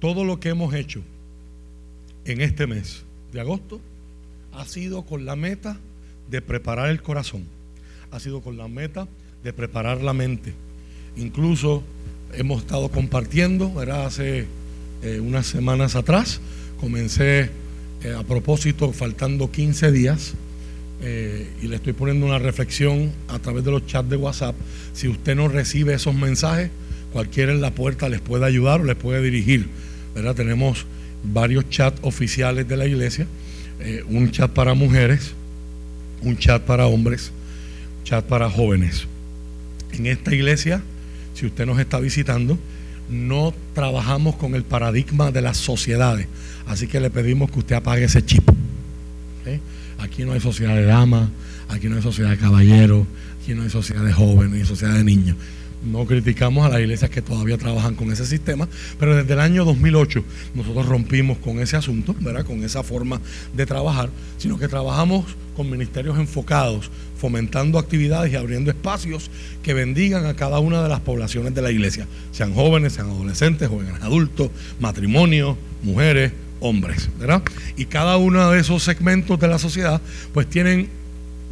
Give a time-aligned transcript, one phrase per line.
[0.00, 1.02] todo lo que hemos hecho
[2.24, 3.80] en este mes de agosto
[4.52, 5.78] ha sido con la meta
[6.30, 7.44] de preparar el corazón,
[8.10, 9.06] ha sido con la meta
[9.44, 10.54] de preparar la mente.
[11.16, 11.82] Incluso
[12.32, 14.06] hemos estado compartiendo, ¿verdad?
[14.06, 14.46] hace
[15.02, 16.40] eh, unas semanas atrás,
[16.80, 17.50] comencé
[18.02, 20.34] eh, a propósito, faltando 15 días,
[21.02, 24.56] eh, y le estoy poniendo una reflexión a través de los chats de WhatsApp.
[24.94, 26.70] Si usted no recibe esos mensajes,
[27.12, 29.68] cualquiera en la puerta les puede ayudar o les puede dirigir.
[30.14, 30.34] ¿verdad?
[30.34, 30.86] Tenemos
[31.22, 33.26] varios chats oficiales de la iglesia,
[34.08, 35.32] un chat para mujeres,
[36.22, 37.32] un chat para hombres,
[37.98, 39.06] un chat para jóvenes.
[39.92, 40.82] En esta iglesia,
[41.34, 42.58] si usted nos está visitando,
[43.10, 46.26] no trabajamos con el paradigma de las sociedades.
[46.66, 48.48] Así que le pedimos que usted apague ese chip.
[49.98, 51.28] Aquí no hay sociedad de damas,
[51.68, 53.06] aquí no hay sociedad de caballeros,
[53.40, 55.36] aquí no hay sociedad de jóvenes, ni sociedad de niños.
[55.86, 58.68] No criticamos a las iglesias que todavía trabajan con ese sistema,
[58.98, 62.14] pero desde el año 2008 nosotros rompimos con ese asunto,
[62.44, 63.20] con esa forma
[63.54, 65.24] de trabajar, sino que trabajamos
[65.56, 69.30] con ministerios enfocados, fomentando actividades y abriendo espacios
[69.62, 73.68] que bendigan a cada una de las poblaciones de la iglesia, sean jóvenes, sean adolescentes,
[73.68, 77.42] jóvenes adultos, matrimonios, mujeres, hombres, ¿verdad?
[77.76, 80.00] Y cada uno de esos segmentos de la sociedad
[80.32, 80.88] pues tienen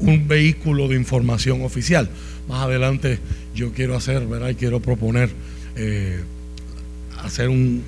[0.01, 2.11] un vehículo de información oficial.
[2.49, 3.19] Más adelante
[3.55, 4.51] yo quiero hacer, ¿verdad?
[4.51, 5.31] Y quiero proponer
[5.77, 6.23] eh,
[7.23, 7.83] hacer un,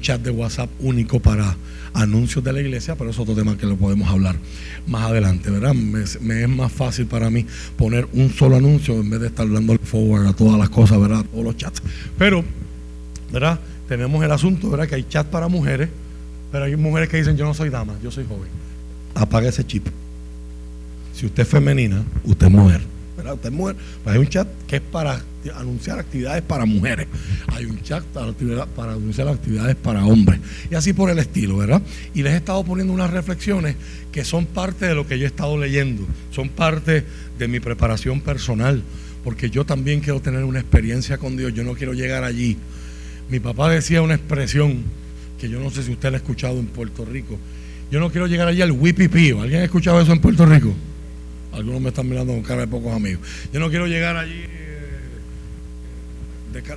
[0.00, 1.56] chat de WhatsApp único para
[1.94, 4.36] anuncios de la iglesia, pero es otro tema que lo podemos hablar
[4.86, 5.72] más adelante, ¿verdad?
[5.72, 9.72] Me, es más fácil para mí poner un solo anuncio en vez de estar dando
[9.72, 11.24] el forward a todas las cosas, ¿verdad?
[11.30, 11.80] Todos los chats.
[12.18, 12.44] Pero,
[13.32, 13.60] ¿verdad?
[13.88, 14.88] Tenemos el asunto, ¿verdad?
[14.88, 15.88] Que hay chat para mujeres,
[16.50, 18.48] pero hay mujeres que dicen, yo no soy dama, yo soy joven.
[19.14, 19.86] Apaga ese chip.
[21.14, 22.97] Si usted es femenina, usted es mujer.
[23.50, 23.76] Mujer.
[24.02, 25.20] Pues hay un chat que es para
[25.54, 27.06] anunciar actividades para mujeres.
[27.48, 30.40] Hay un chat para, anunciar actividades para hombres.
[30.70, 31.82] Y así por el estilo, ¿verdad?
[32.14, 33.76] Y les he estado poniendo unas reflexiones
[34.12, 36.06] que son parte de lo que yo he estado leyendo.
[36.30, 37.04] Son parte
[37.38, 38.82] de mi preparación personal.
[39.24, 41.52] Porque yo también quiero tener una experiencia con Dios.
[41.54, 42.56] Yo no quiero llegar allí.
[43.30, 44.82] Mi papá decía una expresión
[45.38, 47.38] que yo no sé si usted la ha escuchado en Puerto Rico.
[47.90, 49.40] Yo no quiero llegar allí al wipipío.
[49.40, 50.74] ¿Alguien ha escuchado eso en Puerto Rico?
[51.58, 53.26] Algunos me están mirando con cara de pocos amigos.
[53.52, 55.00] Yo no quiero llegar allí eh,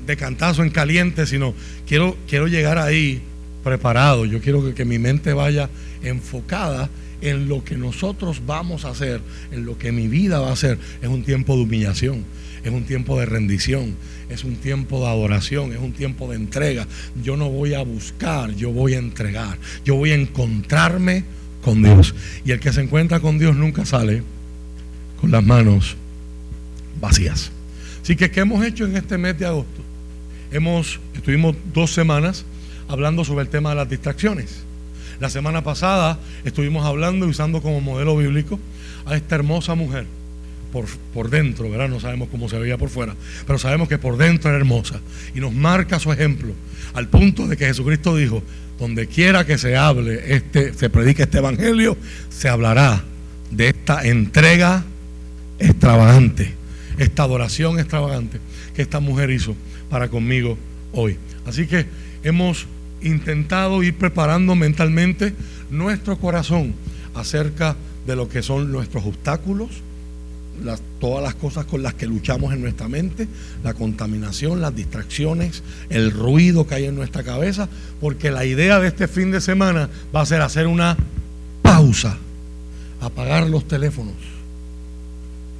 [0.07, 1.53] de, cantazo en caliente, sino
[1.85, 3.21] quiero, quiero llegar ahí
[3.63, 4.25] preparado.
[4.25, 5.69] Yo quiero que, que mi mente vaya
[6.01, 6.89] enfocada
[7.21, 9.21] en lo que nosotros vamos a hacer,
[9.51, 10.79] en lo que mi vida va a hacer.
[10.99, 12.25] Es un tiempo de humillación,
[12.63, 13.93] es un tiempo de rendición,
[14.29, 16.87] es un tiempo de adoración, es un tiempo de entrega.
[17.23, 21.23] Yo no voy a buscar, yo voy a entregar, yo voy a encontrarme
[21.61, 22.15] con Dios.
[22.43, 24.23] Y el que se encuentra con Dios nunca sale
[25.21, 25.95] con las manos
[26.99, 27.51] vacías.
[28.01, 29.83] Así que, ¿qué hemos hecho en este mes de agosto?
[30.51, 32.43] Hemos, estuvimos dos semanas
[32.87, 34.63] hablando sobre el tema de las distracciones.
[35.19, 38.59] La semana pasada estuvimos hablando y usando como modelo bíblico
[39.05, 40.07] a esta hermosa mujer.
[40.73, 41.89] Por, por, dentro, ¿verdad?
[41.89, 43.13] No sabemos cómo se veía por fuera,
[43.45, 45.01] pero sabemos que por dentro era hermosa.
[45.35, 46.53] Y nos marca su ejemplo,
[46.93, 48.41] al punto de que Jesucristo dijo,
[48.79, 51.97] donde quiera que se hable, este, se predique este evangelio,
[52.29, 53.03] se hablará
[53.51, 54.85] de esta entrega
[55.61, 56.53] extravagante,
[56.97, 58.39] esta adoración extravagante
[58.75, 59.55] que esta mujer hizo
[59.89, 60.57] para conmigo
[60.91, 61.17] hoy.
[61.45, 61.85] Así que
[62.23, 62.67] hemos
[63.01, 65.33] intentado ir preparando mentalmente
[65.69, 66.73] nuestro corazón
[67.13, 69.69] acerca de lo que son nuestros obstáculos,
[70.99, 73.27] todas las cosas con las que luchamos en nuestra mente,
[73.63, 77.67] la contaminación, las distracciones, el ruido que hay en nuestra cabeza,
[77.99, 80.97] porque la idea de este fin de semana va a ser hacer una
[81.63, 82.17] pausa,
[82.99, 84.30] apagar los teléfonos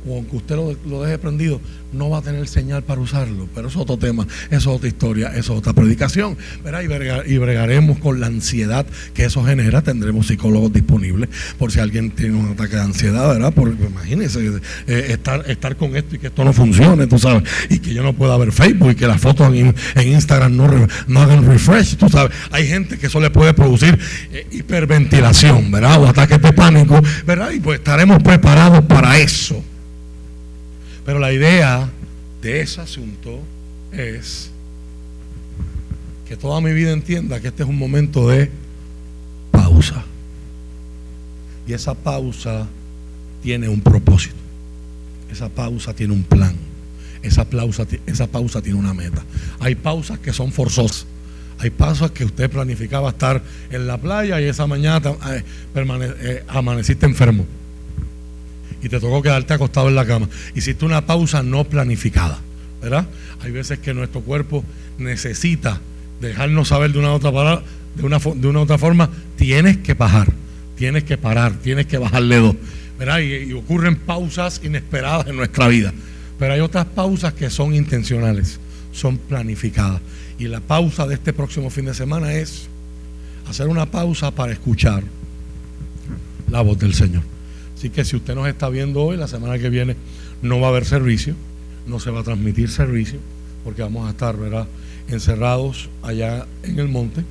[0.07, 3.47] o aunque usted lo, deje prendido, no va a tener señal para usarlo.
[3.53, 6.37] Pero eso es otro tema, eso es otra historia, es otra predicación.
[7.27, 9.81] Y, bregaremos con la ansiedad que eso genera.
[9.81, 13.53] Tendremos psicólogos disponibles por si alguien tiene un ataque de ansiedad, ¿verdad?
[13.53, 17.79] Porque imagínese eh, estar, estar con esto y que esto no funcione, tú sabes, y
[17.79, 21.45] que yo no pueda ver Facebook y que las fotos en, Instagram no, no, hagan
[21.45, 22.35] refresh, tú sabes.
[22.51, 23.97] Hay gente que eso le puede producir
[24.31, 26.01] eh, hiperventilación, ¿verdad?
[26.01, 27.51] O ataques de pánico, ¿verdad?
[27.51, 29.63] Y pues estaremos preparados para eso.
[31.05, 31.89] Pero la idea
[32.41, 33.39] de ese asunto
[33.91, 34.51] es
[36.27, 38.49] que toda mi vida entienda que este es un momento de
[39.51, 40.03] pausa.
[41.67, 42.67] Y esa pausa
[43.41, 44.35] tiene un propósito.
[45.31, 46.55] Esa pausa tiene un plan.
[47.21, 49.23] Esa pausa, esa pausa tiene una meta.
[49.59, 51.05] Hay pausas que son forzosas.
[51.59, 55.43] Hay pausas que usted planificaba estar en la playa y esa mañana eh,
[55.75, 57.45] eh, amaneciste enfermo
[58.81, 60.27] y te tocó quedarte acostado en la cama.
[60.55, 62.39] Hiciste una pausa no planificada,
[62.81, 63.07] ¿verdad?
[63.41, 64.63] Hay veces que nuestro cuerpo
[64.97, 65.79] necesita
[66.19, 67.63] dejarnos saber de una otra palabra,
[67.95, 70.31] de una, de una otra forma, tienes que bajar,
[70.77, 72.55] tienes que parar, tienes que bajarle dos.
[73.19, 75.91] Y, y ocurren pausas inesperadas en nuestra vida.
[76.37, 78.59] Pero hay otras pausas que son intencionales,
[78.91, 80.01] son planificadas.
[80.37, 82.67] Y la pausa de este próximo fin de semana es
[83.47, 85.03] hacer una pausa para escuchar
[86.49, 87.23] la voz del Señor.
[87.81, 89.95] Así que si usted nos está viendo hoy, la semana que viene
[90.43, 91.33] no va a haber servicio,
[91.87, 93.17] no se va a transmitir servicio,
[93.63, 94.67] porque vamos a estar, ¿verdad?,
[95.07, 97.23] encerrados allá en el monte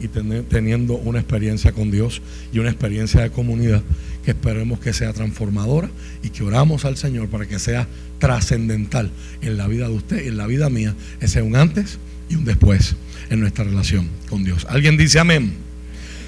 [0.00, 2.20] y teniendo una experiencia con Dios
[2.52, 3.80] y una experiencia de comunidad
[4.24, 5.88] que esperemos que sea transformadora
[6.24, 7.86] y que oramos al Señor para que sea
[8.18, 9.08] trascendental
[9.40, 12.44] en la vida de usted y en la vida mía, ese un antes y un
[12.44, 12.96] después
[13.30, 14.66] en nuestra relación con Dios.
[14.68, 15.61] ¿Alguien dice amén?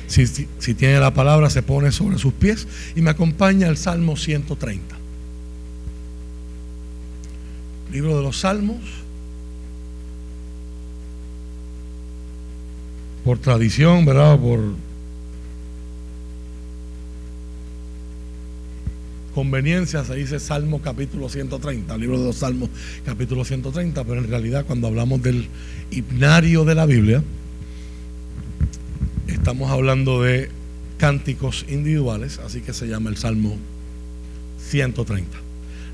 [0.06, 4.96] Si, tiene la palabra, se pone sobre sus pies y me acompaña el Salmo 130.
[7.92, 8.80] Libro de los Salmos.
[13.24, 14.38] Por tradición, ¿verdad?
[14.38, 14.74] Por
[19.34, 22.68] conveniencia se dice Salmo capítulo 130, libro de los Salmos
[23.04, 25.48] capítulo 130, pero en realidad cuando hablamos del
[25.90, 27.22] himnario de la Biblia,
[29.44, 30.48] estamos hablando de
[30.96, 33.58] cánticos individuales, así que se llama el Salmo
[34.70, 35.36] 130.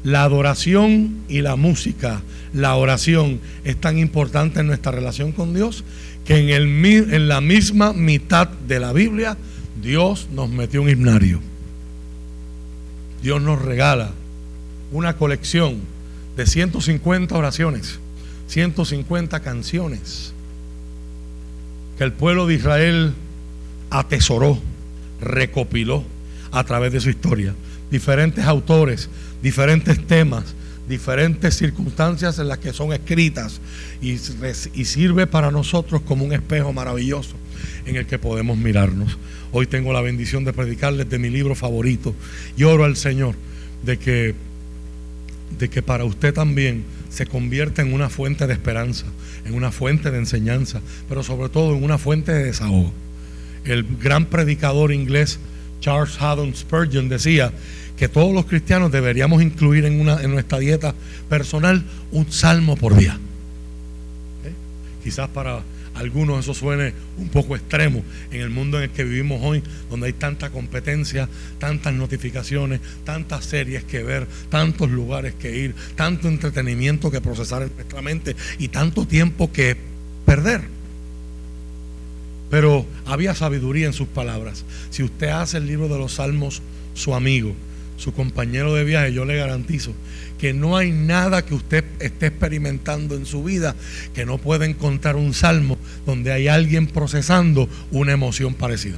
[0.04, 2.22] La adoración y la música,
[2.54, 5.82] la oración es tan importante en nuestra relación con Dios
[6.24, 9.36] que en, el, en la misma mitad de la Biblia
[9.82, 11.40] Dios nos metió un himnario.
[13.20, 14.12] Dios nos regala
[14.92, 15.80] una colección
[16.36, 17.98] de 150 oraciones,
[18.46, 20.34] 150 canciones
[21.98, 23.12] que el pueblo de Israel
[23.90, 24.58] atesoró,
[25.20, 26.04] recopiló
[26.52, 27.54] a través de su historia.
[27.90, 29.10] Diferentes autores,
[29.42, 30.54] diferentes temas,
[30.88, 33.60] diferentes circunstancias en las que son escritas
[34.00, 37.36] y, sirve para nosotros como un espejo maravilloso
[37.86, 39.18] en el que podemos mirarnos.
[39.52, 42.14] Hoy tengo la bendición de predicarles de mi libro favorito
[42.56, 43.34] y oro al Señor
[43.84, 44.34] de que,
[45.58, 49.06] de que para usted también se convierta en una fuente de esperanza,
[49.44, 52.92] en una fuente de enseñanza, pero sobre todo en una fuente de desahogo.
[53.64, 55.38] El gran predicador inglés
[55.80, 57.52] Charles Haddon Spurgeon decía
[57.96, 60.94] que todos los cristianos deberíamos incluir en, una, en nuestra dieta
[61.28, 63.18] personal un salmo por día.
[64.44, 64.52] ¿Eh?
[65.04, 65.62] Quizás para
[65.94, 70.06] algunos eso suene un poco extremo en el mundo en el que vivimos hoy, donde
[70.06, 71.28] hay tanta competencia,
[71.58, 77.72] tantas notificaciones, tantas series que ver, tantos lugares que ir, tanto entretenimiento que procesar en
[77.74, 79.76] nuestra mente y tanto tiempo que
[80.24, 80.79] perder.
[82.50, 84.64] Pero había sabiduría en sus palabras.
[84.90, 86.62] Si usted hace el libro de los salmos
[86.94, 87.54] su amigo,
[87.96, 89.92] su compañero de viaje, yo le garantizo
[90.38, 93.76] que no hay nada que usted esté experimentando en su vida
[94.14, 95.76] que no pueda encontrar un salmo
[96.06, 98.96] donde hay alguien procesando una emoción parecida.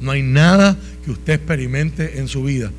[0.00, 2.70] No hay nada que usted experimente en su vida,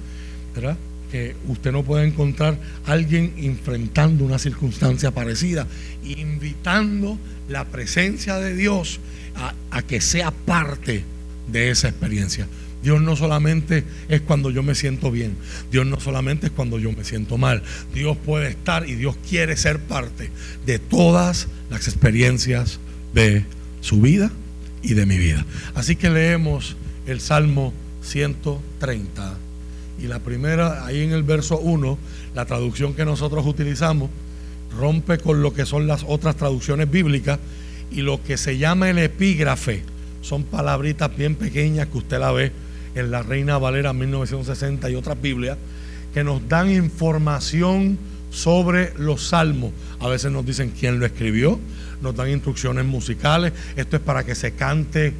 [0.55, 0.77] ¿verdad?
[1.11, 5.67] Que usted no pueda encontrar alguien enfrentando una circunstancia parecida,
[6.03, 7.17] invitando
[7.51, 8.99] la presencia de Dios
[9.71, 11.03] a, que sea parte
[11.51, 12.47] de esa experiencia.
[12.83, 15.35] Dios no solamente es cuando yo me siento bien,
[15.71, 17.61] Dios no solamente es cuando yo me siento mal,
[17.93, 20.31] Dios puede estar y Dios quiere ser parte
[20.65, 22.79] de todas las experiencias
[23.13, 23.45] de
[23.81, 24.31] su vida
[24.81, 25.45] y de mi vida.
[25.75, 29.37] Así que leemos el Salmo 130
[30.01, 31.97] y la primera, ahí en el verso 1,
[32.33, 34.09] la traducción que nosotros utilizamos
[34.77, 37.39] rompe con lo que son las otras traducciones bíblicas
[37.91, 39.83] y lo que se llama el epígrafe
[40.21, 42.51] son palabritas bien pequeñas que usted la ve
[42.95, 45.57] en la Reina Valera 1960 y otras Biblias,
[46.13, 47.97] que nos dan información
[48.29, 49.71] sobre los salmos.
[49.99, 51.59] A veces nos dicen quién lo escribió,
[52.01, 55.13] nos dan instrucciones musicales, esto es para que se cante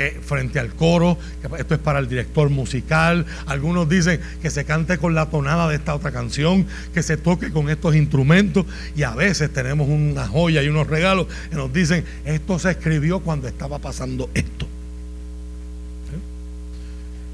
[0.00, 1.18] eh, frente al coro,
[1.58, 5.76] esto es para el director musical, algunos dicen que se cante con la tonada de
[5.76, 8.64] esta otra canción, que se toque con estos instrumentos.
[8.96, 13.20] Y a veces tenemos una joya y unos regalos que nos dicen esto se escribió
[13.20, 14.66] cuando estaba pasando esto.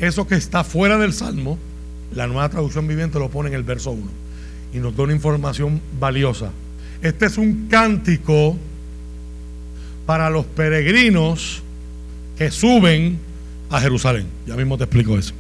[0.01, 1.61] Eso que está fuera del Salmo,
[2.17, 4.05] la nueva traducción viviente lo pone en el verso 1
[4.75, 6.51] y nos da una información valiosa.
[7.01, 8.57] Este es un cántico
[10.05, 11.63] para los peregrinos
[12.37, 13.19] que suben
[13.71, 14.27] a Jerusalén.
[14.47, 15.33] Ya mismo te explico eso.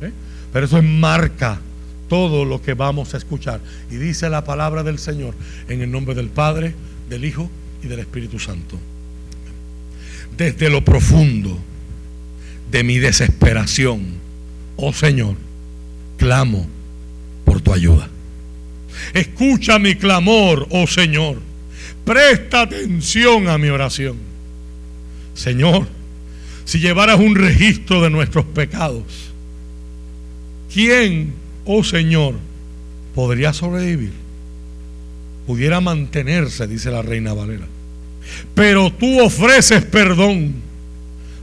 [0.00, 0.12] ¿eh?
[0.52, 1.60] Pero eso enmarca
[2.08, 3.60] todo lo que vamos a escuchar.
[3.90, 5.34] Y dice la palabra del Señor
[5.68, 6.74] en el nombre del Padre,
[7.08, 7.50] del Hijo
[7.82, 8.78] y del Espíritu Santo.
[10.36, 11.58] Desde lo profundo
[12.70, 14.14] de mi desesperación,
[14.76, 15.36] oh Señor,
[16.16, 16.66] clamo
[17.44, 18.08] por tu ayuda.
[19.14, 21.40] Escucha mi clamor, oh Señor.
[22.04, 24.16] Presta atención a mi oración.
[25.34, 25.86] Señor,
[26.68, 29.02] si llevaras un registro de nuestros pecados,
[30.70, 31.32] ¿quién,
[31.64, 32.34] oh Señor,
[33.14, 34.12] podría sobrevivir?
[35.46, 37.66] Pudiera mantenerse, dice la reina Valera.
[38.54, 40.56] Pero tú ofreces perdón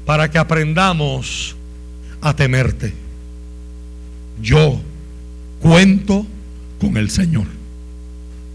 [0.06, 1.56] para que aprendamos
[2.22, 2.94] a temerte.
[4.40, 4.80] Yo
[5.60, 6.28] cuento
[6.80, 7.48] con el Señor.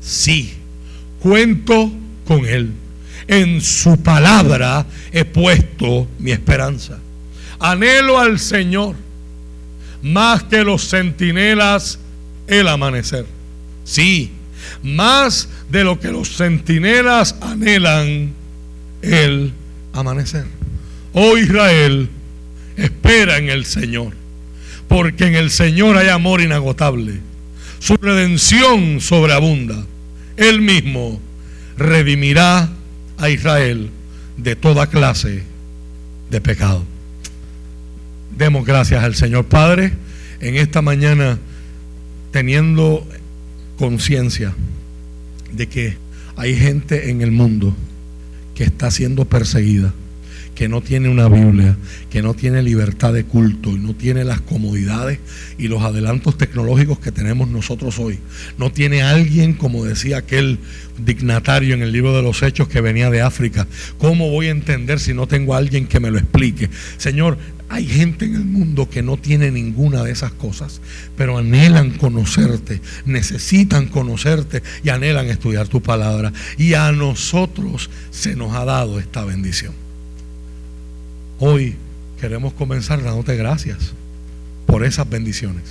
[0.00, 0.52] Sí,
[1.18, 1.90] cuento
[2.24, 2.70] con Él.
[3.28, 6.98] En su palabra he puesto mi esperanza.
[7.58, 8.96] Anhelo al Señor
[10.02, 11.98] más que los centinelas
[12.46, 13.26] el amanecer.
[13.84, 14.30] Sí,
[14.82, 18.32] más de lo que los centinelas anhelan
[19.02, 19.52] el
[19.92, 20.46] amanecer.
[21.12, 22.08] Oh Israel,
[22.76, 24.14] espera en el Señor,
[24.88, 27.20] porque en el Señor hay amor inagotable.
[27.78, 29.84] Su redención sobreabunda.
[30.36, 31.20] Él mismo
[31.76, 32.70] redimirá
[33.20, 33.90] a Israel
[34.36, 35.42] de toda clase
[36.30, 36.84] de pecado.
[38.36, 39.92] Demos gracias al Señor Padre
[40.40, 41.38] en esta mañana
[42.32, 43.06] teniendo
[43.78, 44.54] conciencia
[45.52, 45.96] de que
[46.36, 47.74] hay gente en el mundo
[48.54, 49.92] que está siendo perseguida
[50.60, 51.74] que no tiene una Biblia,
[52.10, 55.18] que no tiene libertad de culto y no tiene las comodidades
[55.56, 58.18] y los adelantos tecnológicos que tenemos nosotros hoy.
[58.58, 60.58] No tiene alguien, como decía aquel
[61.02, 63.66] dignatario en el libro de los Hechos que venía de África.
[63.96, 66.68] ¿Cómo voy a entender si no tengo a alguien que me lo explique?
[66.98, 67.38] Señor,
[67.70, 70.82] hay gente en el mundo que no tiene ninguna de esas cosas,
[71.16, 76.34] pero anhelan conocerte, necesitan conocerte y anhelan estudiar tu palabra.
[76.58, 79.72] Y a nosotros se nos ha dado esta bendición.
[81.42, 81.74] Hoy
[82.20, 83.94] queremos comenzar dándote gracias
[84.66, 85.62] por esas bendiciones,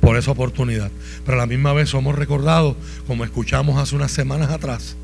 [0.00, 0.90] por esa oportunidad.
[1.26, 2.76] Pero a la misma vez somos recordados,
[3.06, 4.96] como escuchamos hace unas semanas atrás,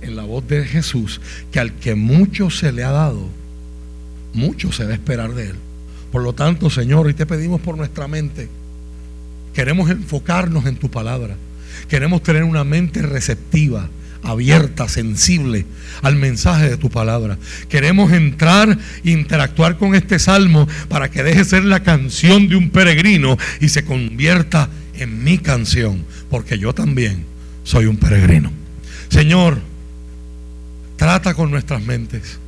[0.00, 1.20] en la voz de Jesús,
[1.50, 3.26] que al que mucho se le ha dado,
[4.32, 5.56] mucho se va a esperar de él.
[6.12, 8.48] Por lo tanto, Señor, y te pedimos por nuestra mente,
[9.54, 11.36] queremos enfocarnos en tu palabra.
[11.88, 13.88] Queremos tener una mente receptiva
[14.22, 15.66] abierta, sensible
[16.02, 17.38] al mensaje de tu palabra.
[17.68, 23.36] Queremos entrar interactuar con este salmo para que deje ser la canción de un peregrino
[23.60, 27.24] y se convierta en mi canción, porque yo también
[27.64, 28.52] soy un peregrino.
[29.08, 29.60] Señor,
[30.96, 32.38] trata con nuestras mentes,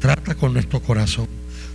[0.00, 1.28] trata con nuestro corazón.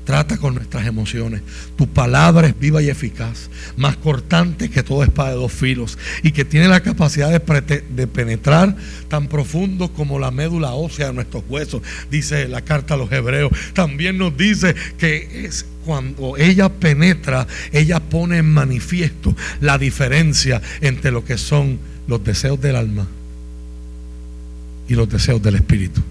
[0.05, 1.41] Trata con nuestras emociones.
[1.77, 6.31] Tu palabra es viva y eficaz, más cortante que toda espada de dos filos y
[6.31, 8.75] que tiene la capacidad de, de, penetrar
[9.07, 11.81] tan profundo como la médula ósea de nuestros huesos,
[12.12, 13.51] dice la carta a los hebreos.
[13.74, 21.12] También nos dice que es cuando ella penetra, ella pone en manifiesto la diferencia entre
[21.12, 23.07] lo que son los deseos del alma
[24.89, 26.01] y los deseos del espíritu.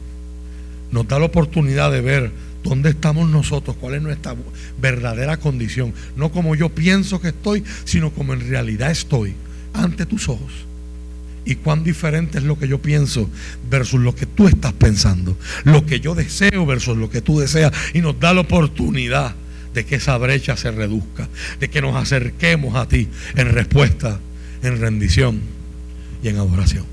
[0.90, 3.76] Nos da la oportunidad de ver ¿Dónde estamos nosotros?
[3.80, 4.36] ¿Cuál es nuestra
[4.80, 5.92] verdadera condición?
[6.16, 9.34] No como yo pienso que estoy, sino como en realidad estoy
[9.74, 10.52] ante tus ojos.
[11.44, 13.28] Y cuán diferente es lo que yo pienso
[13.68, 15.36] versus lo que tú estás pensando.
[15.64, 17.72] Lo que yo deseo versus lo que tú deseas.
[17.94, 19.34] Y nos da la oportunidad
[19.74, 21.28] de que esa brecha se reduzca.
[21.58, 24.20] De que nos acerquemos a ti en respuesta,
[24.62, 25.40] en rendición
[26.22, 26.84] y en adoración.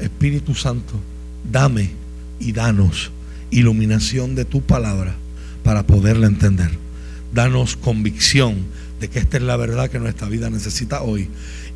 [0.00, 1.00] Espíritu Santo,
[1.50, 1.90] dame
[2.40, 3.12] y danos
[3.50, 5.16] iluminación de tu palabra
[5.62, 6.70] para poderla entender.
[7.34, 8.64] Danos convicción
[9.00, 11.28] de que esta es la verdad que nuestra vida necesita hoy.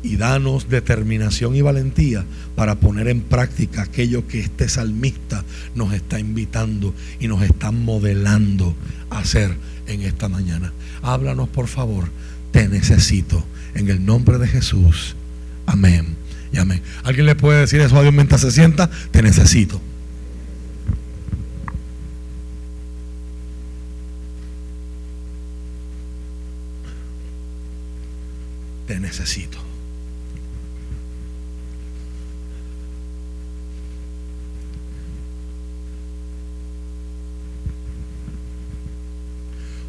[0.03, 2.25] Y danos determinación y valentía
[2.55, 5.43] para poner en práctica aquello que este salmista
[5.75, 8.75] nos está invitando y nos está modelando
[9.11, 10.73] a hacer en esta mañana.
[11.03, 12.05] Háblanos por favor,
[12.51, 13.45] te necesito.
[13.75, 15.15] En el nombre de Jesús.
[15.65, 16.15] Amén
[16.51, 16.81] y amén.
[17.03, 18.89] ¿Alguien le puede decir eso a Dios mientras se sienta?
[19.11, 19.79] Te necesito.
[29.11, 29.57] Necesito.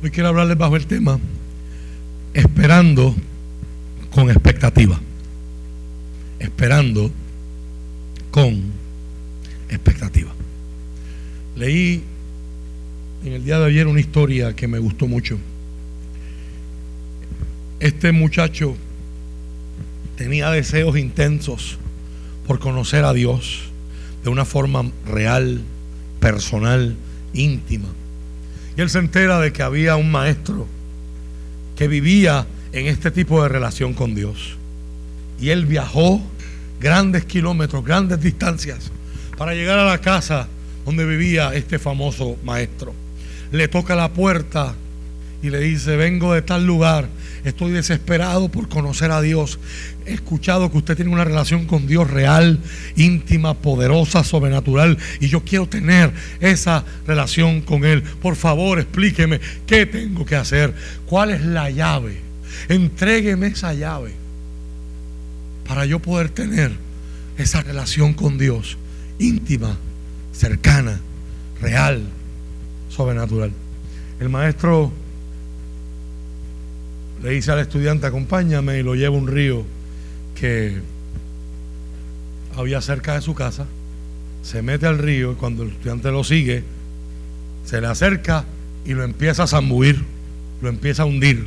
[0.02, 1.20] Hoy quiero hablarles bajo el tema
[2.34, 3.14] esperando
[4.10, 5.00] con expectativa.
[6.40, 7.12] Esperando
[8.32, 8.60] con
[9.68, 10.34] expectativa.
[11.54, 12.02] Leí
[13.24, 15.38] en el día de ayer una historia que me gustó mucho.
[17.78, 18.76] Este muchacho
[20.22, 21.78] tenía deseos intensos
[22.46, 23.62] por conocer a Dios
[24.22, 25.62] de una forma real,
[26.20, 26.94] personal,
[27.34, 27.88] íntima.
[28.76, 30.68] Y él se entera de que había un maestro
[31.74, 34.56] que vivía en este tipo de relación con Dios.
[35.40, 36.22] Y él viajó
[36.78, 38.92] grandes kilómetros, grandes distancias,
[39.36, 40.46] para llegar a la casa
[40.86, 42.94] donde vivía este famoso maestro.
[43.50, 44.76] Le toca la puerta
[45.42, 47.08] y le dice, vengo de tal lugar,
[47.44, 49.58] estoy desesperado por conocer a Dios.
[50.06, 52.60] He escuchado que usted tiene una relación con Dios real,
[52.96, 58.02] íntima, poderosa, sobrenatural, y yo quiero tener esa relación con Él.
[58.02, 60.74] Por favor, explíqueme qué tengo que hacer,
[61.06, 62.20] cuál es la llave.
[62.68, 64.12] Entrégueme esa llave
[65.66, 66.70] para yo poder tener
[67.36, 68.76] esa relación con Dios
[69.22, 69.76] íntima,
[70.32, 71.00] cercana,
[71.60, 72.02] real,
[72.88, 73.52] sobrenatural.
[74.20, 74.92] El maestro
[77.22, 79.64] le dice al estudiante, acompáñame y lo lleva a un río
[80.34, 80.80] que
[82.56, 83.66] había cerca de su casa.
[84.42, 86.64] Se mete al río y cuando el estudiante lo sigue,
[87.64, 88.44] se le acerca
[88.84, 90.04] y lo empieza a zambuir,
[90.60, 91.46] lo empieza a hundir.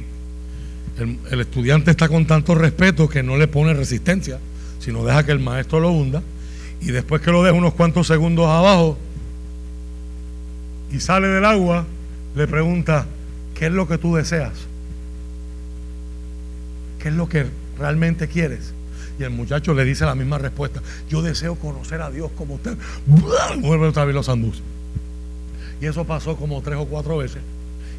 [0.97, 4.39] El, el estudiante está con tanto respeto que no le pone resistencia,
[4.79, 6.23] sino deja que el maestro lo hunda
[6.79, 8.97] y después que lo deja unos cuantos segundos abajo
[10.89, 11.85] y sale del agua,
[12.35, 13.07] le pregunta,
[13.55, 14.53] ¿qué es lo que tú deseas?
[17.05, 17.45] ¿Qué es lo que
[17.77, 18.73] realmente quieres?
[19.19, 20.81] Y el muchacho le dice la misma respuesta.
[21.07, 22.75] Yo deseo conocer a Dios como usted.
[23.05, 24.63] Vuelve otra vez los andús.
[25.79, 27.43] Y eso pasó como tres o cuatro veces.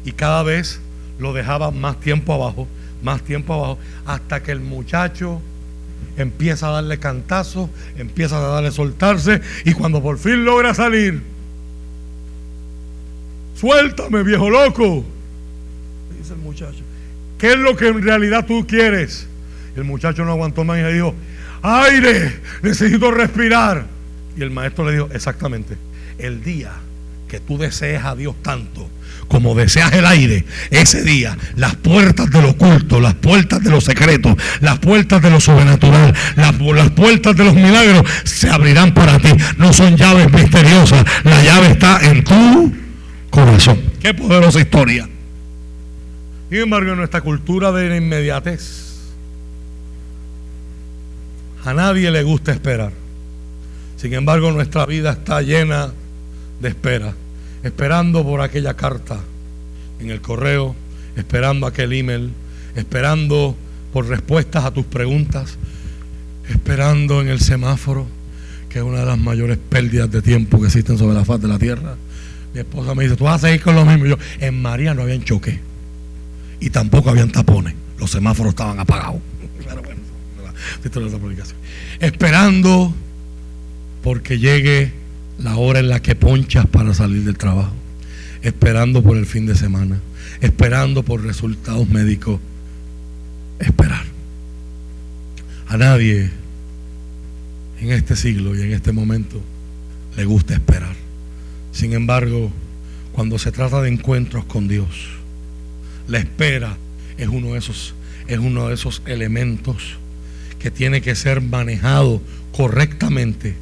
[0.03, 0.81] Y cada vez
[1.19, 2.67] lo dejaba más tiempo abajo,
[3.01, 5.39] más tiempo abajo, hasta que el muchacho
[6.17, 9.39] empieza a darle cantazos, empieza a darle soltarse.
[9.63, 11.23] Y cuando por fin logra salir,
[13.55, 15.05] suéltame, viejo loco.
[16.19, 16.86] Dice el muchacho.
[17.37, 19.27] ¿Qué es lo que en realidad tú quieres?
[19.75, 21.13] El muchacho no aguantó más y le dijo,
[21.61, 23.85] aire, necesito respirar.
[24.35, 25.77] Y el maestro le dijo, exactamente,
[26.17, 26.71] el día
[27.27, 28.89] que tú desees a Dios tanto
[29.27, 34.35] como deseas el aire, ese día las puertas del oculto, las puertas de los secretos,
[34.61, 39.29] las puertas de lo sobrenatural, las, las puertas de los milagros se abrirán para ti.
[39.57, 42.73] No son llaves misteriosas, la llave está en tu
[43.29, 43.79] corazón.
[44.01, 45.09] Qué poderosa historia.
[46.49, 48.87] Sin embargo, en nuestra cultura de la inmediatez,
[51.65, 52.93] a nadie le gusta esperar.
[53.97, 55.91] Sin embargo, nuestra vida está llena
[56.61, 57.13] de espera.
[57.63, 59.19] Esperando por aquella carta
[59.99, 60.75] en el correo,
[61.17, 62.31] esperando aquel email,
[62.75, 63.57] esperando
[63.91, 65.57] por respuestas a tus preguntas,
[66.47, 68.07] esperando en el semáforo,
[68.69, 71.49] que es una de las mayores pérdidas de tiempo que existen sobre la faz de
[71.49, 71.97] la tierra.
[72.53, 74.05] Mi esposa me dice, tú vas a seguir con lo mismo.
[74.05, 75.59] yo, en María no habían choque
[76.59, 77.75] y tampoco habían tapones.
[77.99, 79.21] Los semáforos estaban apagados.
[81.99, 82.93] Esperando
[84.03, 84.93] porque llegue
[85.39, 87.73] la hora en la que ponchas para salir del trabajo.
[88.41, 89.99] Esperando por el fin de semana.
[90.41, 92.39] Esperando por resultados médicos.
[93.59, 94.05] Esperar.
[95.67, 96.31] A nadie
[97.79, 99.41] en este siglo y en este momento
[100.15, 100.95] le gusta esperar.
[101.71, 102.51] Sin embargo,
[103.11, 105.16] cuando se trata de encuentros con Dios,
[106.07, 106.77] la espera
[107.17, 107.93] es uno de esos,
[108.27, 109.97] es uno de esos elementos
[110.59, 113.55] que tiene que ser manejado correctamente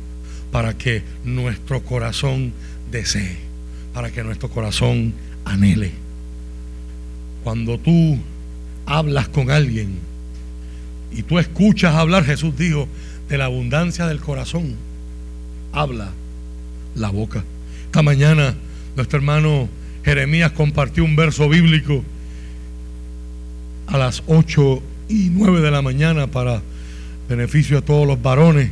[0.52, 2.54] para que nuestro corazón
[2.92, 3.38] desee,
[3.94, 5.92] para que nuestro corazón anhele.
[7.44, 8.18] Cuando tú
[8.86, 10.00] hablas con alguien
[11.12, 12.88] y tú escuchas hablar, Jesús dijo,
[13.30, 14.76] de la abundancia del corazón,
[15.72, 16.12] habla
[16.96, 17.44] la boca.
[17.86, 18.56] Esta mañana
[18.96, 19.68] nuestro hermano
[20.04, 22.04] Jeremías compartió un verso bíblico
[23.88, 26.62] a las 8 y 9 de la mañana para
[27.28, 28.72] beneficio de todos los varones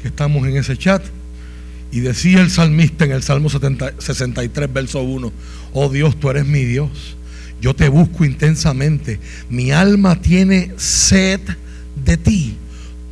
[0.00, 1.02] que estamos en ese chat.
[1.90, 5.32] Y decía el salmista en el Salmo 63, verso 1,
[5.74, 7.16] oh Dios, tú eres mi Dios,
[7.60, 9.20] yo te busco intensamente,
[9.50, 11.40] mi alma tiene sed
[12.02, 12.56] de ti,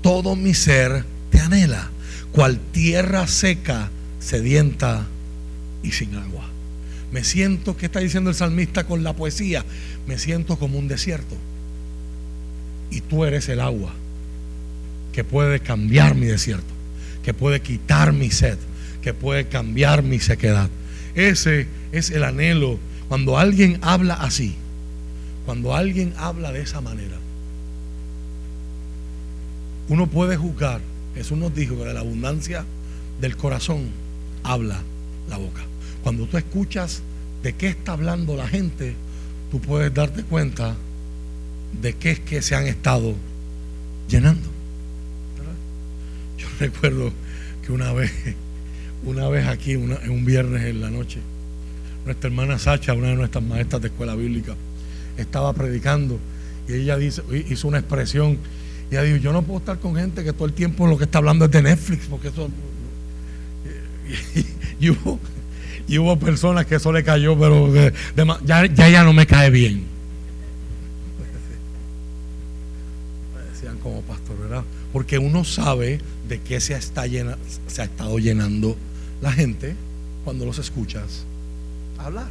[0.00, 1.90] todo mi ser te anhela,
[2.32, 5.06] cual tierra seca, sedienta
[5.82, 6.49] y sin agua.
[7.12, 9.64] Me siento, ¿qué está diciendo el salmista con la poesía?
[10.06, 11.36] Me siento como un desierto.
[12.90, 13.92] Y tú eres el agua
[15.12, 16.72] que puede cambiar mi desierto,
[17.24, 18.58] que puede quitar mi sed,
[19.02, 20.70] que puede cambiar mi sequedad.
[21.14, 22.78] Ese es el anhelo.
[23.08, 24.54] Cuando alguien habla así,
[25.46, 27.16] cuando alguien habla de esa manera,
[29.88, 30.80] uno puede juzgar.
[31.16, 32.64] Jesús nos dijo que de la abundancia
[33.20, 33.88] del corazón
[34.44, 34.80] habla
[35.28, 35.62] la boca.
[36.02, 37.02] Cuando tú escuchas
[37.42, 38.94] de qué está hablando la gente,
[39.50, 40.76] tú puedes darte cuenta
[41.80, 43.14] de qué es que se han estado
[44.08, 44.48] llenando.
[46.38, 47.12] Yo recuerdo
[47.64, 48.12] que una vez,
[49.04, 51.20] una vez aquí, un viernes en la noche,
[52.04, 54.56] nuestra hermana Sacha, una de nuestras maestras de escuela bíblica,
[55.16, 56.18] estaba predicando
[56.68, 58.38] y ella dice, hizo una expresión.
[58.90, 61.04] Y ella dijo, yo no puedo estar con gente que todo el tiempo lo que
[61.04, 62.48] está hablando es de Netflix, porque eso...
[64.34, 65.20] Y, y hubo
[66.18, 67.72] personas que eso le cayó, pero
[68.44, 69.84] ya, ya, no me cae bien.
[73.34, 74.64] Me decían como pastor, ¿verdad?
[74.92, 78.76] Porque uno sabe de qué se ha estado llenando
[79.20, 79.74] la gente
[80.24, 81.24] cuando los escuchas
[81.98, 82.28] hablar.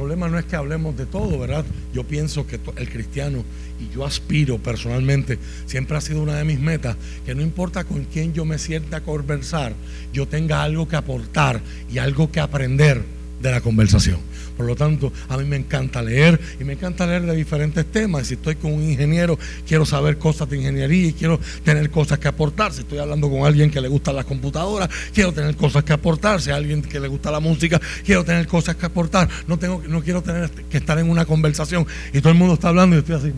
[0.00, 1.62] El problema no es que hablemos de todo, ¿verdad?
[1.92, 3.44] Yo pienso que el cristiano,
[3.78, 8.04] y yo aspiro personalmente, siempre ha sido una de mis metas, que no importa con
[8.06, 9.74] quién yo me sienta a conversar,
[10.10, 11.60] yo tenga algo que aportar
[11.92, 13.04] y algo que aprender
[13.40, 14.18] de la conversación.
[14.56, 18.26] Por lo tanto, a mí me encanta leer y me encanta leer de diferentes temas.
[18.26, 22.28] Si estoy con un ingeniero, quiero saber cosas de ingeniería y quiero tener cosas que
[22.28, 22.72] aportar.
[22.72, 26.42] Si estoy hablando con alguien que le gusta las computadoras, quiero tener cosas que aportar.
[26.42, 29.28] Si alguien que le gusta la música, quiero tener cosas que aportar.
[29.46, 32.68] No, tengo, no quiero tener que estar en una conversación y todo el mundo está
[32.68, 33.32] hablando y estoy así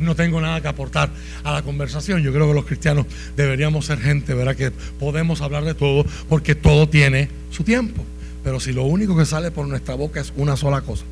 [0.00, 1.10] no tengo nada que aportar
[1.44, 2.22] a la conversación.
[2.22, 4.56] Yo creo que los cristianos deberíamos ser gente, ¿verdad?
[4.56, 8.04] Que podemos hablar de todo porque todo tiene su tiempo.
[8.42, 11.04] Pero si lo único que sale por nuestra boca es una sola cosa,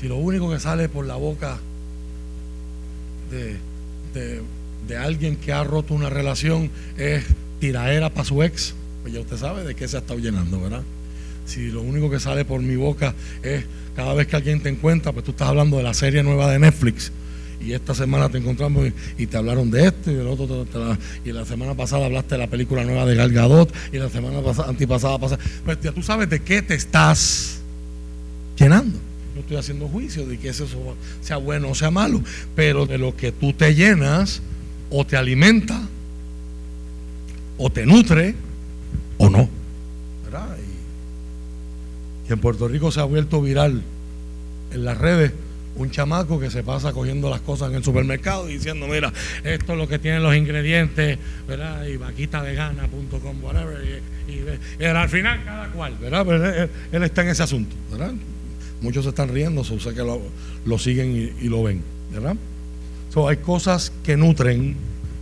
[0.00, 1.58] si lo único que sale por la boca
[3.32, 3.58] de,
[4.86, 7.24] de, alguien que ha roto una relación es
[7.58, 10.82] tiraera para su ex, pues ya usted sabe de qué se ha estado llenando, ¿verdad?
[11.46, 13.64] Si lo único que sale por mi boca es
[13.98, 16.60] cada vez que alguien te encuentra, pues tú estás hablando de la serie nueva de
[16.60, 17.10] Netflix
[17.60, 20.64] y esta semana te encontramos y, te hablaron de esto y del otro
[21.24, 24.40] y la semana pasada hablaste de la película nueva de Gal Gadot y la semana
[24.40, 27.58] pasada, antipasada pasada pues ya tú sabes de qué te estás
[28.56, 29.00] llenando
[29.34, 30.68] no estoy haciendo juicio de que eso
[31.20, 32.22] sea bueno o sea malo
[32.54, 34.42] pero de lo que tú te llenas
[34.90, 35.88] o te alimenta
[37.56, 38.36] o te nutre
[39.18, 39.57] o no.
[42.28, 43.82] Y en Puerto Rico se ha vuelto viral
[44.72, 45.32] en las redes
[45.78, 49.12] un chamaco que se pasa cogiendo las cosas en el supermercado y diciendo, mira,
[49.44, 51.86] esto es lo que tienen los ingredientes, ¿verdad?
[51.86, 54.02] Y vaquitavegana.com, whatever.
[54.28, 56.68] Y, al final cada cual, ¿verdad?
[56.90, 58.12] Él, está en ese asunto, ¿verdad?
[58.80, 62.34] Muchos se están riendo, sé que lo, siguen y, y, lo ven, ¿verdad?
[63.14, 64.76] So, hay cosas que nutren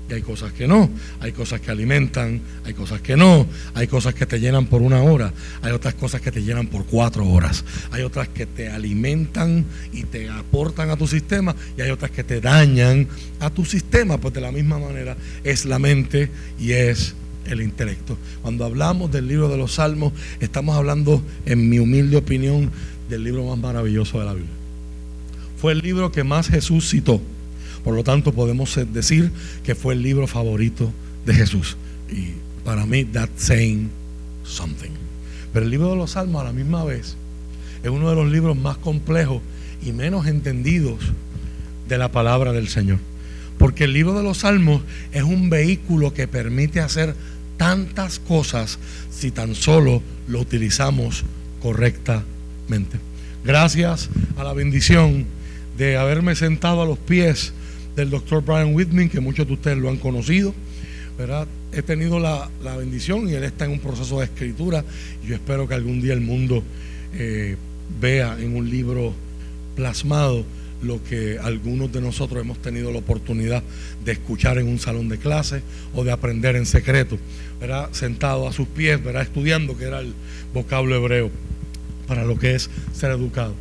[0.08, 0.88] y hay cosas que no.
[1.20, 3.46] Hay cosas que alimentan, hay cosas que no.
[3.74, 6.86] Hay cosas que te llenan por una hora, hay otras cosas que te llenan por
[6.86, 7.64] cuatro horas.
[7.90, 12.24] Hay otras que te alimentan y te aportan a tu sistema y hay otras que
[12.24, 13.08] te dañan
[13.40, 14.18] a tu sistema.
[14.18, 17.14] Pues de la misma manera es la mente y es
[17.46, 18.18] el intelecto.
[18.42, 22.70] Cuando hablamos del libro de los salmos, estamos hablando, en mi humilde opinión,
[23.08, 24.52] del libro más maravilloso de la Biblia.
[25.60, 27.20] Fue el libro que más Jesús citó
[27.86, 29.30] por lo tanto, podemos decir
[29.62, 30.92] que fue el libro favorito
[31.24, 31.76] de Jesús.
[32.10, 32.30] Y
[32.64, 33.90] para mí, that's saying
[34.42, 34.90] something.
[35.52, 37.16] Pero el libro de los Salmos, a la misma vez,
[37.84, 39.40] es uno de los libros más complejos
[39.84, 40.98] y menos entendidos
[41.88, 42.98] de la palabra del Señor.
[43.56, 47.14] Porque el libro de los Salmos es un vehículo que permite hacer
[47.56, 48.80] tantas cosas
[49.12, 51.22] si tan solo lo utilizamos
[51.62, 52.98] correctamente.
[53.44, 55.24] Gracias a la bendición
[55.78, 57.52] de haberme sentado a los pies
[57.96, 60.54] del doctor Brian Whitman, que muchos de ustedes lo han conocido.
[61.72, 64.84] He tenido la, bendición y él está en un proceso de escritura.
[65.26, 66.62] Yo espero que algún día el mundo
[67.14, 67.56] eh,
[68.00, 69.14] vea en un libro
[69.74, 70.44] plasmado
[70.82, 73.62] lo que algunos de nosotros hemos tenido la oportunidad
[74.04, 75.62] de escuchar en un salón de clase
[75.94, 77.18] o de aprender en secreto,
[77.58, 77.88] ¿verdad?
[77.92, 79.22] sentado a sus pies, ¿verdad?
[79.22, 80.12] estudiando, que era el
[80.52, 81.30] vocablo hebreo
[82.06, 83.54] para lo que es ser educado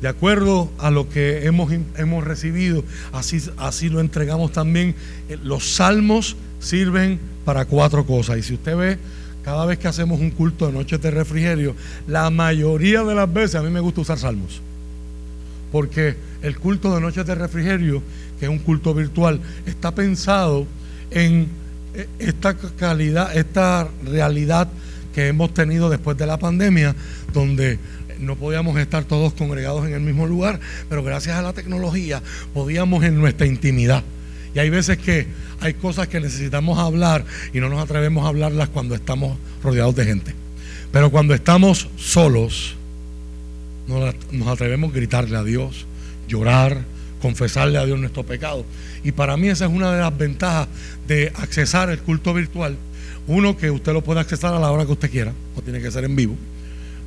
[0.00, 4.94] de acuerdo a lo que hemos, hemos recibido, así, así lo entregamos también.
[5.28, 8.38] Eh, los salmos sirven para cuatro cosas.
[8.38, 8.98] Y si usted ve,
[9.44, 11.74] cada vez que hacemos un culto de noches de refrigerio,
[12.06, 14.60] la mayoría de las veces a mí me gusta usar salmos.
[15.72, 18.02] Porque el culto de noches de refrigerio,
[18.38, 20.66] que es un culto virtual, está pensado
[21.10, 21.48] en
[21.94, 24.68] eh, esta calidad, esta realidad
[25.14, 26.94] que hemos tenido después de la pandemia,
[27.32, 27.78] donde
[28.18, 32.22] no podíamos estar todos congregados en el mismo lugar, pero gracias a la tecnología
[32.54, 34.02] podíamos en nuestra intimidad.
[34.54, 35.26] Y hay veces que
[35.60, 40.04] hay cosas que necesitamos hablar y no nos atrevemos a hablarlas cuando estamos rodeados de
[40.04, 40.34] gente.
[40.92, 42.76] Pero cuando estamos solos,
[43.86, 45.86] nos atrevemos a gritarle a Dios,
[46.28, 46.84] llorar,
[47.20, 48.64] confesarle a Dios nuestro pecado.
[49.04, 50.68] Y para mí esa es una de las ventajas
[51.06, 52.76] de accesar el culto virtual.
[53.26, 55.90] Uno, que usted lo puede accesar a la hora que usted quiera, no tiene que
[55.90, 56.36] ser en vivo.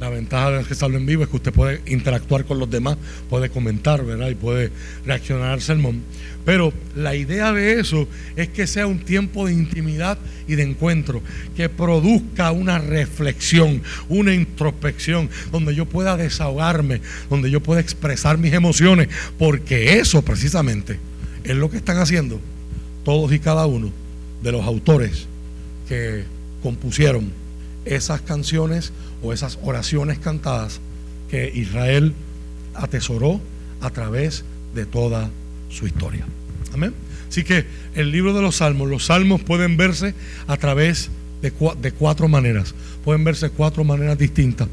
[0.02, 2.98] La ventaja de que salgo en vivo es que usted puede interactuar con los demás,
[3.30, 4.30] puede comentar, ¿verdad?
[4.30, 4.72] Y puede
[5.06, 6.02] reaccionar al sermón.
[6.44, 11.22] Pero la idea de eso es que sea un tiempo de intimidad y de encuentro,
[11.56, 18.54] que produzca una reflexión, una introspección, donde yo pueda desahogarme, donde yo pueda expresar mis
[18.54, 20.98] emociones, porque eso precisamente
[21.44, 22.40] es lo que están haciendo
[23.06, 23.92] todos y cada uno
[24.42, 25.28] de los autores
[25.88, 26.24] que
[26.64, 27.32] compusieron
[27.86, 30.80] esas canciones o esas oraciones cantadas
[31.30, 32.14] que Israel
[32.74, 33.42] atesoró
[33.82, 34.44] a través
[34.76, 35.30] de toda
[35.70, 36.26] su historia.
[36.74, 36.94] Amén.
[37.30, 40.14] Así que el libro de los salmos, los salmos pueden verse
[40.48, 41.10] a través
[41.42, 41.52] de,
[41.92, 42.76] cuatro maneras.
[43.04, 44.68] Pueden verse cuatro maneras distintas.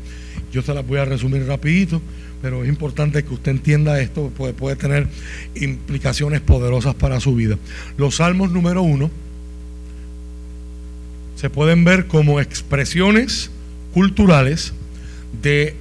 [0.53, 2.03] Yo se las voy a resumir rapidito,
[2.43, 5.09] pero es importante que usted entienda esto, puede tener
[5.55, 7.59] implicaciones poderosas para su vida.
[7.97, 9.11] Los salmos número uno
[11.37, 13.51] se pueden ver como expresiones
[13.93, 14.73] culturales
[15.43, 15.77] de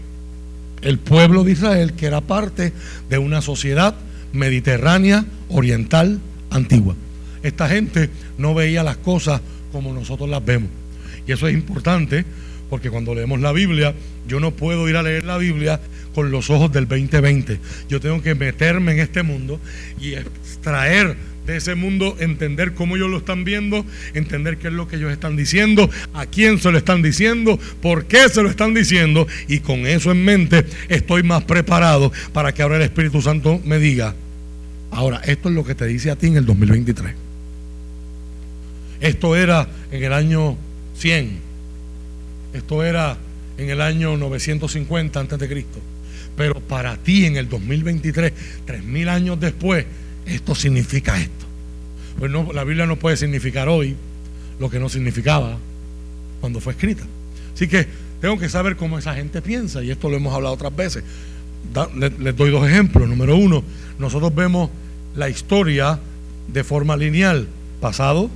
[0.82, 2.74] el pueblo de Israel que era parte
[3.10, 3.96] de una sociedad
[4.34, 6.96] mediterránea oriental antigua.
[7.43, 9.41] Esta gente no veía las cosas
[9.72, 10.70] como nosotros las vemos.
[11.26, 12.26] Y eso es importante
[12.70, 13.93] porque cuando leemos la Biblia,
[14.28, 15.80] yo no puedo ir a leer la Biblia
[16.13, 17.60] con los ojos del 2020.
[17.89, 19.60] Yo tengo que meterme en este mundo
[20.00, 21.15] y extraer
[21.47, 25.12] de ese mundo, entender cómo ellos lo están viendo, entender qué es lo que ellos
[25.12, 29.60] están diciendo, a quién se lo están diciendo, por qué se lo están diciendo, y
[29.62, 34.13] con eso en mente estoy más preparado para que ahora el Espíritu Santo me diga,
[34.91, 37.13] ahora, esto es lo que te dice a ti en el 2023.
[38.99, 40.57] Esto era en el año
[40.97, 41.39] 100,
[42.53, 43.17] esto era
[43.57, 45.79] en el año 950 antes de Cristo.
[46.36, 48.33] Pero para ti en el 2023,
[48.65, 49.86] tres mil años después,
[50.27, 51.45] esto significa esto.
[52.19, 53.95] Pues la Biblia no puede significar hoy
[54.59, 55.57] lo que no significaba
[56.41, 57.03] cuando fue escrita.
[57.53, 57.87] Así que
[58.21, 61.03] tengo que saber cómo esa gente piensa, y esto lo hemos hablado otras veces.
[61.95, 63.07] les, doy dos ejemplos.
[63.07, 63.63] Número uno,
[63.99, 64.69] nosotros vemos
[65.15, 65.99] la historia
[66.47, 67.47] de forma lineal,
[67.79, 68.29] pasado,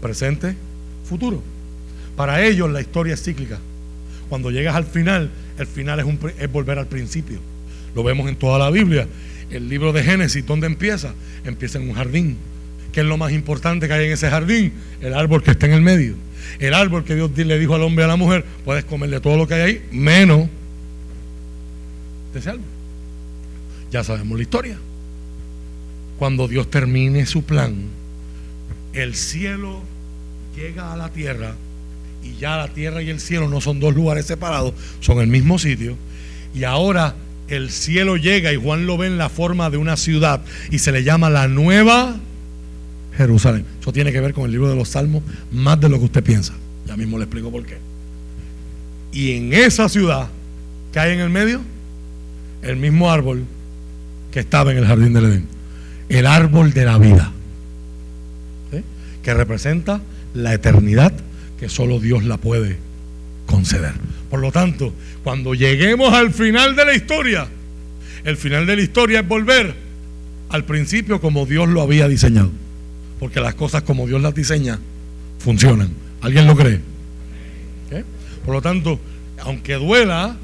[0.00, 0.56] presente,
[1.04, 1.42] futuro.
[2.16, 3.58] Para ellos la historia es cíclica.
[4.28, 6.00] Cuando llegas al final, el final
[6.38, 7.51] es volver al principio.
[7.94, 9.06] Lo vemos en toda la Biblia
[9.52, 11.14] el libro de Génesis, ¿dónde empieza?
[11.44, 12.36] Empieza en un jardín.
[12.90, 14.72] ¿Qué es lo más importante que hay en ese jardín?
[15.00, 16.14] El árbol que está en el medio.
[16.58, 19.36] El árbol que Dios le dijo al hombre y a la mujer, puedes comerle todo
[19.36, 20.48] lo que hay ahí, menos
[22.32, 22.64] de ese árbol.
[23.90, 24.78] Ya sabemos la historia.
[26.18, 27.74] Cuando Dios termine su plan,
[28.92, 29.82] el cielo
[30.56, 31.56] llega a la tierra
[32.22, 35.58] y ya la tierra y el cielo no son dos lugares separados, son el mismo
[35.58, 35.96] sitio.
[36.54, 37.16] Y ahora
[37.52, 40.90] el cielo llega y Juan lo ve en la forma de una ciudad y se
[40.90, 42.16] le llama la nueva
[43.16, 43.66] Jerusalén.
[43.78, 46.24] Eso tiene que ver con el libro de los Salmos más de lo que usted
[46.24, 46.54] piensa.
[46.86, 47.76] Ya mismo le explico por qué.
[49.12, 50.28] Y en esa ciudad
[50.92, 51.60] que hay en el medio,
[52.62, 53.44] el mismo árbol
[54.30, 55.46] que estaba en el jardín del Edén.
[56.08, 57.32] El árbol de la vida.
[59.22, 60.00] Que representa
[60.34, 61.12] la eternidad
[61.60, 62.78] que solo Dios la puede
[63.46, 63.92] conceder.
[64.32, 67.46] Por lo tanto, cuando lleguemos al final de la historia,
[68.24, 69.74] el final de la historia es volver
[70.48, 72.50] al principio como Dios lo había diseñado.
[73.20, 74.78] Porque las cosas como Dios las diseña
[75.38, 75.90] funcionan.
[76.22, 76.80] ¿Alguien lo cree?
[78.46, 78.98] Por lo tanto,
[79.40, 80.34] aunque duela,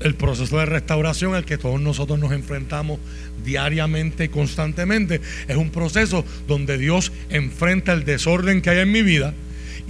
[0.00, 2.98] el proceso de restauración al que todos nosotros nos enfrentamos
[3.44, 9.02] diariamente y constantemente es un proceso donde Dios enfrenta el desorden que hay en mi
[9.02, 9.34] vida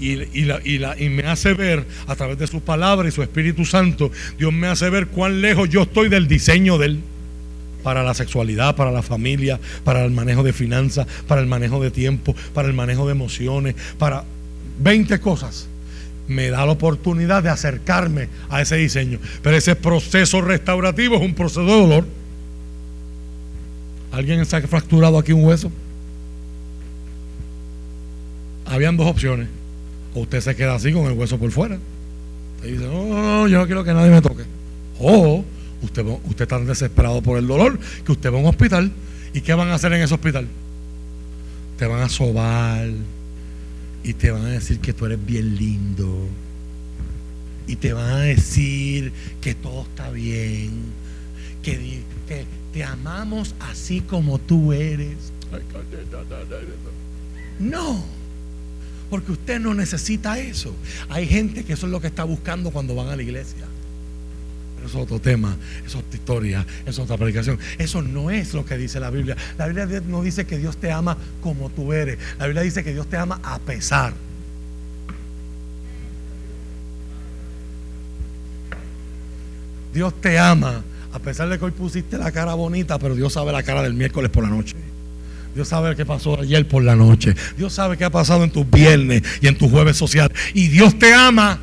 [0.01, 4.67] y, me hace ver a través de su palabra y su Espíritu Santo, Dios me
[4.67, 7.01] hace ver cuán lejos yo estoy del diseño de Él
[7.83, 11.91] para la sexualidad, para la familia, para el manejo de finanzas, para el manejo de
[11.91, 14.25] tiempo, para el manejo de emociones, para
[14.81, 15.67] 20 cosas.
[16.29, 19.19] Me da la oportunidad de acercarme a ese diseño.
[19.43, 22.07] Pero ese proceso restaurativo es un proceso de dolor.
[24.13, 25.73] ¿Alguien se ha fracturado aquí un hueso?
[28.67, 29.49] Habían dos opciones
[30.14, 31.79] o usted se queda así con el hueso por fuera.
[32.57, 34.44] Usted dice, no, no, no, yo no quiero que nadie me toque.
[34.99, 35.44] O
[35.83, 38.92] usted, usted está desesperado por el dolor que usted va a un hospital.
[39.33, 40.46] ¿Y qué van a hacer en ese hospital?
[41.79, 42.88] Te van a sobar
[44.03, 46.27] y te van a decir que tú eres bien lindo.
[47.66, 50.70] Y te van a decir que todo está bien.
[51.62, 55.33] Que, que te amamos así como tú eres.
[57.59, 58.19] No.
[59.11, 60.75] Porque usted no necesita eso.
[61.09, 63.66] Hay gente que eso es lo que está buscando cuando van a la iglesia.
[64.77, 67.59] Pero eso es otro tema, es otra historia, es otra predicación.
[67.77, 69.37] Eso no es lo que dice la Biblia.
[69.59, 72.18] La Biblia no dice que Dios te ama como tú eres.
[72.38, 74.14] La Biblia dice que Dios te ama a pesar.
[79.92, 83.51] Dios te ama a pesar de que hoy pusiste la cara bonita, pero Dios sabe
[83.53, 84.77] la cara del miércoles por la noche.
[85.55, 87.35] Dios sabe qué pasó ayer por la noche.
[87.57, 90.33] Dios sabe qué ha pasado en tus viernes y en tu jueves social.
[90.55, 91.59] Y Dios te ama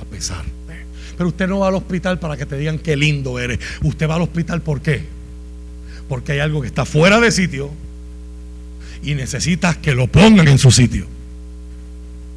[0.00, 0.44] a pesar.
[1.16, 3.58] Pero usted no va al hospital para que te digan qué lindo eres.
[3.82, 5.04] Usted va al hospital ¿por qué?
[6.08, 7.70] Porque hay algo que está fuera de sitio
[9.02, 11.06] y necesitas que lo pongan en su sitio.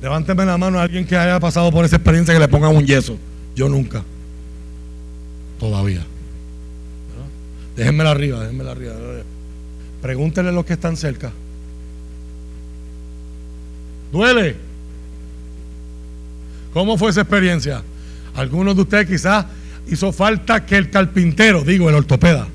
[0.02, 2.86] Levánteme la mano a alguien que haya pasado por esa experiencia que le pongan un
[2.86, 3.18] yeso.
[3.56, 4.04] Yo nunca.
[5.60, 6.04] Todavía.
[7.76, 8.94] Déjenmela arriba, déjenmela arriba.
[10.02, 11.32] Pregúntenle a los que están cerca.
[14.12, 14.56] ¿Duele?
[16.74, 17.84] ¿Cómo fue esa experiencia?
[18.36, 19.46] Algunos de ustedes quizás
[19.88, 22.48] hizo falta que el carpintero, digo, el ortopeda.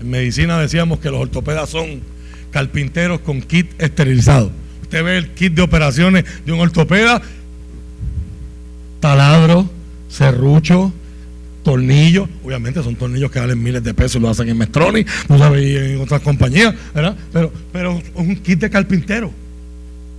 [0.00, 2.00] En medicina decíamos que los ortopedas son
[2.50, 4.50] carpinteros con kit esterilizado.
[4.82, 7.20] Usted ve el kit de operaciones de un ortopeda,
[9.00, 9.68] taladro,
[10.08, 10.92] serrucho,
[11.64, 15.64] tornillos, obviamente son tornillos que valen miles de pesos, lo hacen en Mestroni, no sabes,
[15.64, 17.16] y en otras compañías, ¿verdad?
[17.32, 19.32] Pero, pero un kit de carpintero.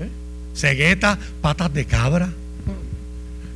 [0.01, 0.09] ¿eh?
[0.53, 2.29] Cegueta, patas de cabra.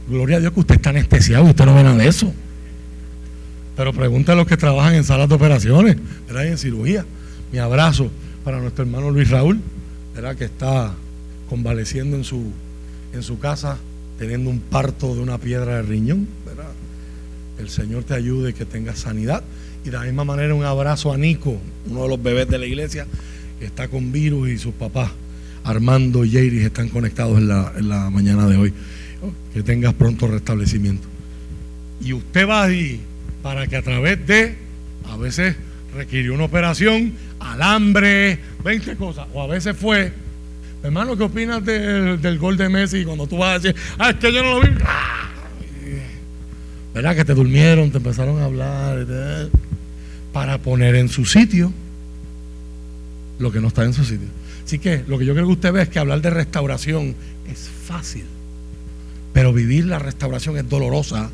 [0.07, 2.33] Gloria a Dios que usted está anestesiado y usted no ve nada de eso.
[3.75, 5.97] Pero pregunta a los que trabajan en salas de operaciones,
[6.27, 6.45] ¿verdad?
[6.45, 7.05] Y en cirugía.
[7.51, 8.11] Mi abrazo
[8.43, 9.59] para nuestro hermano Luis Raúl,
[10.13, 10.35] ¿verdad?
[10.35, 10.93] Que está
[11.49, 12.51] convaleciendo en su,
[13.13, 13.77] en su casa,
[14.17, 16.27] teniendo un parto de una piedra de riñón.
[17.59, 19.43] El Señor te ayude que tengas sanidad.
[19.83, 22.65] Y de la misma manera un abrazo a Nico, uno de los bebés de la
[22.65, 23.05] iglesia,
[23.59, 25.11] que está con virus y sus papás,
[25.63, 28.73] Armando y Jairis, están conectados en la, mañana de hoy.
[29.53, 31.07] Que tengas pronto restablecimiento.
[32.01, 33.01] Y usted va ahí
[33.43, 34.55] para que a través de,
[35.09, 35.55] a veces
[35.93, 40.13] requirió una operación, alambre, 20 cosas, o a veces fue,
[40.83, 44.31] hermano, ¿qué opinas del, gol de Messi cuando tú vas a decir, ah, es que
[44.31, 44.69] yo no lo vi?
[46.99, 47.15] ¿Verdad?
[47.15, 49.07] Que te durmieron, te empezaron a hablar,
[50.33, 51.71] para poner en su sitio
[53.39, 54.27] lo que no está en su sitio.
[54.65, 57.15] Así que lo que yo creo que usted ve es que hablar de restauración
[57.49, 58.25] es fácil,
[59.31, 61.29] pero vivir la restauración es dolorosa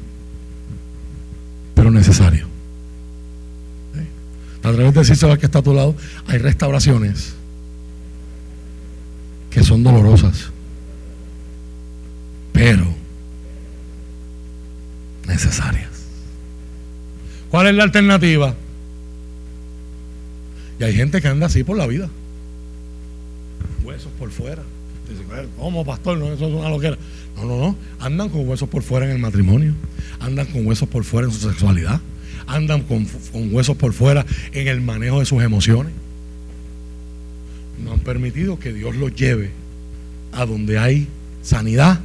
[1.73, 2.45] pero necesario.
[4.62, 5.95] A través de decirse que está a tu lado,
[6.28, 7.34] hay restauraciones
[9.49, 10.51] que son dolorosas,
[12.54, 13.05] pero
[15.28, 15.90] necesarias.
[17.50, 18.56] ¿Cuál es la alternativa?
[20.80, 22.10] Y hay gente que anda así por la vida.
[23.84, 24.64] Huesos por fuera.
[25.58, 26.18] ¿cómo pastor?
[26.18, 26.98] No, eso es una loquera.
[27.36, 27.76] No, no, no.
[28.00, 29.74] Andan con huesos por fuera en el matrimonio.
[30.20, 32.02] Andan con huesos por fuera en su sexualidad.
[32.48, 33.08] Andan con,
[33.52, 35.94] huesos por fuera en el manejo de sus emociones.
[37.84, 39.52] No han permitido que Dios los lleve
[40.32, 41.08] a donde hay
[41.42, 42.00] sanidad,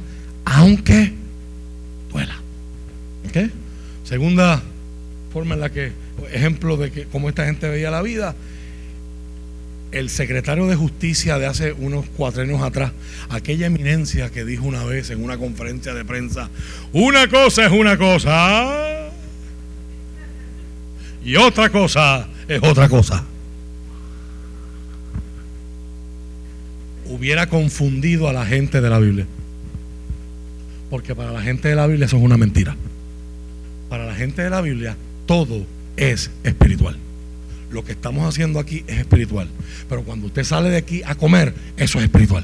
[0.45, 1.13] aunque
[2.11, 2.40] duela.
[3.29, 3.51] ¿Okay?
[4.03, 4.61] Segunda
[5.31, 5.93] forma en la que,
[6.31, 8.35] ejemplo de que cómo esta gente veía la vida,
[9.91, 12.91] el secretario de justicia de hace unos cuatro años atrás,
[13.29, 16.49] aquella eminencia que dijo una vez en una conferencia de prensa,
[16.93, 19.09] una cosa es una cosa
[21.23, 23.25] y otra cosa es otra cosa.
[27.05, 29.27] Hubiera confundido a la gente de la Biblia.
[30.89, 32.75] Porque para la gente de la Biblia eso es una mentira.
[33.91, 36.97] Para la gente de la Biblia todo es espiritual
[37.71, 39.47] lo que estamos haciendo aquí es espiritual.
[39.89, 42.43] Pero cuando usted sale de aquí a comer, eso es espiritual.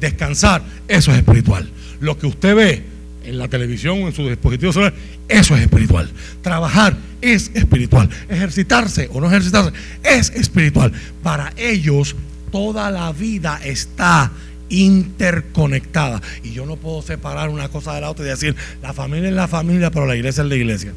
[0.00, 1.68] Descansar, eso es espiritual.
[2.00, 2.82] Lo que usted ve
[3.24, 4.94] en la televisión o en su dispositivo celular,
[5.28, 6.10] eso es espiritual.
[6.42, 8.10] Trabajar es espiritual.
[8.28, 10.92] Ejercitarse o no ejercitarse es espiritual.
[11.22, 12.16] Para ellos,
[12.50, 14.32] toda la vida está
[14.68, 16.20] interconectada.
[16.42, 19.34] Y yo no puedo separar una cosa de la otra y decir, la familia es
[19.34, 20.92] la familia, pero la iglesia es la iglesia.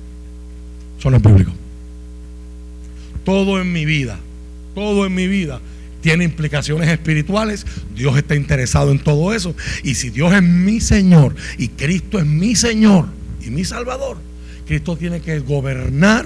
[0.97, 1.51] Eso no es bíblico
[3.29, 4.17] todo en mi vida,
[4.73, 5.61] todo en mi vida
[6.01, 7.63] tiene implicaciones espirituales.
[7.93, 9.53] Dios está interesado en todo eso.
[9.83, 13.05] Y si Dios es mi Señor y Cristo es mi Señor
[13.45, 14.17] y mi Salvador,
[14.65, 16.25] Cristo tiene que gobernar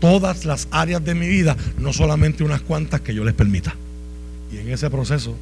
[0.00, 3.76] todas las áreas de mi vida, no solamente unas cuantas que yo les permita.
[4.52, 5.36] Y en ese proceso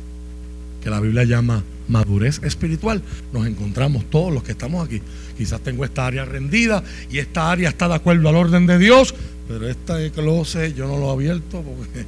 [0.82, 5.00] que la Biblia llama madurez espiritual, nos encontramos todos los que estamos aquí.
[5.36, 9.14] Quizás tengo esta área rendida y esta área está de acuerdo al orden de Dios,
[9.48, 12.06] pero este closet yo no lo he abierto porque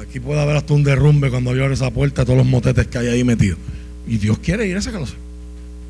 [0.02, 2.98] aquí puede haber hasta un derrumbe cuando yo abro esa puerta, todos los motetes que
[2.98, 3.58] hay ahí metidos.
[4.06, 5.16] Y Dios quiere ir a ese closet.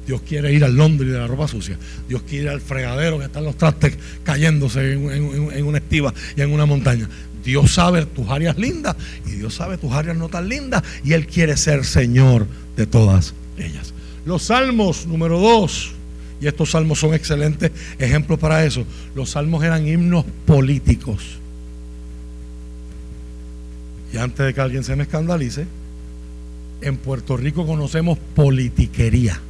[0.07, 1.79] Dios quiere ir al Londres de la ropa sucia.
[2.09, 6.51] Dios quiere ir al fregadero que están los trastes cayéndose en, una estiva y en
[6.51, 7.09] una montaña.
[7.45, 11.27] Dios sabe tus áreas lindas y Dios sabe tus áreas no tan lindas y Él
[11.27, 13.93] quiere ser Señor de todas ellas.
[14.25, 15.93] Los salmos número 2
[16.41, 18.85] y estos salmos son excelentes ejemplos para eso.
[19.15, 21.39] Los salmos eran himnos políticos.
[24.13, 25.67] Y antes de que alguien se me escandalice,
[26.81, 29.41] en Puerto Rico conocemos politiquería.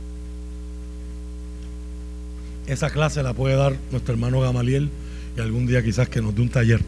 [2.66, 4.90] Esa clase la puede dar nuestro hermano Gamaliel
[5.36, 6.82] y algún día quizás que nos dé un taller.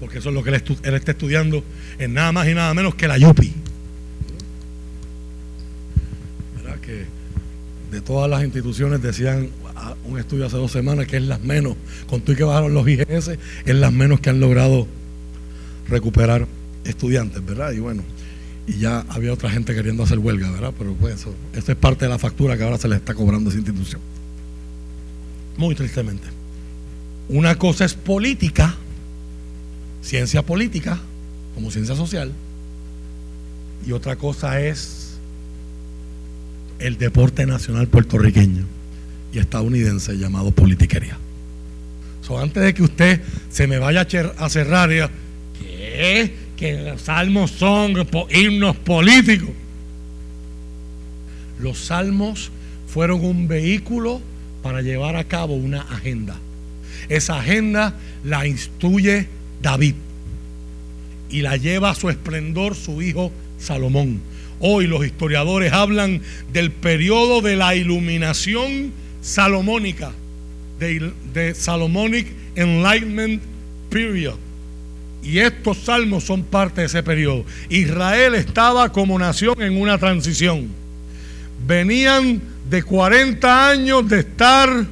[0.00, 0.06] ¿Verdad?
[0.10, 1.62] Porque eso es lo que él, está estudiando
[1.98, 3.54] en nada más y nada menos que la Yupi.
[6.80, 7.04] que
[7.90, 11.76] de todas las instituciones decían ah, un estudio hace dos semanas que es las menos,
[12.08, 13.28] con tú y que bajaron los IGS,
[13.66, 14.86] es las menos que han logrado
[15.88, 16.46] recuperar
[16.84, 17.72] estudiantes, ¿verdad?
[17.72, 18.02] Y bueno,
[18.66, 20.72] y ya había otra gente queriendo hacer huelga, ¿verdad?
[20.78, 23.50] Pero pues eso, eso es parte de la factura que ahora se le está cobrando
[23.50, 24.00] a esa institución.
[25.56, 26.28] Muy tristemente.
[27.28, 28.76] Una cosa es política,
[30.02, 30.98] ciencia política,
[31.54, 32.32] como ciencia social,
[33.86, 35.18] y otra cosa es
[36.78, 38.64] el deporte nacional puertorriqueño
[39.32, 41.16] y estadounidense llamado politiquería.
[42.22, 43.20] So, antes de que usted
[43.50, 44.06] se me vaya
[44.38, 44.90] a cerrar,
[45.58, 46.34] ¿qué?
[46.56, 47.94] Que los salmos son
[48.30, 49.50] himnos políticos.
[51.58, 52.50] Los salmos
[52.86, 54.20] fueron un vehículo
[54.62, 56.36] para llevar a cabo una agenda.
[57.08, 57.94] Esa agenda
[58.24, 59.28] la instruye
[59.62, 59.94] David
[61.30, 64.20] y la lleva a su esplendor su hijo Salomón.
[64.58, 66.20] Hoy los historiadores hablan
[66.52, 68.92] del periodo de la iluminación
[69.22, 70.12] salomónica,
[70.78, 73.42] de, Salomonic Enlightenment
[73.88, 74.34] Period.
[75.22, 77.44] Y estos salmos son parte de ese periodo.
[77.68, 80.68] Israel estaba como nación en una transición.
[81.66, 82.40] Venían
[82.70, 84.86] de 40 años de estar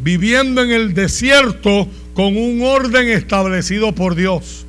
[0.00, 4.64] viviendo en el desierto con un orden establecido por Dios.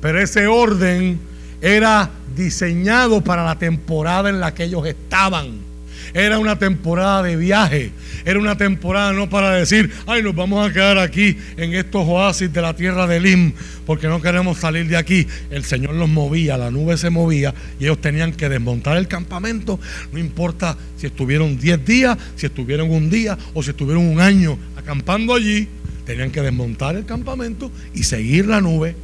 [0.00, 1.20] Pero ese orden
[1.60, 5.68] era diseñado para la temporada en la que ellos estaban.
[6.14, 7.92] Era una temporada de viaje.
[8.24, 12.50] Era una temporada no para decir, ay, nos vamos a quedar aquí en estos oasis
[12.50, 13.52] de la tierra de Lim,
[13.84, 15.26] porque no queremos salir de aquí.
[15.50, 19.78] El Señor los movía, la nube se movía y ellos tenían que desmontar el campamento.
[20.10, 24.58] No importa si estuvieron 10 días, si estuvieron un día o si estuvieron un año
[24.74, 25.68] acampando allí,
[26.08, 28.96] tenían que desmontar el campamento y seguir la nube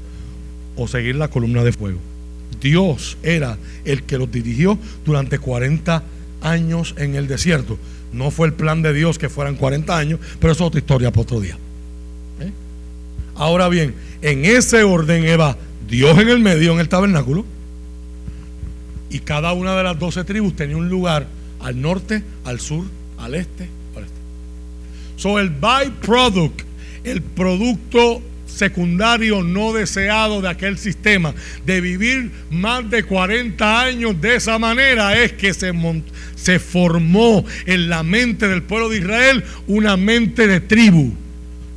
[0.75, 1.99] o seguir la columna de fuego.
[2.63, 6.03] Dios era el que los dirigió durante 40
[6.41, 7.79] años en el desierto.
[8.15, 11.11] No fue el plan de Dios que fueran 40 años, pero eso es otra historia
[11.11, 11.59] para otro día.
[12.41, 12.51] ¿Eh?
[13.35, 17.45] Ahora bien, en ese orden Eva, Dios en el medio, en el tabernáculo,
[19.11, 21.27] y cada una de las 12 tribus tenía un lugar
[21.61, 22.87] al norte, al sur,
[23.19, 24.17] al este, al este.
[25.17, 26.63] So el byproduct,
[27.05, 31.35] el producto secundario no deseado de aquel sistema,
[31.67, 35.73] de vivir más de 40 años de esa manera, es que se,
[36.37, 41.24] se formó en la mente del pueblo de Israel una mente de tribu.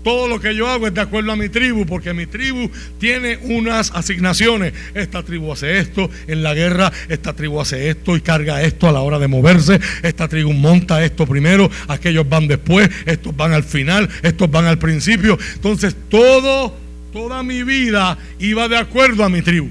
[0.07, 3.39] Todo lo que yo hago es de acuerdo a mi tribu, porque mi tribu tiene
[3.41, 4.71] unas asignaciones.
[4.93, 8.93] Esta tribu hace esto en la guerra, esta tribu hace esto y carga esto a
[8.93, 9.81] la hora de moverse.
[10.03, 14.79] Esta tribu monta esto primero, aquellos van después, estos van al final, estos van al
[14.79, 15.37] principio.
[15.55, 16.73] Entonces todo,
[17.11, 19.69] toda mi vida iba de acuerdo a mi tribu.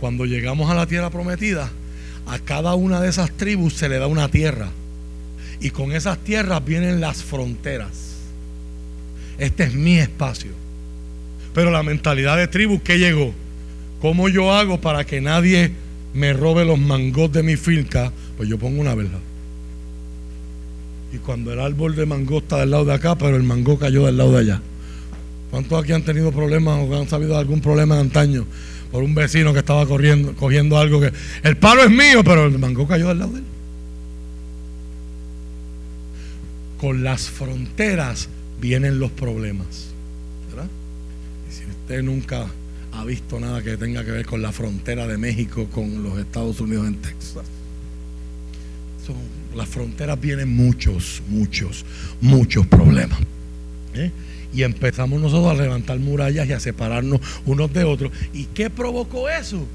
[0.00, 1.70] Cuando llegamos a la tierra prometida,
[2.26, 4.68] a cada una de esas tribus se le da una tierra.
[5.60, 8.11] Y con esas tierras vienen las fronteras
[9.38, 10.52] este es mi espacio.
[11.54, 13.32] Pero la mentalidad de tribu que llegó,
[14.00, 15.72] ¿cómo yo hago para que nadie
[16.14, 18.12] me robe los mangos de mi finca?
[18.36, 19.18] Pues yo pongo una verja.
[21.12, 24.06] Y cuando el árbol de mango está del lado de acá, pero el mango cayó
[24.06, 24.62] del lado de allá.
[25.50, 28.46] ¿Cuántos aquí han tenido problemas o han sabido algún problema en antaño
[28.90, 31.12] por un vecino que estaba corriendo, cogiendo algo que
[31.42, 33.44] el palo es mío, pero el mango cayó del lado de él?
[36.80, 38.30] Con las fronteras
[38.62, 39.88] vienen los problemas.
[40.48, 40.70] ¿verdad?
[41.50, 42.46] Y si usted nunca
[42.92, 46.60] ha visto nada que tenga que ver con la frontera de México con los Estados
[46.60, 47.44] Unidos en Texas,
[49.56, 51.84] las fronteras vienen muchos, muchos,
[52.20, 53.18] muchos problemas.
[53.94, 54.10] ¿eh?
[54.54, 58.12] Y empezamos nosotros a levantar murallas y a separarnos unos de otros.
[58.32, 59.66] ¿Y qué provocó eso?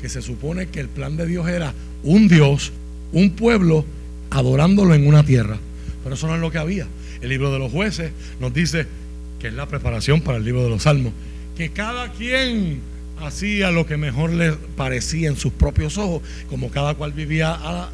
[0.00, 1.72] Que se supone que el plan de Dios era
[2.02, 2.72] un Dios,
[3.12, 3.84] un pueblo,
[4.30, 5.58] adorándolo en una tierra.
[6.02, 6.88] Pero eso no es lo que había
[7.22, 8.86] el libro de los jueces nos dice
[9.40, 11.12] que es la preparación para el libro de los salmos,
[11.56, 12.80] que cada quien
[13.20, 17.88] hacía lo que mejor le parecía en sus propios ojos, como cada cual vivía a,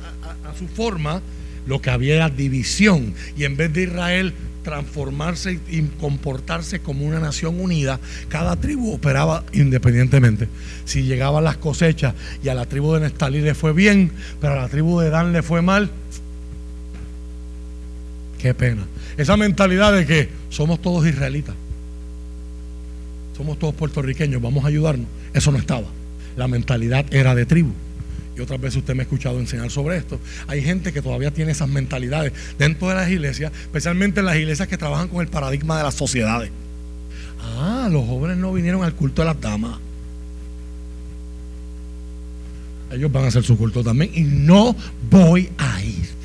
[0.59, 1.22] su forma,
[1.66, 3.14] lo que había era división.
[3.37, 9.45] Y en vez de Israel transformarse y comportarse como una nación unida, cada tribu operaba
[9.53, 10.49] independientemente.
[10.85, 14.57] Si llegaban las cosechas y a la tribu de Nestalí le fue bien, pero a
[14.57, 15.91] la tribu de Dan le fue mal,
[18.39, 18.87] qué pena.
[19.19, 21.55] Esa mentalidad de que somos todos israelitas,
[23.37, 25.87] somos todos puertorriqueños, vamos a ayudarnos, eso no estaba.
[26.37, 27.73] La mentalidad era de tribu.
[28.37, 30.21] Y otras veces usted me ha escuchado enseñar sobre esto.
[30.47, 34.69] Hay gente que todavía tiene esas mentalidades dentro de las iglesias, especialmente en las iglesias
[34.69, 36.53] que trabajan con el paradigma de las sociedades.
[37.43, 39.79] Ah, los jóvenes no vinieron al culto de las damas.
[42.91, 44.75] ellos van a hacer su culto también y no
[45.11, 46.18] voy a ir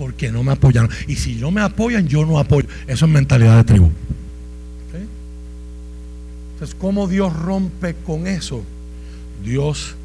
[0.00, 0.88] porque no me apoyaron.
[1.06, 2.66] Y si no me apoyan, yo no apoyo.
[2.86, 3.90] Eso es mentalidad de tribu.
[6.54, 8.64] Entonces, ¿cómo Dios rompe con eso?
[9.44, 9.96] Dios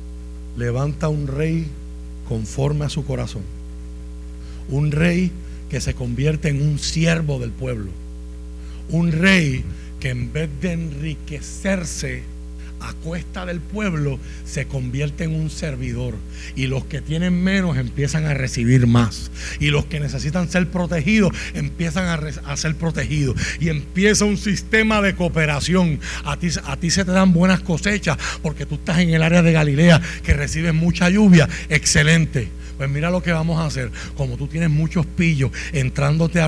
[0.58, 1.68] levanta un rey
[2.28, 3.44] conforme a su corazón.
[4.68, 5.32] Un rey
[5.70, 7.90] que se convierte en un siervo del pueblo.
[8.90, 9.64] Un rey
[10.02, 12.24] que en vez de enriquecerse,
[12.80, 16.16] a cuesta del pueblo se convierte en un servidor.
[16.56, 19.32] Y los que tienen menos empiezan a recibir más.
[19.60, 22.06] Y los que necesitan ser protegidos empiezan
[22.46, 23.36] a, ser protegidos.
[23.60, 26.00] Y empieza un sistema de cooperación.
[26.24, 29.42] A ti, a ti se te dan buenas cosechas porque tú estás en el área
[29.42, 31.50] de Galilea que recibes mucha lluvia.
[31.70, 32.50] Excelente.
[32.78, 33.92] Pues mira lo que vamos a hacer.
[34.18, 36.46] Como tú tienes muchos pillos entrándote a,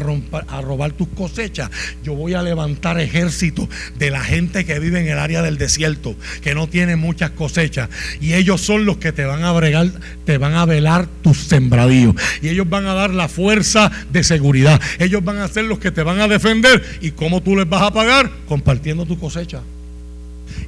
[0.48, 1.70] a robar tus cosechas,
[2.04, 6.16] yo voy a levantar ejército de la gente que vive en el área del desierto,
[6.42, 7.90] que no tiene muchas cosechas.
[8.20, 9.92] Y ellos son los que te van a bregar,
[10.26, 12.16] te van a velar tus sembradíos.
[12.42, 14.82] Y ellos van a dar la fuerza de seguridad.
[15.00, 16.84] Ellos van a ser los que te van a defender.
[17.02, 18.30] ¿Y cómo tú les vas a pagar?
[18.48, 19.62] Compartiendo tu cosecha.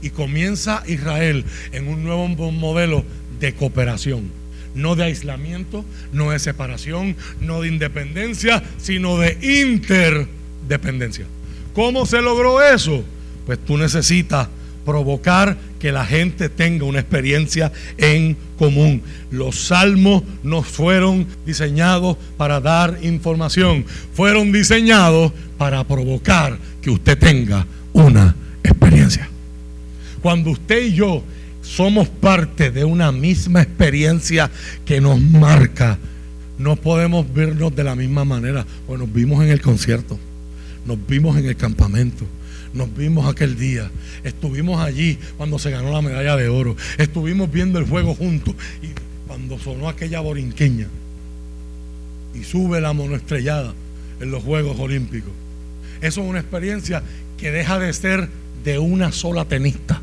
[0.01, 1.43] Y comienza Israel
[1.73, 3.03] en un nuevo modelo
[3.39, 4.38] de cooperación
[4.79, 11.25] no de aislamiento, no de separación, no de independencia, sino de interdependencia.
[11.73, 13.03] ¿Cómo se logró eso?
[13.45, 14.47] Pues tú necesitas
[14.85, 19.01] provocar que la gente tenga una experiencia en común.
[19.31, 27.65] Los salmos no fueron diseñados para dar información, fueron diseñados para provocar que usted tenga
[27.93, 29.29] una experiencia.
[30.21, 31.23] Cuando usted y yo
[31.69, 34.49] somos parte de una misma experiencia
[34.85, 35.99] que nos marca.
[36.57, 38.65] No podemos vernos de la misma manera.
[38.87, 40.19] Pues nos vimos en el concierto,
[40.85, 42.25] nos vimos en el campamento,
[42.73, 43.91] nos vimos aquel día,
[44.23, 48.87] estuvimos allí cuando se ganó la medalla de oro, estuvimos viendo el juego juntos y
[49.27, 50.87] cuando sonó aquella borinqueña
[52.33, 53.75] y sube la monoestrellada
[54.19, 55.31] en los Juegos Olímpicos.
[56.01, 57.03] Eso es una experiencia
[57.37, 58.27] que deja de ser
[58.63, 60.01] de una sola tenista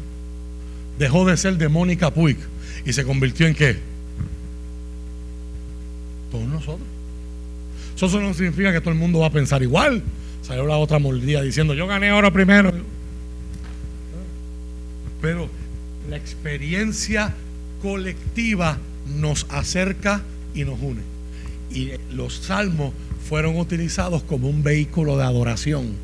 [0.99, 2.37] dejó de ser de Mónica Puig
[2.85, 3.77] y se convirtió en qué?
[6.31, 6.87] Todos nosotros.
[7.97, 10.03] Eso no significa que todo el mundo va a pensar igual.
[10.43, 12.73] Salió la otra mordida diciendo, yo gané ahora primero.
[15.21, 15.49] Pero
[16.09, 17.35] la experiencia
[17.81, 18.79] colectiva
[19.19, 20.23] nos acerca
[20.55, 21.03] y nos une.
[21.71, 22.93] Y los salmos
[23.29, 25.95] fueron utilizados como un vehículo de adoración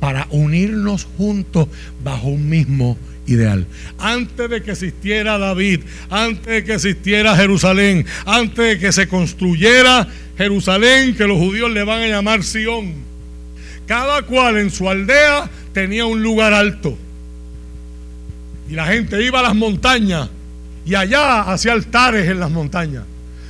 [0.00, 1.68] para unirnos juntos
[2.02, 3.66] bajo un mismo ideal.
[3.98, 10.06] Antes de que existiera David, antes de que existiera Jerusalén, antes de que se construyera
[10.36, 12.94] Jerusalén, que los judíos le van a llamar Sión,
[13.86, 16.96] cada cual en su aldea tenía un lugar alto.
[18.68, 20.28] Y la gente iba a las montañas
[20.84, 23.04] y allá hacía altares en las montañas.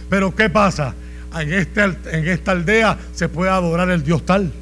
[0.09, 0.95] Pero ¿qué pasa?
[1.39, 4.53] En, este, esta aldea se puede adorar el Dios tal.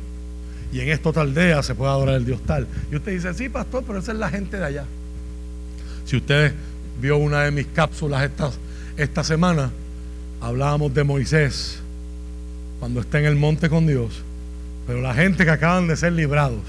[0.73, 2.67] Y en esta otra aldea se puede adorar el Dios tal.
[2.91, 4.85] Y usted dice, sí, pastor, pero esa es la gente de allá.
[6.05, 6.53] Si usted
[7.01, 8.51] vio una de mis cápsulas esta,
[8.97, 9.71] esta semana,
[10.41, 11.79] hablábamos de Moisés
[12.79, 14.23] cuando está en el monte con Dios.
[14.87, 16.61] Pero la gente que acaban de ser librados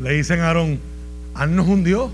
[0.00, 0.80] le dicen a Aarón,
[1.34, 2.10] haznos un Dios.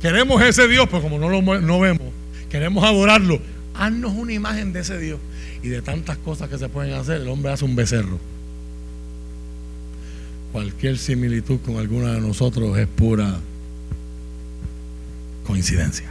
[0.00, 2.06] Queremos ese Dios, pero como no lo no vemos,
[2.50, 3.40] queremos adorarlo.
[3.74, 5.18] Haznos una imagen de ese Dios.
[5.62, 8.18] Y de tantas cosas que se pueden hacer, el hombre hace un becerro.
[10.52, 13.40] Cualquier similitud con alguna de nosotros es pura
[15.48, 16.06] coincidencia.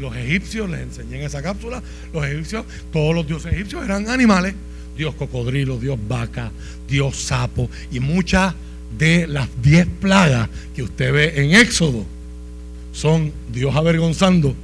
[0.00, 1.82] Los egipcios, les enseñé en esa cápsula,
[2.14, 4.54] los egipcios, todos los dioses egipcios eran animales.
[4.96, 6.50] Dios cocodrilo, Dios vaca,
[6.88, 8.54] Dios sapo y muchas
[8.98, 12.04] de las diez plagas que usted ve en Éxodo
[12.92, 14.56] son Dios avergonzando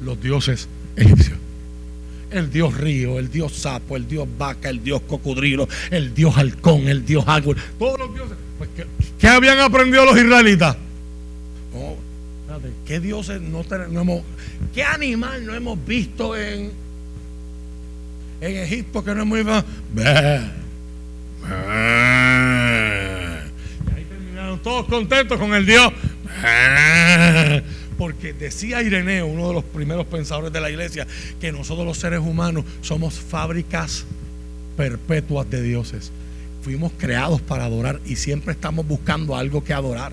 [0.00, 1.36] los dioses egipcios.
[2.30, 6.88] El dios río, el dios sapo, el dios vaca, el dios cocodrilo, el dios halcón,
[6.88, 8.36] el dios águila, todos los dioses.
[8.58, 8.70] Pues,
[9.18, 10.76] ¿qué, habían aprendido los israelitas?
[12.86, 14.22] ¿Qué dioses no, tenemos,
[14.74, 16.72] qué animal no hemos visto en,
[18.40, 19.64] en Egipto que no hemos visto?
[19.94, 20.00] Y
[23.94, 25.92] ahí terminaron todos contentos con el Dios.
[27.98, 31.06] Porque decía Ireneo, uno de los primeros pensadores de la iglesia,
[31.40, 34.04] que nosotros los seres humanos somos fábricas
[34.76, 36.12] perpetuas de dioses.
[36.62, 40.12] Fuimos creados para adorar y siempre estamos buscando algo que adorar.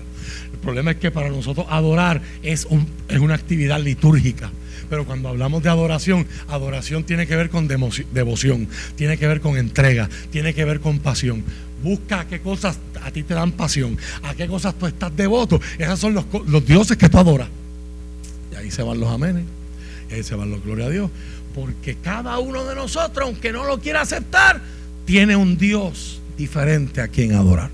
[0.64, 2.66] Problema es que para nosotros adorar es,
[3.08, 4.50] es una actividad litúrgica.
[4.88, 9.56] Pero cuando hablamos de adoración, adoración tiene que ver con devoción, tiene que ver con
[9.56, 11.44] entrega, tiene que ver con pasión.
[11.82, 15.60] Busca a qué cosas a ti te dan pasión, a qué cosas tú estás devoto.
[15.78, 17.48] Esos son los, los dioses que tú adoras.
[18.52, 19.44] Y ahí se van los amenes.
[20.08, 21.10] Ese valor, gloria a Dios.
[21.54, 24.62] Porque cada uno de nosotros, aunque no lo quiera aceptar,
[25.04, 27.70] tiene un Dios diferente a quien adorar.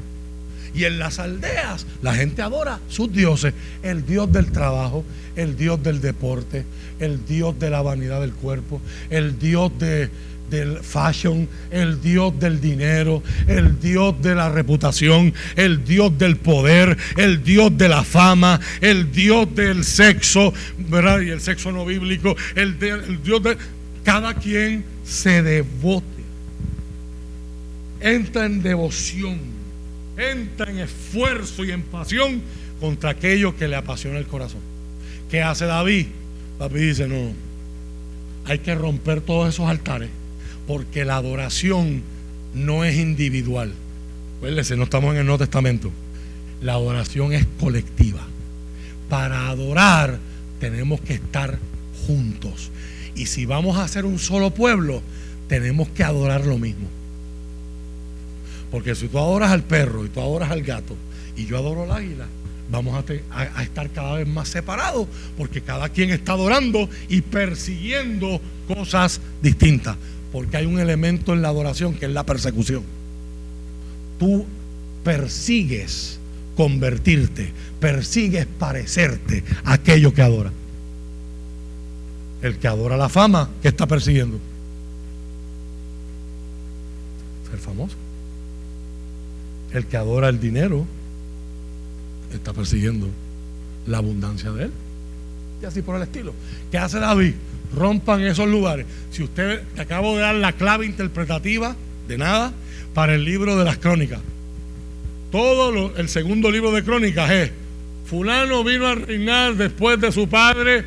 [0.75, 5.05] Y en las aldeas la gente adora sus dioses, el Dios del trabajo,
[5.37, 6.65] el Dios del deporte,
[6.99, 10.11] el Dios de la vanidad del cuerpo, el Dios de,
[10.51, 16.97] del fashion, el Dios del dinero, el Dios de la reputación, el Dios del poder,
[17.17, 21.21] el Dios de la fama, el Dios del sexo, ¿verdad?
[21.21, 23.57] Y el sexo no bíblico, el, el Dios de...
[24.03, 26.07] Cada quien se devote,
[28.01, 29.39] entra en devoción,
[30.21, 32.43] entra en esfuerzo y en pasión
[32.81, 34.61] contra aquello que le apasiona el corazón.
[35.31, 36.07] ¿Qué hace David?
[36.59, 37.33] David dice, no,
[38.45, 40.11] hay que romper todos esos altares
[40.67, 42.03] porque la adoración
[42.55, 43.73] no es individual.
[44.39, 45.91] Acuérdense, no estamos en el Nuevo Testamento.
[46.63, 48.27] La adoración es colectiva.
[49.09, 50.19] Para adorar
[50.61, 51.59] tenemos que estar
[52.07, 52.71] juntos.
[53.15, 55.03] Y si vamos a ser un solo pueblo,
[55.49, 56.89] tenemos que adorar lo mismo.
[58.71, 60.97] Porque si tú adoras al perro y tú adoras al gato
[61.37, 62.27] y yo adoro al águila,
[62.71, 69.21] vamos a, estar cada vez más separados porque cada quien está adorando y persiguiendo cosas
[69.43, 69.97] distintas.
[70.33, 72.85] Porque hay un elemento en la adoración que es la persecución.
[74.19, 74.47] Tú
[75.03, 76.21] persigues
[76.57, 80.53] convertirte, persigues parecerte a aquello que adora.
[82.43, 84.39] El que adora la fama, ¿qué está persiguiendo?
[87.51, 87.97] Ser famoso.
[89.73, 90.87] El que adora el dinero,
[92.35, 93.09] está persiguiendo
[93.87, 94.73] la abundancia de él.
[95.63, 96.33] Y así por el estilo.
[96.71, 97.35] ¿Qué hace David?
[97.75, 98.87] Rompan esos lugares.
[99.11, 101.77] Si usted te acabo de dar la clave interpretativa
[102.09, 102.53] de nada
[102.95, 104.21] para el libro de las crónicas.
[105.31, 107.51] Todo el segundo libro de crónicas es
[108.05, 110.85] fulano vino a reinar después de su padre,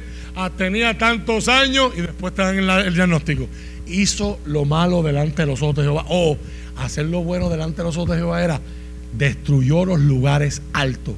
[0.57, 3.47] tenía tantos años y después te dan el, diagnóstico.
[3.87, 6.05] Hizo lo malo delante de los ojos de Jehová.
[6.09, 6.37] O
[6.77, 8.61] hacer lo bueno delante de los ojos de Jehová era
[9.17, 11.15] destruyó los lugares altos.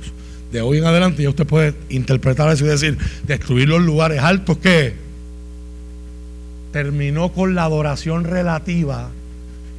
[0.52, 4.58] De hoy en adelante ya usted puede interpretar eso y decir, destruir los lugares altos
[4.58, 4.94] que
[6.72, 9.10] terminó con la adoración relativa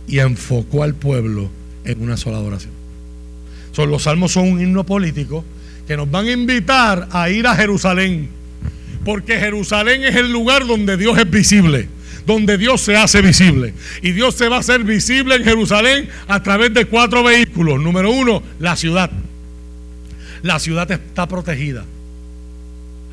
[0.06, 1.48] y enfocó al pueblo
[1.84, 2.72] en una sola adoración.
[3.72, 5.44] Son, los salmos son un himno político
[5.86, 8.28] que nos van a invitar a ir a Jerusalén,
[9.04, 11.88] porque Jerusalén es el lugar donde Dios es visible
[12.26, 13.72] donde Dios se hace visible.
[14.02, 17.80] Y Dios se va a hacer visible en Jerusalén a través de cuatro vehículos.
[17.80, 19.10] Número uno, la ciudad.
[20.42, 21.84] La ciudad está protegida.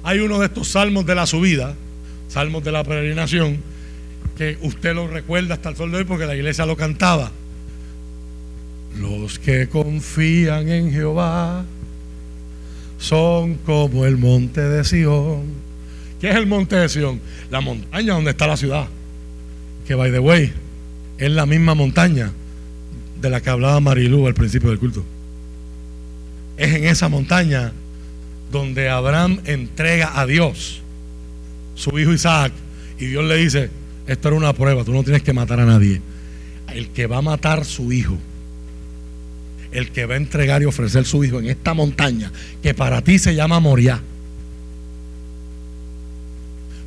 [0.04, 1.76] Hay uno de estos salmos de la subida,
[2.28, 3.62] salmos de la peregrinación,
[4.36, 7.32] que usted lo recuerda hasta el sol de hoy porque la iglesia lo cantaba.
[9.00, 11.66] Los que confían en Jehová
[12.98, 15.44] son como el monte de Sión.
[16.20, 17.22] ¿Qué es el monte de Sión?
[17.52, 18.88] La montaña donde está la ciudad
[19.86, 20.54] que by the way,
[21.18, 22.32] es la misma montaña
[23.22, 25.04] de la que hablaba Marilú al principio del culto.
[26.58, 27.72] Es en esa montaña
[28.52, 30.82] donde Abraham entrega a Dios
[31.76, 32.54] su hijo Isaac
[33.00, 33.70] y Dios le dice,
[34.08, 36.02] esto era una prueba, tú no tienes que matar a nadie.
[36.74, 38.18] El que va a matar su hijo,
[39.72, 42.32] el que va a entregar y ofrecer su hijo en esta montaña,
[42.62, 44.02] que para ti se llama Moriah,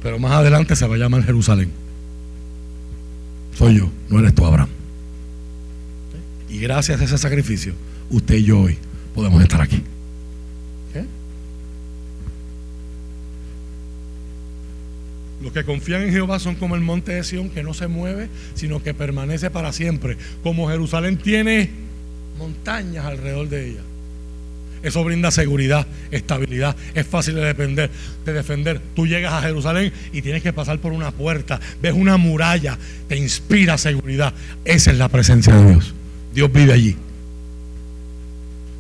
[0.03, 1.86] pero más adelante se va a llamar Jerusalén
[3.57, 4.69] soy yo, no eres tú, Abraham.
[6.49, 7.75] Y gracias a ese sacrificio,
[8.11, 8.79] usted y yo hoy
[9.15, 9.83] podemos estar aquí.
[15.43, 18.29] Los que confían en Jehová son como el monte de Sión que no se mueve,
[18.55, 20.17] sino que permanece para siempre.
[20.43, 21.71] Como Jerusalén tiene
[22.39, 23.81] montañas alrededor de ella.
[24.87, 26.77] Eso brinda seguridad, estabilidad.
[26.95, 27.91] Es fácil de defender,
[28.25, 28.81] de defender.
[28.95, 31.59] Tú llegas a Jerusalén y tienes que pasar por una puerta.
[31.83, 32.79] Ves una muralla.
[33.09, 34.33] Te inspira seguridad.
[34.65, 35.93] Esa es la presencia de Dios.
[36.33, 36.95] Dios vive allí.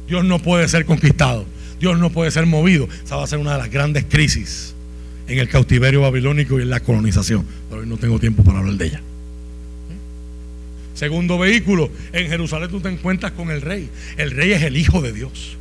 [0.07, 1.45] Dios no puede ser conquistado.
[1.81, 2.89] Dios no puede ser movido.
[3.05, 4.77] Esa va a ser una de las grandes crisis
[5.27, 7.45] en el cautiverio babilónico y en la colonización.
[7.69, 9.03] Pero hoy no tengo tiempo para hablar de ella.
[10.95, 13.91] Segundo vehículo, en Jerusalén tú te encuentras con el rey.
[14.17, 15.57] El rey es el Hijo de Dios.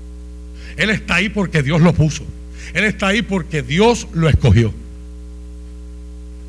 [0.77, 2.23] Él está ahí porque Dios lo puso.
[2.73, 4.73] Él está ahí porque Dios lo escogió.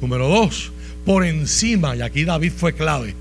[0.00, 0.72] Número dos,
[1.04, 3.14] por encima, y aquí David fue clave.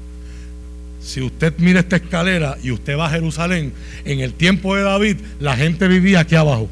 [1.01, 3.73] Si usted mira esta escalera y usted va a Jerusalén,
[4.05, 6.67] en el tiempo de David, la gente vivía aquí abajo.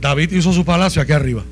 [0.00, 1.44] David hizo su palacio aquí arriba.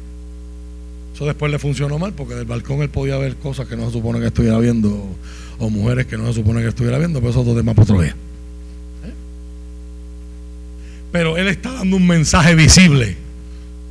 [1.14, 3.92] Eso después le funcionó mal porque del balcón él podía ver cosas que no se
[3.92, 5.14] supone que estuviera viendo
[5.58, 7.84] o mujeres que no se supone que estuviera viendo, pero eso es otro tema para
[7.84, 8.16] otro día
[11.14, 13.16] pero Él está dando un mensaje visible.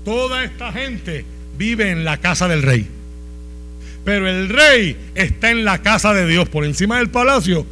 [0.03, 1.23] Toda esta gente
[1.57, 2.85] vive en la casa del rey.
[4.03, 7.65] Pero el rey está en la casa de Dios, por encima del palacio.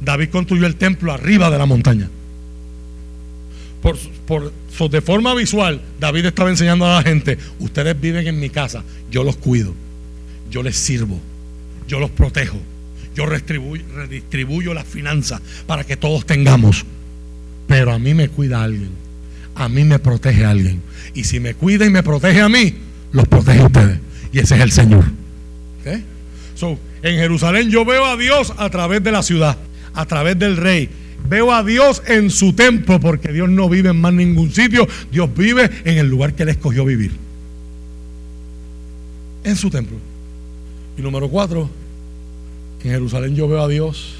[0.00, 2.08] David construyó el templo arriba de la montaña.
[3.82, 4.52] Por, por,
[4.88, 9.24] de forma visual, David estaba enseñando a la gente, ustedes viven en mi casa, yo
[9.24, 9.74] los cuido,
[10.48, 11.18] yo les sirvo,
[11.88, 12.60] yo los protejo,
[13.16, 16.86] yo redistribuyo las finanzas para que todos tengamos.
[17.72, 18.90] Pero a mí me cuida alguien,
[19.54, 20.82] a mí me protege alguien.
[21.14, 22.74] Y si me cuida y me protege a mí,
[23.12, 23.98] los protege a ustedes.
[24.30, 25.04] Y ese es el Señor.
[27.02, 29.56] en Jerusalén yo veo a Dios a través de la ciudad,
[29.94, 30.90] a través del rey.
[31.26, 34.86] Veo a Dios en su templo, porque Dios no vive en más ningún sitio.
[35.10, 37.12] Dios vive en el lugar que Él escogió vivir.
[39.44, 39.96] En su templo.
[40.98, 41.70] Y número cuatro,
[42.84, 44.16] en Jerusalén yo veo a Dios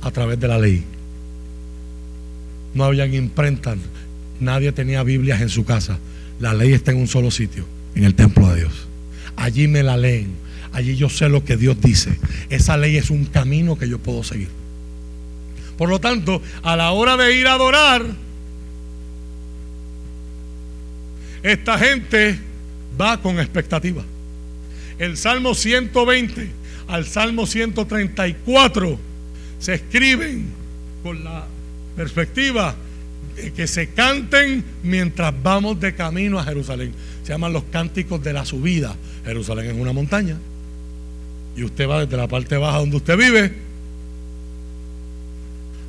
[0.00, 0.82] a través de la ley.
[2.74, 3.78] No habían imprentas,
[4.38, 5.98] nadie tenía Biblias en su casa.
[6.38, 7.64] La ley está en un solo sitio,
[7.94, 8.72] en el templo de Dios.
[9.36, 10.28] Allí me la leen,
[10.72, 12.16] allí yo sé lo que Dios dice.
[12.48, 14.48] Esa ley es un camino que yo puedo seguir.
[15.76, 18.04] Por lo tanto, a la hora de ir a adorar,
[21.42, 22.38] esta gente
[23.00, 24.04] va con expectativa.
[24.98, 26.60] El Salmo 120
[26.90, 28.98] al Salmo 134
[29.58, 30.46] se escriben
[31.02, 31.46] con la
[32.00, 32.74] perspectiva
[33.36, 36.94] de que se canten mientras vamos de camino a Jerusalén.
[37.22, 38.96] Se llaman los cánticos de la subida.
[39.26, 40.38] Jerusalén es una montaña.
[41.54, 43.52] Y usted va desde la parte baja donde usted vive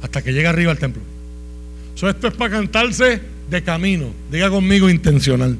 [0.01, 1.01] hasta que llega arriba al templo.
[1.95, 4.07] esto es para cantarse de camino.
[4.29, 5.57] Diga conmigo intencional.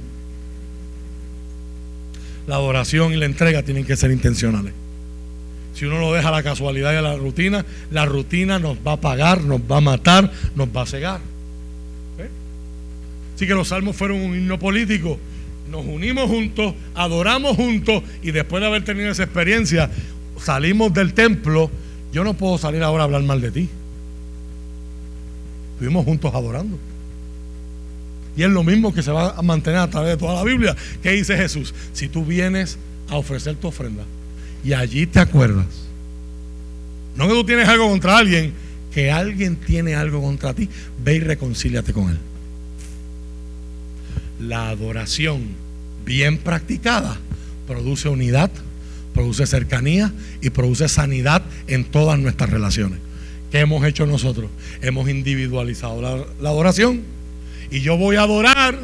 [2.46, 4.74] La adoración y la entrega tienen que ser intencionales.
[5.74, 8.94] Si uno lo deja a la casualidad y a la rutina, la rutina nos va
[8.94, 11.22] a pagar, nos va a matar, nos va a cegar.
[12.20, 12.30] ¿Eh?
[13.36, 15.18] Así que los salmos fueron un himno político.
[15.70, 19.90] Nos unimos juntos, adoramos juntos y después de haber tenido esa experiencia,
[20.38, 21.72] salimos del templo.
[22.12, 23.70] Yo no puedo salir ahora a hablar mal de ti.
[25.76, 26.78] Estuvimos juntos adorando.
[28.36, 30.76] Y es lo mismo que se va a mantener a través de toda la Biblia.
[31.02, 31.74] ¿Qué dice Jesús?
[31.94, 32.78] Si tú vienes
[33.10, 34.04] a ofrecer tu ofrenda,
[34.64, 35.66] y allí te acuerdas.
[37.16, 38.54] No que tú tienes algo contra alguien,
[38.94, 40.70] que alguien tiene algo contra ti,
[41.04, 42.18] ve y reconcíliate con él.
[44.40, 45.42] La adoración
[46.06, 47.18] bien practicada
[47.68, 48.52] produce unidad,
[49.14, 53.00] produce cercanía y produce sanidad en todas nuestras relaciones.
[53.52, 54.50] ¿Qué hemos hecho nosotros?
[54.82, 57.02] Hemos individualizado la, la adoración.
[57.70, 58.80] Y yo voy a adorar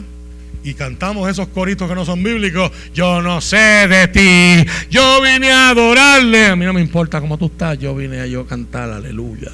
[0.67, 5.49] y cantamos esos coritos que no son bíblicos, yo no sé de ti, yo vine
[5.49, 8.89] a adorarle, a mí no me importa cómo tú estás, yo vine a yo cantar
[8.89, 9.49] aleluya.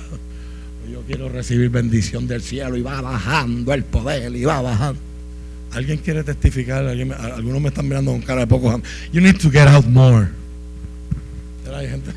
[0.91, 4.99] Yo quiero recibir bendición del cielo y va bajando el poder y va bajando.
[5.71, 6.83] ¿Alguien quiere testificar?
[6.85, 8.81] algunos me están mirando con cara de poco.
[9.11, 10.29] You need to get out more.
[11.75, 12.11] Hay gente,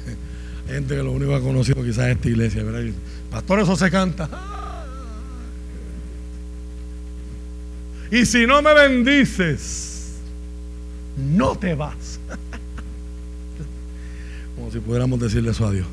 [0.69, 2.63] hay gente que lo único que ha conocido quizás es esta iglesia.
[3.31, 4.29] Pastor, eso se canta.
[8.11, 10.15] Y si no me bendices,
[11.17, 12.21] no te vas.
[14.57, 15.87] Como si pudiéramos decirle eso a Dios.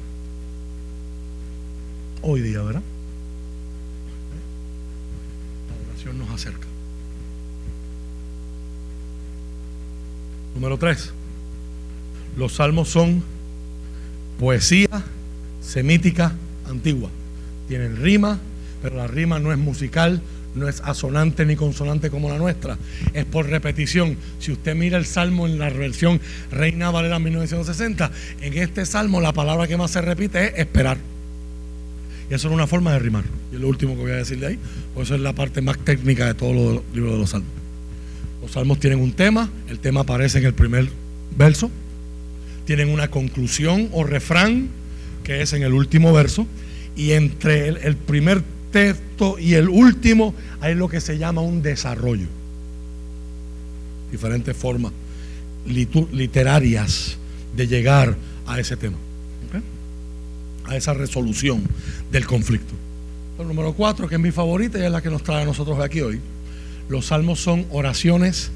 [2.22, 2.82] Hoy día, ¿verdad?
[5.70, 6.68] La oración nos acerca.
[10.55, 11.11] Número tres.
[12.38, 13.24] Los salmos son
[14.39, 15.03] poesía
[15.61, 16.34] semítica
[16.68, 17.09] antigua.
[17.68, 18.39] Tienen rima,
[18.82, 20.22] pero la rima no es musical,
[20.56, 22.78] no es asonante ni consonante como la nuestra,
[23.14, 24.18] es por repetición.
[24.39, 26.20] Si usted mira el salmo en la versión
[26.51, 30.97] Reina Valera 1960, en este salmo la palabra que más se repite es esperar.
[32.30, 33.24] Y eso es una forma de rimar.
[33.51, 34.60] Y es lo último que voy a decir de ahí,
[34.93, 37.49] por eso es la parte más técnica de todos los libros de los salmos.
[38.41, 40.89] Los salmos tienen un tema, el tema aparece en el primer
[41.38, 41.72] verso,
[42.66, 44.70] tienen una conclusión o refrán
[45.24, 46.45] que es en el último verso,
[46.95, 48.43] y entre el, el primer
[48.74, 52.28] texto y el último hay lo que se llama un desarrollo.
[54.11, 54.91] Diferentes formas
[55.65, 57.15] literarias
[57.55, 58.97] de llegar a ese tema,
[60.65, 61.63] a esa resolución
[62.11, 62.74] del conflicto.
[63.39, 65.80] El número cuatro, que es mi favorita y es la que nos trae a nosotros
[65.80, 66.19] aquí hoy.
[66.89, 68.51] Los salmos son oraciones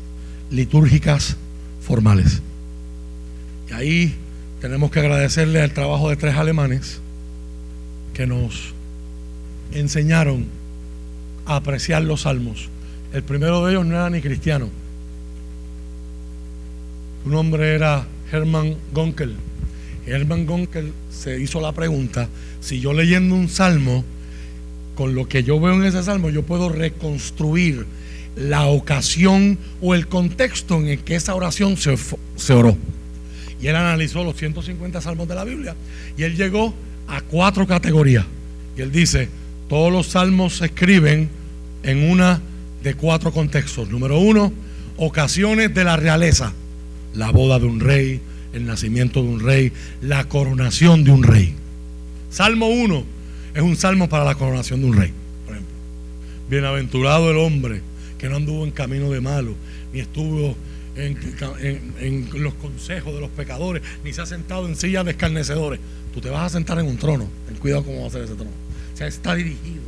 [0.52, 1.38] litúrgicas
[1.82, 2.42] formales.
[3.70, 4.16] Y ahí
[4.60, 7.00] tenemos que agradecerle al trabajo de tres alemanes
[8.14, 8.74] que nos
[9.72, 10.46] enseñaron
[11.46, 12.70] a apreciar los salmos.
[13.14, 14.70] El primero de ellos no era ni cristiano.
[17.24, 19.36] Su nombre era Hermann Gonkel.
[20.06, 22.30] Hermann Gonkel se hizo la pregunta,
[22.62, 24.06] si yo leyendo un salmo,
[24.96, 27.86] con lo que yo veo en ese salmo, yo puedo reconstruir
[28.36, 31.96] la ocasión o el contexto en el que esa oración se,
[32.36, 32.78] se oró.
[33.62, 35.76] Y él analizó los 150 salmos de la Biblia
[36.18, 36.74] y él llegó
[37.08, 38.26] a cuatro categorías.
[38.78, 39.30] Y él dice,
[39.70, 41.30] todos los salmos se escriben
[41.84, 42.42] en una
[42.84, 43.90] de cuatro contextos.
[43.90, 44.54] Número uno,
[44.98, 46.54] ocasiones de la realeza.
[47.14, 48.22] La boda de un rey,
[48.54, 51.54] el nacimiento de un rey, la coronación de un rey.
[52.30, 53.04] Salmo 1
[53.56, 55.12] es un salmo para la coronación de un rey.
[55.46, 55.76] Por ejemplo,
[56.50, 57.82] bienaventurado el hombre
[58.18, 59.56] que no anduvo en camino de malo,
[59.94, 60.56] ni estuvo
[60.96, 65.80] en, los consejos de los pecadores, ni se ha sentado en sillas de escarnecedores.
[66.14, 67.28] Tú te vas a sentar en un trono.
[67.48, 68.52] Ten cuidado cómo va a ser ese trono.
[68.98, 69.84] Sea, está dirigido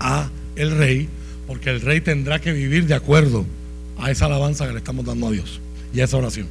[0.00, 1.06] a el rey,
[1.46, 3.44] porque el rey tendrá que vivir de acuerdo
[3.98, 5.60] a esa alabanza que le estamos dando a Dios
[5.92, 6.46] y a esa oración.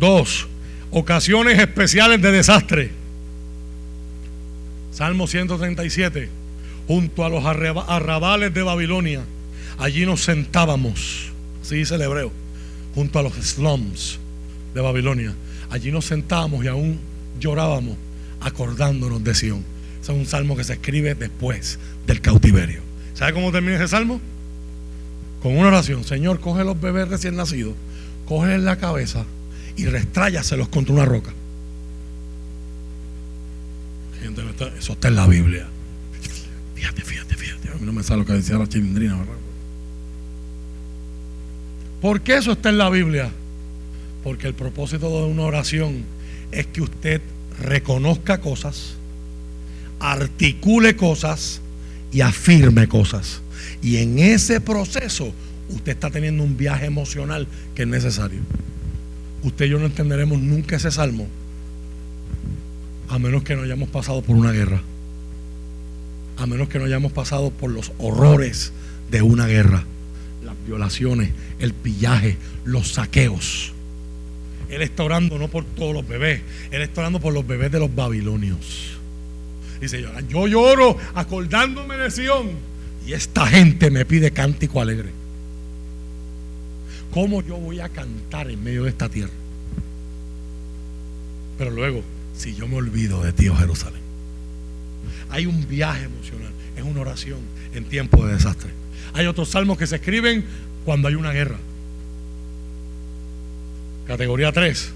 [0.00, 0.48] Dos,
[0.90, 2.90] ocasiones especiales de desastre.
[4.90, 6.28] Salmo 137,
[6.88, 9.22] junto a los arrabales de Babilonia,
[9.78, 11.30] allí nos sentábamos,
[11.62, 12.32] así dice el hebreo,
[12.96, 14.18] junto a los slums
[14.74, 15.32] de Babilonia.
[15.70, 16.98] Allí nos sentábamos y aún
[17.38, 17.96] llorábamos
[18.40, 19.69] acordándonos de Sión.
[20.02, 22.80] Es un salmo que se escribe después del cautiverio.
[23.14, 24.20] ¿Sabe cómo termina ese salmo?
[25.42, 26.04] Con una oración.
[26.04, 27.74] Señor, coge los bebés recién nacidos,
[28.30, 29.24] en la cabeza
[29.76, 31.32] y restráyaselos contra una roca.
[34.78, 35.66] Eso está en la Biblia.
[36.74, 37.70] Fíjate, fíjate, fíjate.
[37.70, 39.34] A mí no me sabe lo que decía la chilindrina, ¿verdad?
[42.00, 43.30] ¿Por qué eso está en la Biblia?
[44.22, 46.04] Porque el propósito de una oración
[46.52, 47.20] es que usted
[47.58, 48.94] reconozca cosas,
[50.00, 51.60] articule cosas
[52.10, 53.42] y afirme cosas.
[53.82, 55.32] Y en ese proceso
[55.68, 58.40] usted está teniendo un viaje emocional que es necesario.
[59.42, 61.28] Usted y yo no entenderemos nunca ese salmo
[63.10, 64.80] a menos que no hayamos pasado por una guerra.
[66.36, 68.72] A menos que no hayamos pasado por los horrores
[69.10, 69.84] de una guerra.
[70.44, 73.72] Las violaciones, el pillaje, los saqueos.
[74.68, 77.80] Él está orando no por todos los bebés, él está orando por los bebés de
[77.80, 78.99] los babilonios.
[79.80, 82.50] Dice, yo lloro acordándome de Sion
[83.06, 85.10] y esta gente me pide cántico alegre.
[87.10, 89.32] ¿Cómo yo voy a cantar en medio de esta tierra?
[91.58, 92.02] Pero luego,
[92.36, 94.00] si yo me olvido de ti, oh Jerusalén,
[95.30, 97.40] hay un viaje emocional, es una oración
[97.74, 98.70] en tiempo de desastre.
[99.14, 100.44] Hay otros salmos que se escriben
[100.84, 101.58] cuando hay una guerra.
[104.06, 104.92] Categoría 3.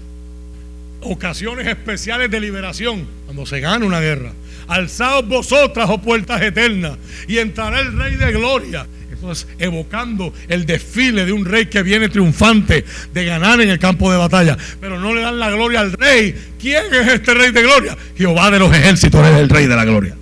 [1.07, 4.33] Ocasiones especiales de liberación, cuando se gana una guerra.
[4.67, 6.97] Alzaos vosotras, oh puertas eternas,
[7.27, 8.87] y entrará el Rey de Gloria.
[9.11, 12.83] Eso es evocando el desfile de un rey que viene triunfante
[13.13, 14.57] de ganar en el campo de batalla.
[14.81, 16.35] Pero no le dan la gloria al rey.
[16.59, 17.95] ¿Quién es este Rey de Gloria?
[18.17, 20.15] Jehová de los ejércitos es el Rey de la Gloria.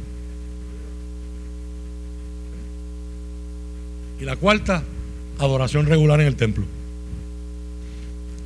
[4.19, 4.83] Y la cuarta,
[5.39, 6.65] adoración regular en el templo.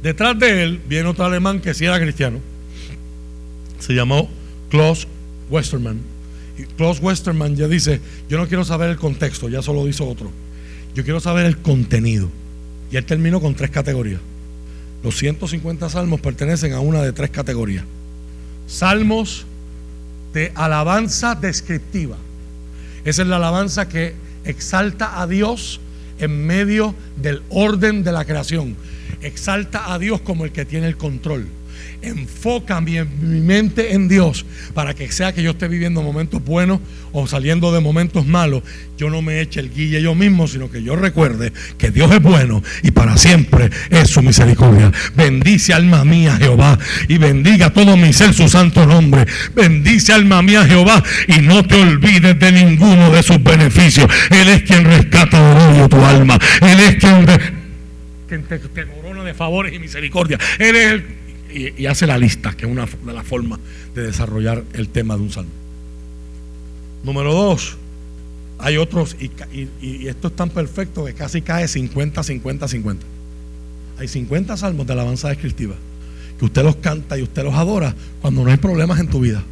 [0.04, 2.40] Detrás de él viene otro alemán que sí era cristiano.
[3.80, 4.30] Se llamó
[4.70, 5.08] Klaus
[5.50, 6.00] Westermann.
[6.58, 10.32] Y Klaus Westermann ya dice, yo no quiero saber el contexto, ya solo dice otro.
[10.96, 12.30] Yo quiero saber el contenido.
[12.92, 14.22] Y él terminó con tres categorías.
[15.04, 17.84] Los 150 salmos pertenecen a una de tres categorías.
[18.68, 19.46] Salmos
[20.34, 22.18] de alabanza descriptiva.
[23.06, 25.80] Esa es la alabanza que exalta a Dios
[26.20, 28.76] en medio del orden de la creación.
[29.22, 31.48] Exalta a Dios como el que tiene el control
[32.02, 36.80] enfoca mi, mente en Dios para que sea que yo esté viviendo momentos buenos
[37.12, 38.62] o saliendo de momentos malos,
[38.98, 42.22] yo no me eche el guille yo mismo, sino que yo recuerde que Dios es
[42.22, 44.92] bueno y para siempre es su misericordia.
[45.16, 49.26] Bendice alma mía Jehová y bendiga todo mi ser su santo nombre.
[49.56, 54.08] Bendice alma mía Jehová y no te olvides de ninguno de sus beneficios.
[54.30, 56.38] Él es quien rescata de tu alma.
[56.62, 57.26] Él es quien,
[58.46, 58.58] te,
[59.34, 60.38] favores y misericordia.
[60.60, 61.06] Él es el
[61.50, 63.60] y, hace la lista, que es una de las formas
[63.96, 65.52] de desarrollar el tema de un salmo.
[67.04, 67.78] Número dos,
[68.60, 69.32] hay otros, y,
[69.82, 73.06] y, esto es tan perfecto que casi cae 50, 50, 50.
[74.00, 75.76] Hay 50 salmos de alabanza descriptiva
[76.38, 79.44] que usted los canta y usted los adora cuando no hay problemas en tu vida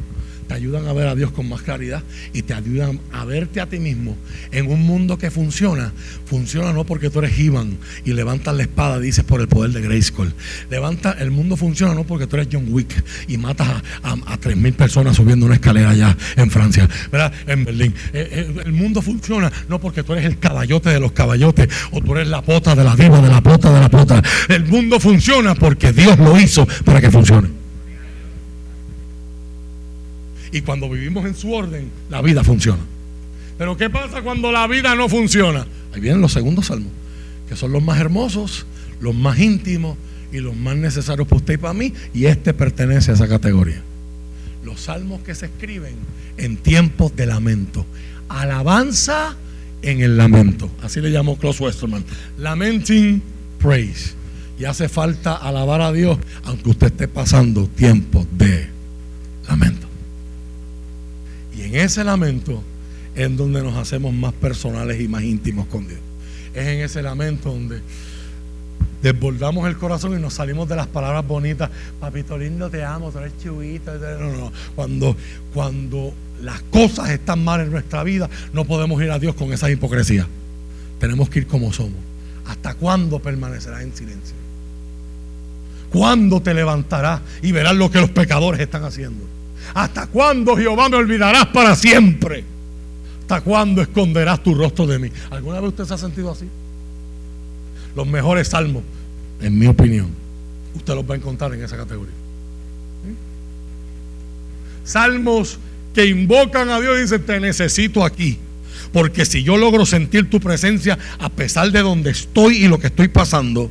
[0.46, 3.66] te ayudan a ver a Dios con más claridad y te ayudan a verte a
[3.66, 4.16] ti mismo
[4.52, 5.92] en un mundo que funciona.
[6.26, 9.80] Funciona no porque tú eres Ivan y levantas la espada, dices por el poder de
[9.80, 10.32] Grayskull.
[10.70, 14.74] Levanta, el mundo funciona no porque tú eres John Wick y matas a, tres mil
[14.74, 17.32] personas subiendo una escalera allá en Francia, ¿verdad?
[17.46, 17.94] En Berlín.
[18.12, 22.00] Eh, eh, el mundo funciona no porque tú eres el caballote de los caballotes o
[22.00, 24.22] tú eres la pota de la diva de la pota de la pota.
[24.48, 27.65] El mundo funciona porque Dios lo hizo para que funcione.
[30.56, 32.80] Y cuando vivimos en su orden, la vida funciona.
[33.58, 35.66] Pero ¿qué pasa cuando la vida no funciona?
[35.92, 36.92] Ahí vienen los segundos salmos,
[37.46, 38.64] que son los más hermosos,
[38.98, 39.98] los más íntimos
[40.32, 43.82] y los más necesarios para usted y para mí, y este pertenece a esa categoría.
[44.64, 45.96] Los salmos que se escriben
[46.38, 47.84] en tiempos de lamento.
[48.30, 49.36] Alabanza
[49.82, 50.70] en el lamento.
[50.82, 52.02] Así le llamó Klaus Westerman.
[52.38, 53.22] Lamenting
[53.58, 54.14] praise.
[54.58, 58.70] Y hace falta alabar a Dios, aunque usted esté pasando tiempos de
[59.46, 59.85] lamento.
[61.76, 62.62] En ese lamento
[63.14, 66.00] es donde nos hacemos más personales y más íntimos con Dios.
[66.54, 67.82] Es en ese lamento donde
[69.02, 71.68] desbordamos el corazón y nos salimos de las palabras bonitas.
[72.00, 73.92] Papito lindo, te amo, tú eres chubito.
[73.94, 75.14] No, no, Cuando,
[75.52, 79.70] cuando las cosas están mal en nuestra vida, no podemos ir a Dios con esa
[79.70, 80.26] hipocresía.
[80.98, 82.00] Tenemos que ir como somos.
[82.46, 84.34] ¿Hasta cuándo permanecerás en silencio?
[85.90, 89.35] ¿Cuándo te levantarás y verás lo que los pecadores están haciendo?
[89.76, 92.42] ¿Hasta cuándo Jehová me olvidarás para siempre?
[93.20, 95.10] ¿Hasta cuándo esconderás tu rostro de mí?
[95.28, 96.46] ¿Alguna vez usted se ha sentido así?
[97.94, 98.82] Los mejores salmos,
[99.38, 100.08] en mi opinión,
[100.74, 102.14] usted los va a encontrar en esa categoría.
[104.82, 105.58] Salmos
[105.94, 108.38] que invocan a Dios y dicen, te necesito aquí.
[108.94, 112.86] Porque si yo logro sentir tu presencia a pesar de donde estoy y lo que
[112.86, 113.70] estoy pasando,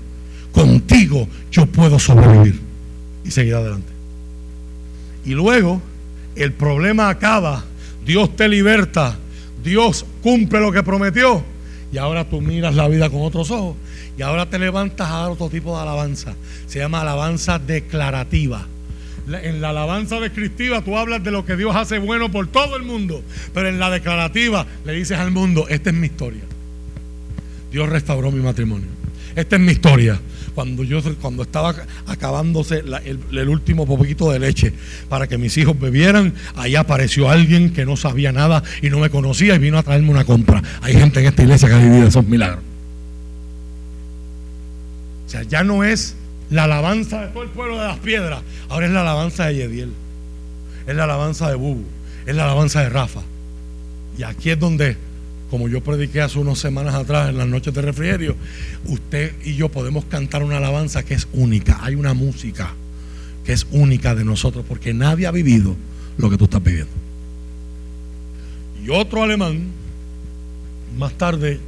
[0.52, 2.62] contigo yo puedo sobrevivir
[3.24, 3.92] y seguir adelante.
[5.26, 5.82] Y luego
[6.36, 7.64] el problema acaba,
[8.06, 9.18] Dios te liberta,
[9.64, 11.44] Dios cumple lo que prometió
[11.92, 13.78] y ahora tú miras la vida con otros ojos
[14.18, 16.36] y ahora te levantas a dar otro tipo de alabanza.
[16.68, 18.66] Se llama alabanza declarativa.
[19.28, 22.84] En la alabanza descriptiva tú hablas de lo que Dios hace bueno por todo el
[22.84, 23.24] mundo,
[23.54, 26.44] pero en la declarativa le dices al mundo, esta es mi historia.
[27.72, 28.88] Dios restauró mi matrimonio.
[29.36, 30.20] Esta es mi historia.
[30.56, 31.76] Cuando yo cuando estaba
[32.08, 34.74] acabándose el, el, último poquito de leche
[35.10, 39.10] para que mis hijos bebieran, ahí apareció alguien que no sabía nada y no me
[39.10, 40.64] conocía y vino a traerme una compra.
[40.82, 42.64] Hay gente en esta iglesia que ha vivido esos milagros.
[45.26, 46.16] O sea, ya no es
[46.50, 49.92] la alabanza de todo el pueblo de las piedras, ahora es la alabanza de Yediel,
[50.88, 51.84] es la alabanza de Bubu,
[52.26, 53.22] es la alabanza de Rafa.
[54.18, 54.96] Y aquí es donde
[55.50, 58.36] como yo prediqué hace unas semanas atrás en las noches de refrigerio,
[58.86, 61.80] usted y yo podemos cantar una alabanza que es única.
[61.82, 62.74] Hay una música
[63.46, 65.76] que es única de nosotros porque nadie ha vivido
[66.18, 66.92] lo que tú estás viviendo.
[68.84, 69.68] Y otro alemán,
[70.98, 71.60] más tarde,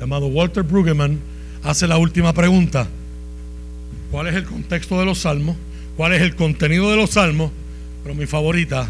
[0.00, 1.18] llamado Walter Brueggemann,
[1.62, 2.88] hace la última pregunta.
[4.10, 5.56] ¿Cuál es el contexto de los salmos?
[5.96, 7.50] ¿Cuál es el contenido de los salmos?
[8.02, 8.88] Pero mi favorita,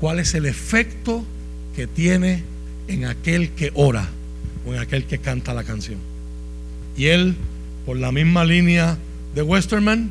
[0.00, 1.24] ¿cuál es el efecto
[1.76, 2.42] que tiene
[2.88, 4.08] en aquel que ora
[4.66, 5.98] o en aquel que canta la canción.
[6.96, 7.36] Y él,
[7.86, 8.98] por la misma línea
[9.34, 10.10] de Westerman,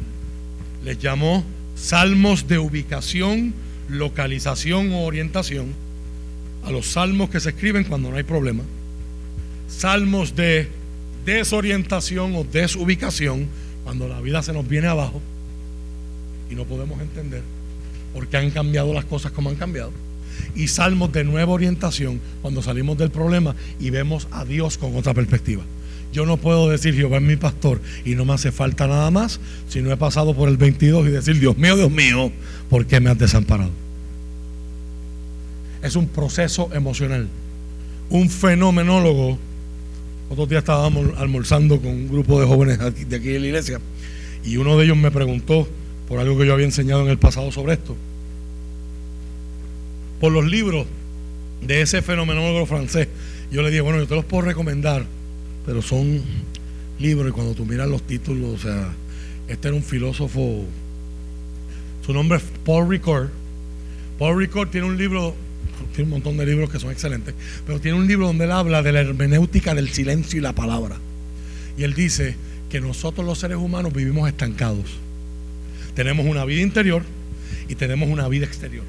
[0.83, 1.43] les llamó
[1.75, 3.53] salmos de ubicación,
[3.89, 5.73] localización o orientación
[6.63, 8.63] a los salmos que se escriben cuando no hay problema.
[9.67, 10.69] Salmos de
[11.25, 13.47] desorientación o desubicación
[13.83, 15.21] cuando la vida se nos viene abajo
[16.49, 17.41] y no podemos entender
[18.13, 19.91] por qué han cambiado las cosas como han cambiado
[20.55, 25.13] y salmos de nueva orientación cuando salimos del problema y vemos a Dios con otra
[25.13, 25.63] perspectiva.
[26.13, 29.39] Yo no puedo decir Jehová es mi pastor y no me hace falta nada más
[29.67, 32.31] si no he pasado por el 22 y decir Dios mío, Dios mío,
[32.69, 33.71] ¿por qué me has desamparado?
[35.83, 37.27] Es un proceso emocional.
[38.09, 39.37] Un fenomenólogo,
[40.29, 43.79] otro día estábamos almorzando con un grupo de jóvenes de aquí de la iglesia
[44.43, 45.67] y uno de ellos me preguntó
[46.07, 47.95] por algo que yo había enseñado en el pasado sobre esto
[50.19, 50.87] por los libros
[51.61, 53.07] de ese fenomenólogo francés.
[53.51, 55.05] Yo le dije, bueno, yo te los puedo recomendar,
[55.65, 56.21] pero son
[56.99, 58.93] libros y cuando tú miras los títulos, o sea,
[59.47, 60.65] este era un filósofo,
[62.05, 63.29] su nombre es Paul Ricord.
[64.19, 65.35] Paul Ricord tiene un libro,
[65.93, 68.81] tiene un montón de libros que son excelentes, pero tiene un libro donde él habla
[68.81, 70.97] de la hermenéutica del silencio y la palabra.
[71.77, 72.35] Y él dice
[72.69, 74.85] que nosotros los seres humanos vivimos estancados.
[75.95, 77.03] Tenemos una vida interior
[77.69, 78.83] y tenemos una vida exterior.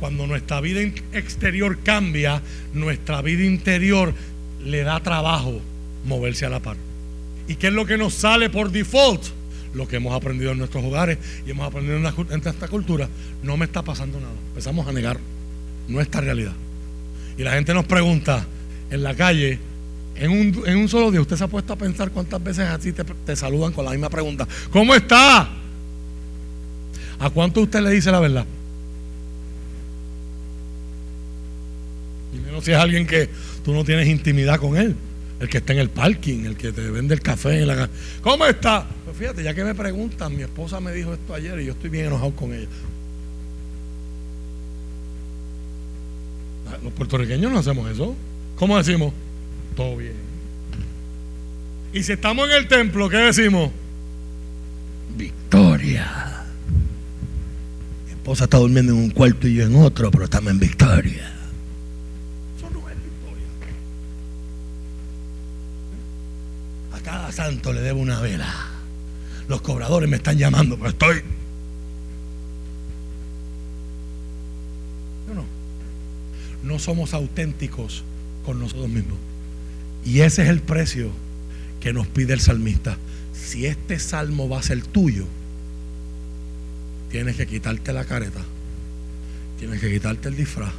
[0.00, 0.80] Cuando nuestra vida
[1.12, 2.42] exterior cambia,
[2.74, 4.12] nuestra vida interior
[4.62, 5.60] le da trabajo
[6.04, 6.76] moverse a la par.
[7.48, 9.22] ¿Y qué es lo que nos sale por default?
[9.74, 13.08] Lo que hemos aprendido en nuestros hogares y hemos aprendido en, esta cultura.
[13.42, 14.32] No me está pasando nada.
[14.48, 15.18] Empezamos a negar
[15.88, 16.54] nuestra realidad.
[17.38, 18.46] Y la gente nos pregunta
[18.90, 19.58] en la calle,
[20.14, 23.36] en un, solo día, usted se ha puesto a pensar cuántas veces así te, te
[23.36, 24.48] saludan con la misma pregunta.
[24.70, 25.48] ¿Cómo está?
[27.18, 28.46] ¿A cuánto usted le dice la verdad?
[32.62, 33.28] si es alguien que
[33.64, 34.94] tú no tienes intimidad con él.
[35.38, 37.90] El que está en el parking, el que te vende el café en la
[38.22, 38.86] ¿Cómo está?
[39.04, 41.90] Pues fíjate, ya que me preguntan, mi esposa me dijo esto ayer y yo estoy
[41.90, 42.68] bien enojado con ella.
[46.82, 48.16] Los puertorriqueños no hacemos eso.
[48.56, 49.12] ¿Cómo decimos?
[49.76, 50.14] Todo bien.
[51.92, 53.70] Y si estamos en el templo, ¿qué decimos?
[55.16, 56.44] Victoria.
[58.06, 61.35] Mi esposa está durmiendo en un cuarto y yo en otro, pero estamos en victoria.
[67.32, 68.52] Santo le debo una vela.
[69.48, 71.22] Los cobradores me están llamando, pero estoy.
[75.28, 75.44] No, no.
[76.62, 78.02] No somos auténticos
[78.44, 79.18] con nosotros mismos.
[80.04, 81.10] Y ese es el precio
[81.80, 82.96] que nos pide el salmista.
[83.32, 85.26] Si este salmo va a ser tuyo,
[87.10, 88.40] tienes que quitarte la careta,
[89.58, 90.72] tienes que quitarte el disfraz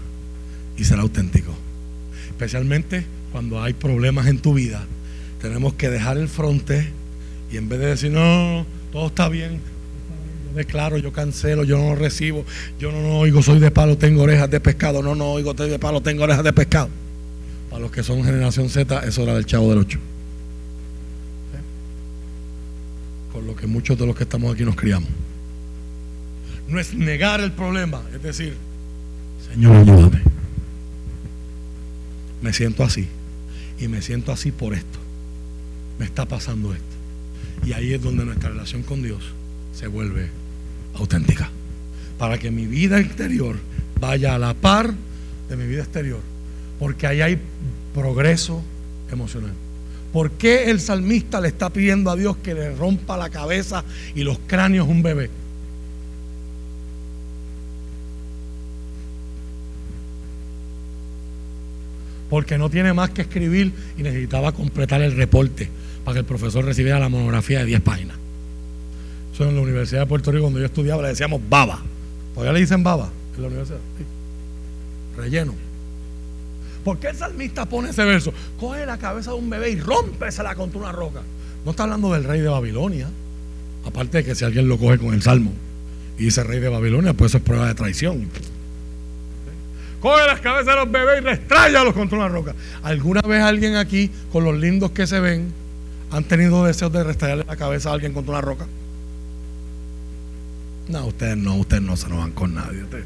[0.78, 1.54] y ser auténtico.
[2.28, 4.86] Especialmente cuando hay problemas en tu vida,
[5.42, 6.92] tenemos que dejar el fronte
[7.52, 9.62] y en vez de decir, no, todo está bien,
[10.50, 12.46] yo declaro, yo cancelo, yo no recibo,
[12.80, 15.70] yo no, no oigo, soy de palo, tengo orejas de pescado, no, no oigo, soy
[15.70, 16.90] de palo, tengo orejas de pescado.
[17.70, 20.00] Para los que son generación Z, eso era del chavo del 8.
[23.32, 25.10] Con lo que muchos de los que estamos aquí nos criamos
[26.68, 28.56] no es negar el problema, es decir,
[29.52, 30.22] Señor, ayúdame.
[32.42, 33.08] Me siento así.
[33.80, 35.00] Y me siento así por esto.
[36.00, 36.86] Me está pasando esto.
[37.66, 39.24] Y ahí es donde nuestra relación con Dios
[39.74, 40.30] se vuelve
[40.96, 41.50] auténtica.
[42.18, 43.58] Para que mi vida interior
[44.00, 44.94] vaya a la par
[45.50, 46.22] de mi vida exterior.
[46.80, 47.40] Porque ahí hay
[47.94, 48.64] progreso
[49.12, 49.54] emocional.
[50.14, 53.84] ¿Por qué el salmista le está pidiendo a Dios que le rompa la cabeza
[54.16, 55.30] y los cráneos un bebé?
[62.30, 65.70] porque no tiene más que escribir y necesitaba completar el reporte
[66.08, 68.16] para que el profesor recibiera la monografía de 10 páginas.
[69.34, 71.82] Eso en la Universidad de Puerto Rico, cuando yo estudiaba, le decíamos baba.
[72.34, 73.80] ¿Todavía le dicen baba en la universidad?
[75.18, 75.54] Relleno.
[76.86, 78.34] ¿Por qué el salmista pone ese verso?
[78.58, 81.24] Coge la cabeza de un bebé y rómpesela contra una roca.
[81.66, 83.10] No está hablando del rey de Babilonia.
[83.84, 85.52] Aparte de que si alguien lo coge con el salmo
[86.18, 88.30] y dice rey de Babilonia, pues eso es prueba de traición
[90.00, 92.56] coge las cabezas de los bebés y restráyalos contra una roca.
[92.82, 95.52] ¿Alguna vez alguien aquí, con los lindos que se ven,
[96.12, 98.68] han tenido deseos de restrayarle la cabeza a alguien contra una roca?
[100.88, 102.84] No, ustedes no, ustedes no se nos van con nadie.
[102.84, 103.06] Ustedes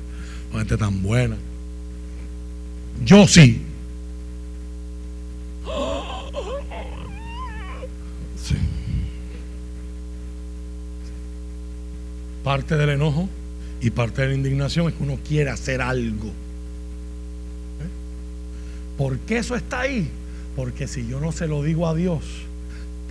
[0.59, 1.37] gente tan buena.
[3.03, 3.61] Yo sí.
[8.43, 8.55] Sí.
[12.43, 13.29] Parte del enojo
[13.81, 16.31] y parte de la indignación es que uno quiere hacer algo.
[18.97, 20.09] ¿Por qué eso está ahí?
[20.55, 22.23] Porque si yo no se lo digo a Dios,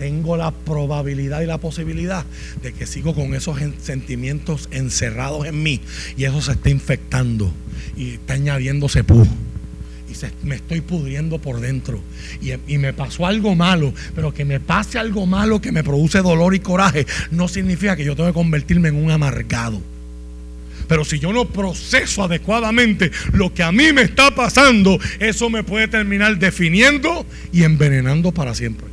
[0.01, 2.25] tengo la probabilidad y la posibilidad
[2.63, 5.79] de que sigo con esos sentimientos encerrados en mí
[6.17, 7.53] y eso se está infectando
[7.95, 9.27] y está añadiéndose pus
[10.09, 12.01] y me estoy pudriendo por dentro
[12.41, 16.23] y, y, me pasó algo malo, pero que me pase algo malo que me produce
[16.23, 19.83] dolor y coraje no significa que yo tengo que convertirme en un amargado.
[20.87, 25.63] Pero si yo no proceso adecuadamente lo que a mí me está pasando, eso me
[25.63, 27.23] puede terminar definiendo
[27.53, 28.87] y envenenando para siempre.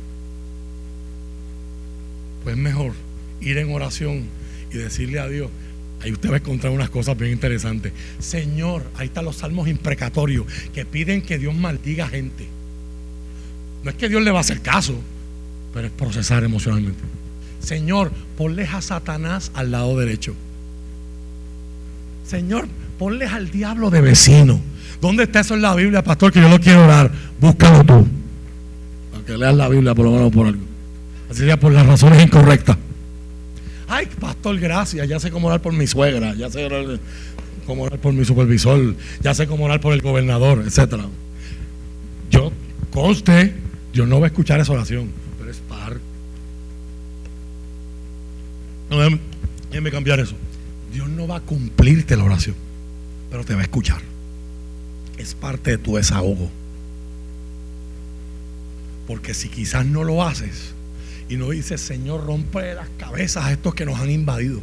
[2.43, 2.93] Pues mejor
[3.41, 4.23] ir en oración
[4.71, 5.49] y decirle a Dios,
[6.01, 7.91] Ahí usted va a encontrar unas cosas bien interesantes.
[8.19, 12.47] Señor, ahí están los salmos imprecatorios que piden que Dios maldiga gente.
[13.83, 14.95] No es que Dios le va a hacer caso,
[15.73, 16.99] pero es procesar emocionalmente.
[17.59, 20.33] Señor, ponle a Satanás al lado derecho.
[22.25, 22.67] Señor,
[22.97, 24.61] ponles al diablo de vecino.
[25.01, 26.31] ¿Dónde está eso en la Biblia, pastor?
[26.31, 27.11] Que yo lo quiero orar.
[27.39, 28.07] Búscalo tú.
[29.11, 30.68] Para que leas la Biblia por lo menos por algo.
[31.29, 32.77] Así sea por las razones incorrectas.
[33.87, 35.07] Ay, pastor, gracias.
[35.07, 36.33] Ya sé cómo orar por mi suegra.
[36.35, 36.67] Ya sé
[37.65, 38.95] cómo orar por mi supervisor.
[39.21, 41.05] Ya sé cómo orar por el gobernador, etcétera.
[42.31, 42.51] Yo,
[42.91, 43.55] conste,
[43.93, 45.11] yo no voy a escuchar esa oración.
[45.37, 45.97] Pero es par.
[48.89, 50.35] No, cambiar eso.
[50.91, 52.55] Dios no va a cumplirte la oración,
[53.29, 54.01] pero te va a escuchar.
[55.17, 56.49] Es parte de tu desahogo.
[59.07, 60.73] Porque si quizás no lo haces
[61.29, 64.61] y no dices, Señor, rompe las cabezas a estos que nos han invadido.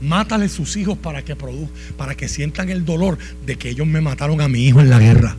[0.00, 1.36] Mátale sus hijos para que
[1.96, 4.98] para que sientan el dolor de que ellos me mataron a mi hijo en la
[4.98, 5.36] guerra.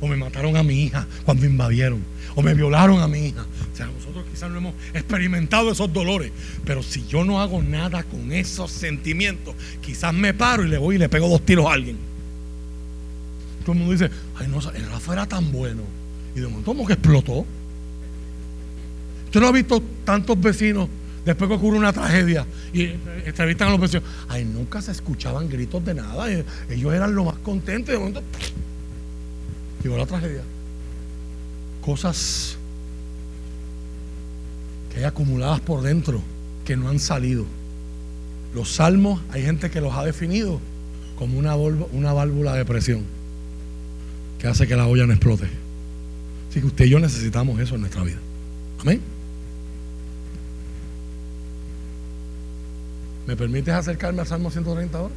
[0.00, 2.02] O me mataron a mi hija cuando invadieron
[2.34, 3.44] o me violaron a mi hija.
[3.72, 6.32] O sea, nosotros quizás no hemos experimentado esos dolores,
[6.64, 10.96] pero si yo no hago nada con esos sentimientos, quizás me paro y le voy
[10.96, 11.96] y le pego dos tiros a alguien.
[13.64, 15.82] Todo el mundo dice, ay no, el Rafa era tan bueno.
[16.34, 17.46] Y de momento como que explotó.
[19.30, 20.88] Usted no ha visto tantos vecinos
[21.24, 22.88] después que ocurre una tragedia y
[23.24, 24.04] entrevistan a los vecinos.
[24.28, 26.28] Ay, nunca se escuchaban gritos de nada.
[26.68, 28.22] Ellos eran lo más contentos de momento
[29.82, 30.42] llegó la tragedia
[31.80, 32.56] cosas
[34.92, 36.20] que hay acumuladas por dentro
[36.64, 37.46] que no han salido.
[38.54, 40.60] Los salmos, hay gente que los ha definido
[41.16, 43.04] como una válvula de presión
[44.38, 45.46] que hace que la olla no explote.
[46.50, 48.18] Así que usted y yo necesitamos eso en nuestra vida.
[48.80, 49.00] Amén.
[53.26, 55.14] ¿Me permites acercarme al Salmo 130 ahora?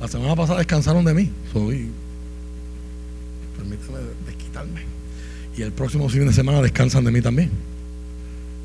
[0.00, 1.30] La semana pasada descansaron de mí.
[1.52, 1.88] Soy.
[3.56, 4.80] Permítame desquitarme.
[5.56, 7.50] Y el próximo fin de semana descansan de mí también.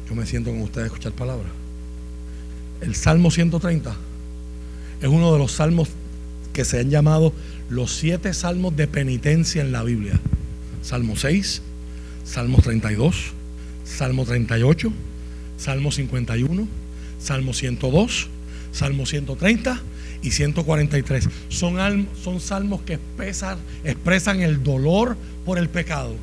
[0.09, 1.51] Yo me siento con ustedes a escuchar palabras.
[2.81, 3.95] El Salmo 130
[5.01, 5.89] es uno de los salmos
[6.53, 7.33] que se han llamado
[7.69, 10.19] los siete salmos de penitencia en la Biblia.
[10.81, 11.61] Salmo 6,
[12.23, 13.33] Salmo 32,
[13.83, 14.91] Salmo 38,
[15.57, 16.67] Salmo 51,
[17.19, 18.27] Salmo 102,
[18.71, 19.81] Salmo 130
[20.21, 21.29] y 143.
[21.49, 26.15] Son, son salmos que expresan, expresan el dolor por el pecado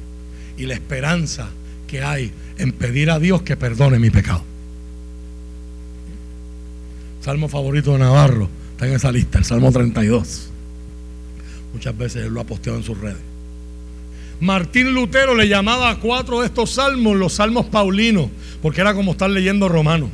[0.56, 1.48] y la esperanza
[1.86, 4.42] que hay en pedir a Dios que perdone mi pecado.
[7.20, 10.50] Salmo favorito de Navarro está en esa lista, el Salmo 32.
[11.72, 13.20] Muchas veces él lo ha posteado en sus redes.
[14.40, 18.28] Martín Lutero le llamaba a cuatro de estos salmos los salmos paulinos,
[18.60, 20.10] porque era como estar leyendo romano.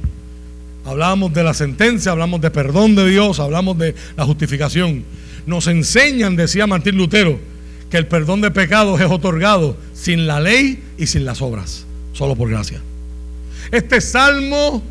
[0.85, 5.05] Hablábamos de la sentencia, hablamos de perdón de Dios, hablamos de la justificación.
[5.47, 7.39] Nos enseñan, decía Martín Lutero,
[7.90, 12.35] que el perdón de pecados es otorgado sin la ley y sin las obras, solo
[12.35, 12.81] por gracia.
[13.70, 14.82] Este salmo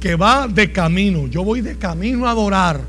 [0.00, 2.80] que va de camino, yo voy de camino a adorar,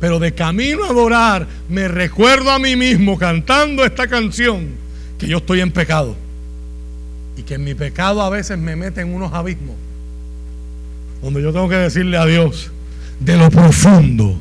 [0.00, 4.70] pero de camino a adorar me recuerdo a mí mismo cantando esta canción
[5.18, 6.16] que yo estoy en pecado
[7.36, 9.76] y que en mi pecado a veces me mete en unos abismos
[11.24, 12.70] donde yo tengo que decirle a Dios
[13.18, 14.38] de lo profundo.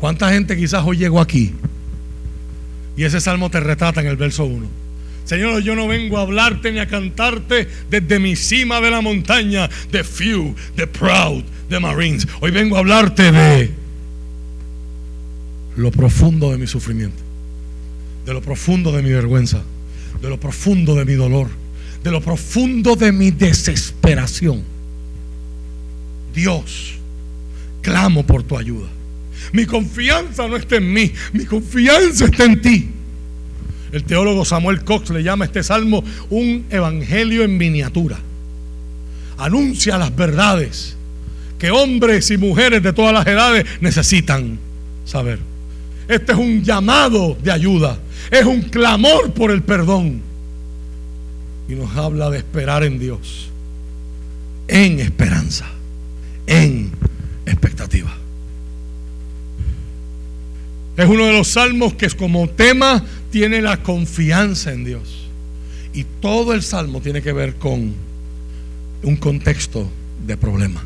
[0.00, 1.52] ¿Cuánta gente quizás hoy llegó aquí?
[2.96, 4.66] Y ese salmo te retrata en el verso 1.
[5.26, 9.68] Señor, yo no vengo a hablarte ni a cantarte desde mi cima de la montaña,
[9.92, 12.26] de few, de proud, de marines.
[12.40, 13.74] Hoy vengo a hablarte de
[15.76, 17.22] lo profundo de mi sufrimiento,
[18.24, 19.62] de lo profundo de mi vergüenza,
[20.22, 21.48] de lo profundo de mi dolor,
[22.02, 24.75] de lo profundo de mi desesperación.
[26.36, 26.92] Dios,
[27.80, 28.88] clamo por tu ayuda.
[29.52, 32.90] Mi confianza no está en mí, mi confianza está en ti.
[33.90, 38.18] El teólogo Samuel Cox le llama a este salmo un evangelio en miniatura.
[39.38, 40.96] Anuncia las verdades
[41.58, 44.58] que hombres y mujeres de todas las edades necesitan
[45.06, 45.38] saber.
[46.08, 47.98] Este es un llamado de ayuda,
[48.30, 50.20] es un clamor por el perdón.
[51.68, 53.48] Y nos habla de esperar en Dios,
[54.68, 55.66] en esperanza,
[56.46, 56.90] en
[57.46, 58.14] expectativa.
[60.96, 65.28] Es uno de los salmos que como tema tiene la confianza en Dios.
[65.92, 67.94] Y todo el salmo tiene que ver con
[69.02, 69.90] un contexto
[70.26, 70.82] de problema.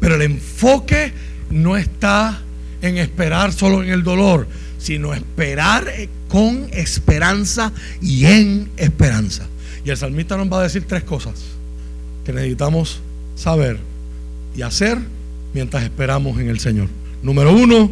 [0.00, 1.12] Pero el enfoque
[1.50, 2.42] no está
[2.80, 4.48] en esperar solo en el dolor,
[4.78, 5.86] sino esperar
[6.28, 9.46] con esperanza y en esperanza.
[9.84, 11.34] Y el salmista nos va a decir tres cosas
[12.24, 13.00] que necesitamos
[13.36, 13.78] saber
[14.56, 14.98] y hacer
[15.54, 16.88] mientras esperamos en el Señor.
[17.22, 17.90] Número uno,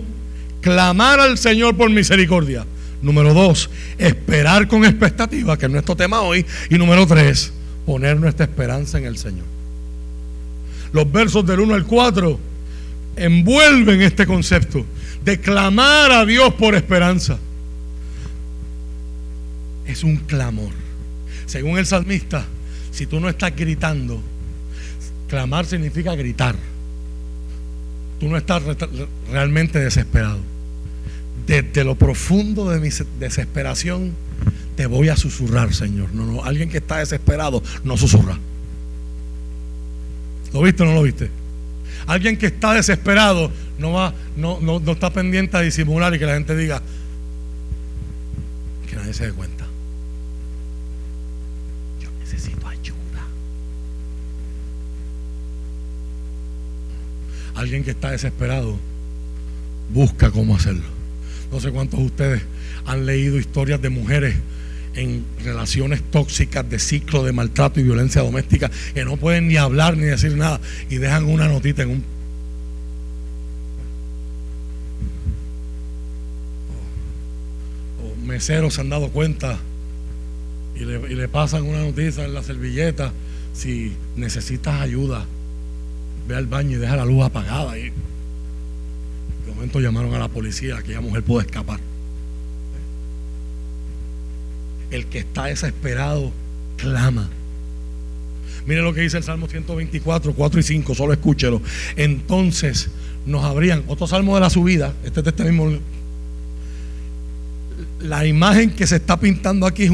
[0.60, 2.66] clamar al Señor por misericordia.
[3.02, 6.44] Número dos, esperar con expectativa, que es nuestro tema hoy.
[6.68, 7.52] Y número tres,
[7.86, 9.46] poner nuestra esperanza en el Señor.
[10.92, 12.40] Los versos del 1 al 4
[13.16, 14.84] envuelven este concepto
[15.24, 17.38] de clamar a Dios por esperanza.
[19.86, 20.72] Es un clamor.
[21.46, 22.44] Según el salmista,
[22.90, 24.22] si tú no estás gritando,
[25.30, 26.56] clamar significa gritar.
[28.18, 28.62] Tú no estás
[29.30, 30.40] realmente desesperado.
[31.46, 34.12] Desde lo profundo de mi desesperación,
[34.76, 36.12] te voy a susurrar, Señor.
[36.12, 38.38] No, no, alguien que está desesperado no susurra.
[40.52, 41.30] ¿Lo viste o no lo viste?
[42.06, 46.26] Alguien que está desesperado no va, no, no, no está pendiente a disimular y que
[46.26, 46.82] la gente diga
[48.88, 49.64] que nadie se dé cuenta.
[52.00, 52.96] Yo necesito ayuda.
[57.60, 58.78] Alguien que está desesperado
[59.92, 60.86] busca cómo hacerlo.
[61.52, 62.42] No sé cuántos de ustedes
[62.86, 64.34] han leído historias de mujeres
[64.94, 69.98] en relaciones tóxicas de ciclo de maltrato y violencia doméstica que no pueden ni hablar
[69.98, 70.58] ni decir nada
[70.88, 72.04] y dejan una notita en un...
[78.02, 79.58] O, meseros se han dado cuenta
[80.76, 83.12] y le, y le pasan una noticia en la servilleta
[83.52, 85.26] si necesitas ayuda
[86.30, 90.78] ve al baño y deja la luz apagada y de momento llamaron a la policía
[90.78, 91.80] aquella mujer pudo escapar
[94.90, 96.32] el que está desesperado
[96.76, 97.28] clama.
[98.66, 101.62] Mire lo que dice el Salmo 124, 4 y 5, solo escúchelo.
[101.96, 102.90] Entonces
[103.26, 105.78] nos abrían, otro salmo de la subida, este es este mismo.
[108.00, 109.90] La imagen que se está pintando aquí es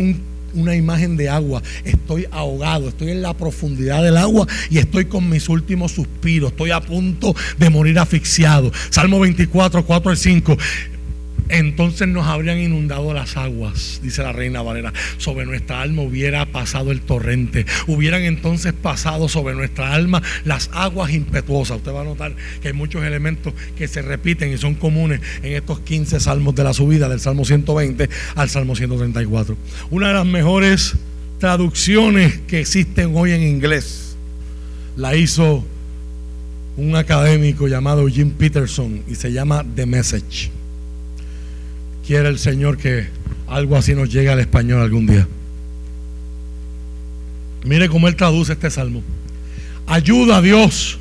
[0.56, 1.62] una imagen de agua.
[1.84, 6.50] Estoy ahogado, estoy en la profundidad del agua y estoy con mis últimos suspiros.
[6.50, 8.72] Estoy a punto de morir asfixiado.
[8.90, 10.56] Salmo 24, 4 al 5
[11.48, 14.92] entonces nos habrían inundado las aguas, dice la reina Valera.
[15.18, 17.66] Sobre nuestra alma hubiera pasado el torrente.
[17.86, 21.78] Hubieran entonces pasado sobre nuestra alma las aguas impetuosas.
[21.78, 25.52] Usted va a notar que hay muchos elementos que se repiten y son comunes en
[25.52, 29.56] estos 15 salmos de la subida, del Salmo 120 al Salmo 134.
[29.90, 30.94] Una de las mejores
[31.38, 34.16] traducciones que existen hoy en inglés
[34.96, 35.64] la hizo
[36.76, 40.50] un académico llamado Jim Peterson y se llama The Message.
[42.06, 43.08] Quiere el Señor que
[43.48, 45.26] algo así nos llegue al español algún día.
[47.64, 49.02] Mire cómo Él traduce este salmo.
[49.86, 50.98] Ayuda a Dios.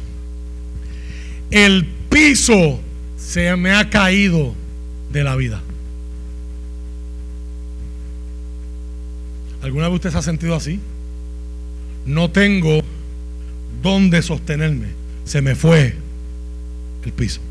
[1.52, 2.80] El piso
[3.18, 4.56] se me ha caído
[5.11, 5.61] de la vida.
[9.61, 10.80] ¿Alguna vez usted se ha sentido así?
[12.06, 12.82] No tengo
[13.82, 14.88] dónde sostenerme.
[15.23, 15.95] Se me fue
[17.03, 17.41] el piso.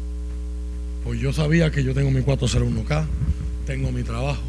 [1.05, 3.07] Pues yo sabía que yo tengo mi 401k,
[3.67, 4.43] tengo mi trabajo,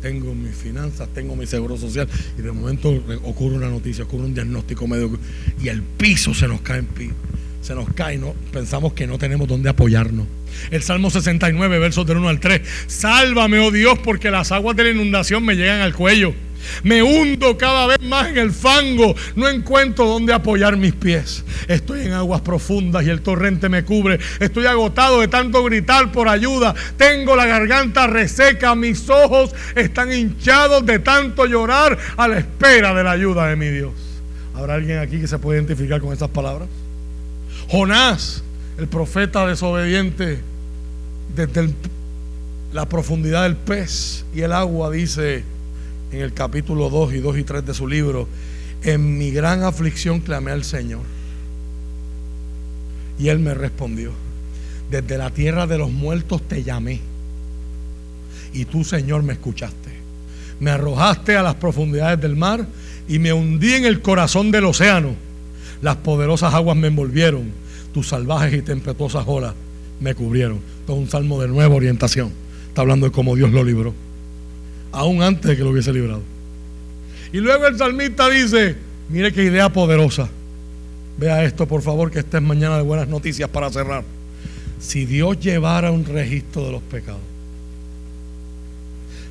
[0.00, 2.90] tengo mis finanzas, tengo mi seguro social y de momento
[3.24, 5.18] ocurre una noticia, ocurre un diagnóstico médico
[5.62, 7.14] y el piso se nos cae en piso.
[7.62, 8.34] Se nos cae, ¿no?
[8.52, 10.26] pensamos que no tenemos dónde apoyarnos.
[10.70, 12.62] El Salmo 69, versos del 1 al 3.
[12.86, 16.34] Sálvame, oh Dios, porque las aguas de la inundación me llegan al cuello.
[16.82, 19.14] Me hundo cada vez más en el fango.
[19.36, 21.44] No encuentro dónde apoyar mis pies.
[21.68, 24.18] Estoy en aguas profundas y el torrente me cubre.
[24.38, 26.74] Estoy agotado de tanto gritar por ayuda.
[26.96, 28.74] Tengo la garganta reseca.
[28.74, 33.68] Mis ojos están hinchados de tanto llorar a la espera de la ayuda de mi
[33.68, 33.92] Dios.
[34.54, 36.68] ¿Habrá alguien aquí que se puede identificar con esas palabras?
[37.68, 38.42] Jonás,
[38.78, 40.40] el profeta desobediente,
[41.34, 41.72] desde
[42.72, 45.44] la profundidad del pez y el agua, dice
[46.12, 48.28] en el capítulo 2 y 2 y 3 de su libro,
[48.82, 51.02] en mi gran aflicción clamé al Señor.
[53.18, 54.12] Y Él me respondió,
[54.90, 57.00] desde la tierra de los muertos te llamé.
[58.52, 59.90] Y tú, Señor, me escuchaste.
[60.58, 62.66] Me arrojaste a las profundidades del mar
[63.08, 65.14] y me hundí en el corazón del océano.
[65.82, 67.52] Las poderosas aguas me envolvieron.
[67.94, 69.54] Tus salvajes y tempestuosas olas
[70.00, 70.60] me cubrieron.
[70.86, 72.32] Todo un salmo de nueva orientación.
[72.68, 73.94] Está hablando de cómo Dios lo libró
[74.92, 76.22] aún antes de que lo hubiese librado.
[77.32, 78.76] Y luego el salmista dice,
[79.08, 80.28] mire qué idea poderosa.
[81.16, 84.04] Vea esto, por favor, que esta es mañana de buenas noticias para cerrar.
[84.80, 87.20] Si Dios llevara un registro de los pecados,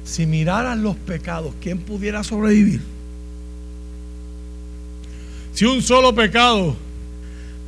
[0.04, 2.82] si miraran los pecados, ¿quién pudiera sobrevivir?
[5.54, 6.76] Si un solo pecado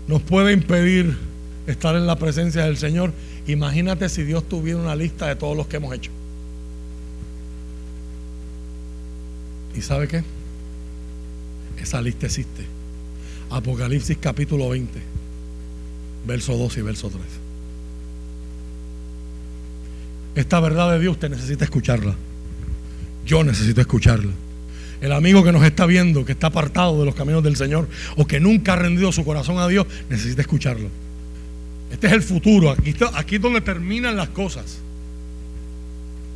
[0.07, 1.17] nos puede impedir
[1.67, 3.11] estar en la presencia del Señor,
[3.47, 6.11] imagínate si Dios tuviera una lista de todos los que hemos hecho.
[9.75, 10.23] ¿Y sabe qué?
[11.81, 12.65] Esa lista existe.
[13.49, 14.99] Apocalipsis capítulo 20,
[16.25, 17.21] verso 2 y verso 3.
[20.35, 22.15] Esta verdad de Dios usted necesita escucharla.
[23.25, 24.31] Yo necesito escucharla.
[25.01, 28.25] El amigo que nos está viendo, que está apartado de los caminos del Señor o
[28.25, 30.89] que nunca ha rendido su corazón a Dios, necesita escucharlo.
[31.91, 32.69] Este es el futuro.
[32.69, 34.77] Aquí, aquí es donde terminan las cosas.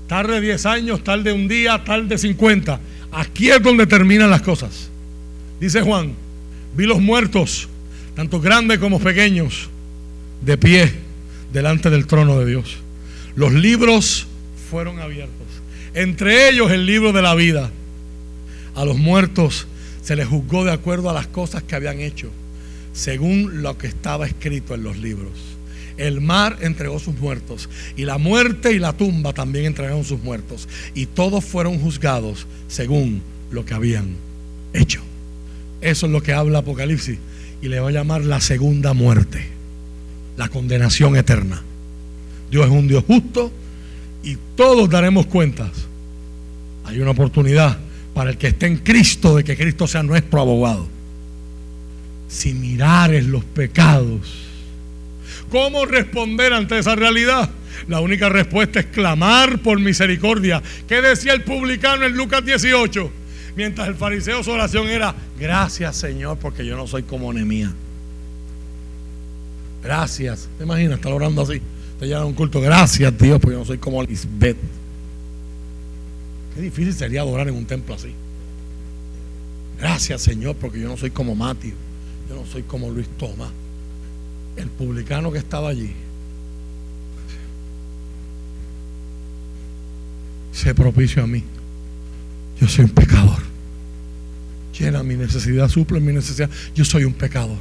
[0.07, 2.80] Tarde 10 años, tarde un día, tarde 50.
[3.11, 4.90] Aquí es donde terminan las cosas.
[5.60, 6.14] Dice Juan,
[6.76, 7.68] vi los muertos,
[8.15, 9.69] tanto grandes como pequeños,
[10.41, 10.91] de pie
[11.52, 12.77] delante del trono de Dios.
[13.36, 14.27] Los libros
[14.69, 15.48] fueron abiertos.
[15.94, 17.72] Entre ellos el libro de la vida.
[18.76, 19.68] A los muertos
[20.02, 22.30] se les juzgó de acuerdo a las cosas que habían hecho,
[22.94, 25.55] según lo que estaba escrito en los libros.
[25.98, 30.68] El mar entregó sus muertos y la muerte y la tumba también entregaron sus muertos.
[30.94, 34.16] Y todos fueron juzgados según lo que habían
[34.74, 35.02] hecho.
[35.82, 37.18] Eso es lo que habla Apocalipsis
[37.62, 39.46] y le va a llamar la segunda muerte,
[40.38, 41.62] la condenación eterna.
[42.52, 43.52] Dios es un Dios justo
[44.24, 45.72] y todos daremos cuentas.
[46.84, 47.78] Hay una oportunidad
[48.14, 50.88] para el que esté en Cristo de que Cristo sea nuestro abogado.
[52.28, 54.46] Si mirares los pecados,
[55.56, 57.49] ¿Cómo responder ante esa realidad?
[57.88, 60.61] La única respuesta es clamar por misericordia.
[60.86, 63.10] ¿Qué decía el publicano en Lucas 18?
[63.56, 67.72] Mientras el fariseo su oración era, gracias Señor, porque yo no soy como Nemía.
[69.82, 70.49] Gracias.
[70.57, 70.98] ¿Te imaginas?
[70.98, 71.61] Estar orando así.
[72.02, 72.60] Te lleva a un culto.
[72.60, 74.57] Gracias Dios, porque yo no soy como Lisbeth.
[76.53, 78.11] Qué difícil sería adorar en un templo así.
[79.80, 81.76] Gracias Señor, porque yo no soy como Mateo.
[82.27, 83.52] Yo no soy como Luis Tomás
[84.57, 85.94] el publicano que estaba allí
[90.56, 91.44] se propicio a mí.
[92.60, 93.44] Yo soy un pecador.
[94.80, 96.49] Llena mi necesidad, suple mi necesidad.
[96.73, 97.60] Yo soy un pecador.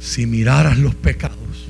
[0.00, 1.68] Si miraras los pecados,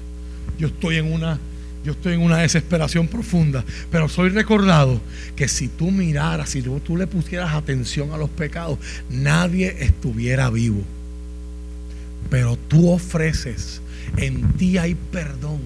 [0.59, 1.39] yo estoy en una
[1.85, 5.01] yo estoy en una desesperación profunda, pero soy recordado
[5.37, 10.83] que si tú miraras, si tú le pusieras atención a los pecados, nadie estuviera vivo.
[12.31, 13.81] Pero tú ofreces,
[14.17, 15.61] en ti hay perdón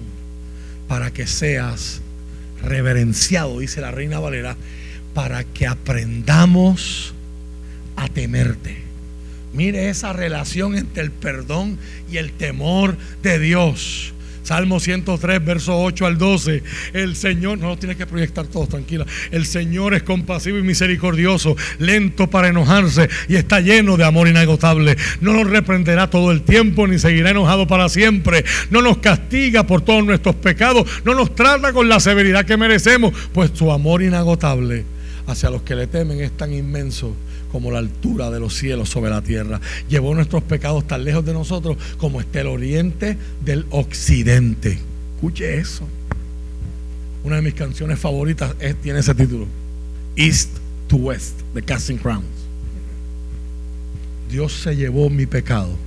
[0.87, 2.01] para que seas
[2.61, 4.55] reverenciado, dice la reina Valera,
[5.13, 7.13] para que aprendamos
[7.95, 8.77] a temerte.
[9.53, 11.77] Mire esa relación entre el perdón
[12.11, 14.13] y el temor de Dios.
[14.43, 16.63] Salmo 103, verso 8 al 12.
[16.93, 19.05] El Señor, no lo tienes que proyectar todos, tranquila.
[19.31, 24.97] El Señor es compasivo y misericordioso, lento para enojarse y está lleno de amor inagotable.
[25.21, 28.43] No nos reprenderá todo el tiempo ni seguirá enojado para siempre.
[28.69, 30.87] No nos castiga por todos nuestros pecados.
[31.05, 34.85] No nos trata con la severidad que merecemos, pues su amor inagotable
[35.27, 37.15] hacia los que le temen es tan inmenso
[37.53, 39.61] como la altura de los cielos sobre la tierra.
[39.87, 43.15] Llevó nuestros pecados tan lejos de nosotros como está el oriente
[43.45, 44.79] del occidente.
[45.15, 45.87] Escuche eso.
[47.23, 49.47] Una de mis canciones favoritas tiene ese título.
[50.15, 50.49] East
[50.87, 52.25] to West, de Casting Crowns.
[54.31, 55.77] Dios se llevó mi pecado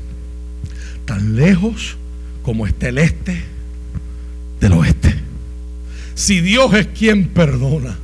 [1.05, 1.97] tan lejos
[2.45, 3.43] como está el este
[4.61, 5.17] del oeste.
[6.15, 7.99] Si Dios es quien perdona,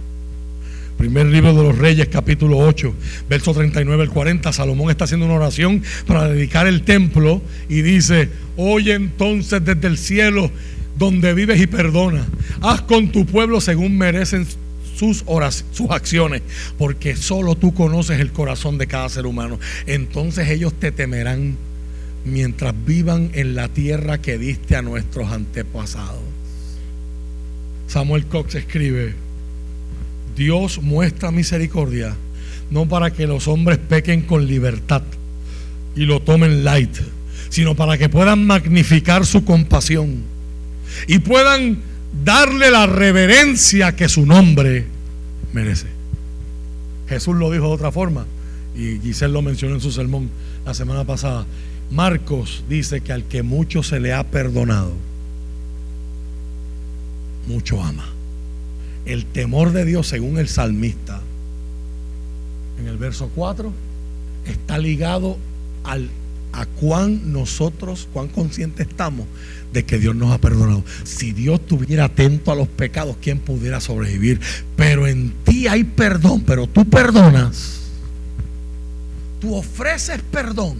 [1.03, 2.95] Primer libro de los Reyes, capítulo 8,
[3.29, 4.53] verso 39 al 40.
[4.53, 9.99] Salomón está haciendo una oración para dedicar el templo y dice: Oye entonces desde el
[9.99, 10.49] cielo
[10.97, 12.25] donde vives y perdona.
[12.61, 14.47] Haz con tu pueblo según merecen
[14.95, 16.43] sus, horas, sus acciones,
[16.79, 19.59] porque solo tú conoces el corazón de cada ser humano.
[19.89, 21.57] Entonces ellos te temerán
[22.25, 26.23] mientras vivan en la tierra que diste a nuestros antepasados.
[27.89, 29.17] Samuel Cox escribe,
[30.37, 32.17] Dios muestra misericordia
[32.73, 35.03] no para que los hombres pequen con libertad
[35.95, 36.97] y lo tomen light,
[37.51, 40.23] sino para que puedan magnificar su compasión
[41.07, 41.79] y puedan
[42.25, 44.87] darle la reverencia que su nombre
[45.53, 45.87] merece.
[47.09, 48.27] Jesús lo dijo de otra forma
[48.75, 50.31] y Giselle lo mencionó en su sermón
[50.65, 51.47] la semana pasada.
[51.91, 54.95] Marcos dice que al que mucho se le ha perdonado,
[57.47, 58.12] mucho ama
[59.07, 61.21] el temor de Dios, según el salmista,
[62.79, 63.73] en el verso 4,
[64.47, 65.39] está ligado
[65.85, 66.09] al,
[66.53, 69.27] a cuán nosotros, cuán conscientes estamos
[69.73, 70.85] de que Dios nos ha perdonado.
[71.05, 74.41] Si Dios estuviera atento a los pecados, ¿quién pudiera sobrevivir?
[74.77, 77.81] Pero en ti hay perdón, pero tú perdonas.
[79.41, 80.77] Tú ofreces perdón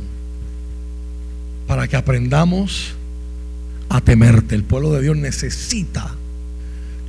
[1.67, 2.93] para que aprendamos
[3.89, 4.55] a temerte.
[4.55, 6.15] El pueblo de Dios necesita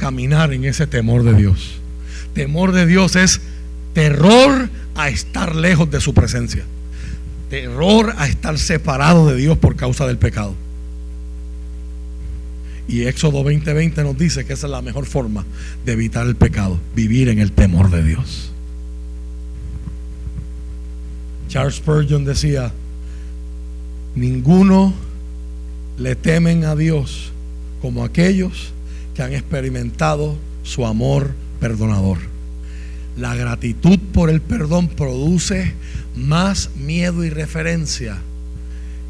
[0.03, 1.75] caminar en ese temor de Dios.
[2.34, 3.39] Temor de Dios es
[3.93, 6.65] terror a estar lejos de su presencia.
[7.49, 10.55] Terror a estar separado de Dios por causa del pecado.
[12.85, 15.45] Y Éxodo 20:20 nos dice que esa es la mejor forma
[15.85, 18.51] de evitar el pecado, vivir en el temor de Dios.
[21.47, 22.73] Charles Spurgeon decía,
[24.15, 24.93] ninguno
[25.97, 27.31] le temen a Dios
[27.81, 28.72] como aquellos
[29.14, 32.18] que han experimentado su amor perdonador.
[33.18, 35.73] La gratitud por el perdón produce
[36.15, 38.18] más miedo y referencia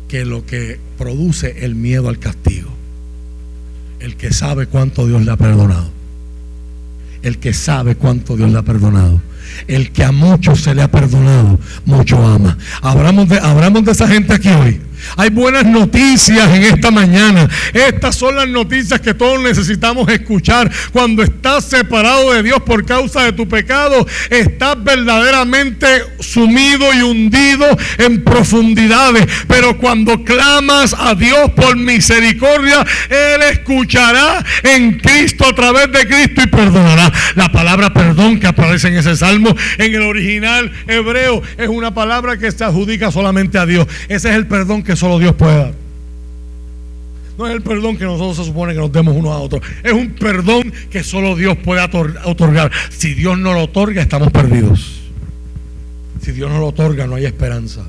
[0.08, 2.70] que lo que produce el miedo al castigo.
[4.00, 5.90] El que sabe cuánto Dios le ha perdonado.
[7.22, 9.22] El que sabe cuánto Dios le ha perdonado.
[9.68, 12.58] El que a muchos se le ha perdonado, mucho ama.
[12.82, 14.82] Hablamos de, hablamos de esa gente aquí hoy.
[15.18, 17.50] Hay buenas noticias en esta mañana.
[17.74, 20.72] Estas son las noticias que todos necesitamos escuchar.
[20.92, 25.88] Cuando estás separado de Dios por causa de tu pecado, estás verdaderamente
[26.20, 27.66] sumido y hundido
[27.98, 29.28] en profundidades.
[29.48, 36.42] Pero cuando clamas a Dios por misericordia, Él escuchará en Cristo a través de Cristo
[36.44, 37.12] y perdonará.
[37.36, 42.38] La palabra perdón que aparece en ese salmo, en el original hebreo, es una palabra
[42.38, 43.88] que se adjudica solamente a Dios.
[44.10, 45.84] Ese es el perdón que solo Dios puede dar.
[47.38, 49.61] No es el perdón que nosotros se supone que nos demos unos a otros.
[49.84, 51.82] Es un perdón que solo Dios puede
[52.26, 52.72] otorgar.
[52.90, 55.02] Si Dios no lo otorga, estamos perdidos.
[56.22, 57.84] Si Dios no lo otorga, no hay esperanza.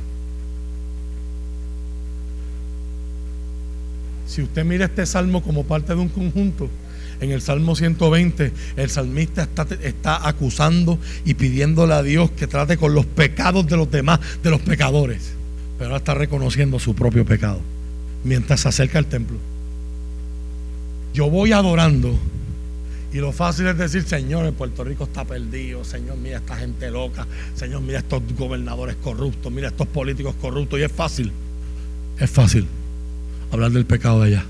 [4.27, 6.69] Si usted mira este salmo como parte de un conjunto,
[7.21, 12.77] en el Salmo 120, el salmista está, está, acusando y pidiéndole a Dios que trate
[12.77, 15.34] con los pecados de los demás, de los pecadores
[15.79, 17.61] pero ahora está reconociendo su propio pecado
[18.25, 19.39] mientras se acerca al templo.
[21.13, 22.19] Yo voy adorando
[23.13, 25.85] Y lo fácil es decir, Señor, en Puerto Rico está perdido.
[25.85, 27.29] Señor, mira esta gente loca.
[27.55, 29.53] Señor, mira estos gobernadores corruptos.
[29.53, 30.81] Mira estos políticos corruptos.
[30.81, 31.31] Y es fácil.
[32.19, 32.67] Es fácil
[33.53, 34.45] hablar del pecado de allá.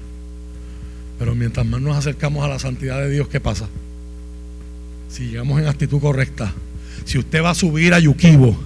[1.18, 3.68] Pero mientras más nos acercamos a la santidad de Dios, ¿qué pasa?
[5.10, 6.54] Si llegamos en actitud correcta,
[7.04, 8.56] si usted va a subir a Yuquibo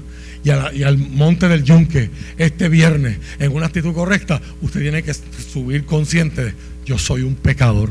[0.44, 5.84] y, al monte del Yunque este viernes en una actitud correcta, usted tiene que subir
[5.84, 6.54] consciente de,
[6.86, 7.90] yo soy un pecador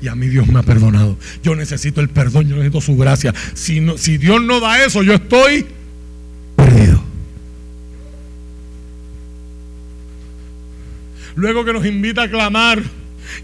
[0.00, 1.18] y a mí Dios me ha perdonado.
[1.42, 3.34] Yo necesito el perdón, yo necesito su gracia.
[3.54, 5.66] Si, si Dios no da eso, yo estoy
[6.54, 7.02] perdido.
[11.34, 12.82] Luego que nos invita a clamar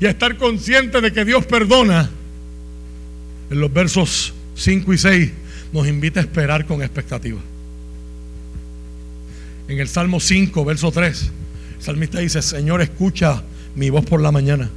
[0.01, 2.11] y a estar consciente de que Dios perdona,
[3.51, 5.31] en los versos 5 y 6
[5.73, 7.41] nos invita a esperar con expectativa.
[9.73, 11.23] En el Salmo 5, verso 3,
[11.79, 13.43] el salmista dice, Señor, escucha
[13.75, 14.71] mi voz por la mañana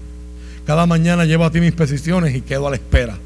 [0.65, 3.17] cada mañana llevo a ti mis peticiones y quedo a la espera.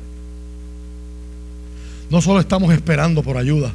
[2.09, 3.73] No solo estamos esperando por ayuda,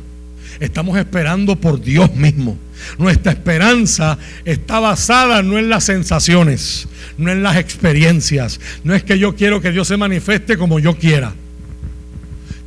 [0.60, 2.58] estamos esperando por Dios mismo.
[2.98, 8.60] Nuestra esperanza está basada no en las sensaciones, no en las experiencias.
[8.82, 11.32] No es que yo quiero que Dios se manifieste como yo quiera.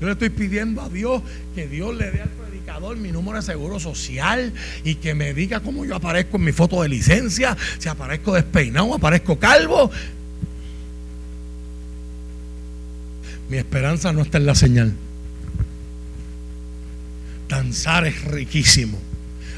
[0.01, 1.21] Yo le estoy pidiendo a Dios
[1.53, 2.29] que Dios le dé al
[2.97, 6.81] mi número de seguro social y que me diga cómo yo aparezco en mi foto
[6.83, 9.89] de licencia, si aparezco despeinado, aparezco calvo.
[13.49, 14.93] Mi esperanza no está en la señal.
[17.49, 18.99] Danzar es riquísimo.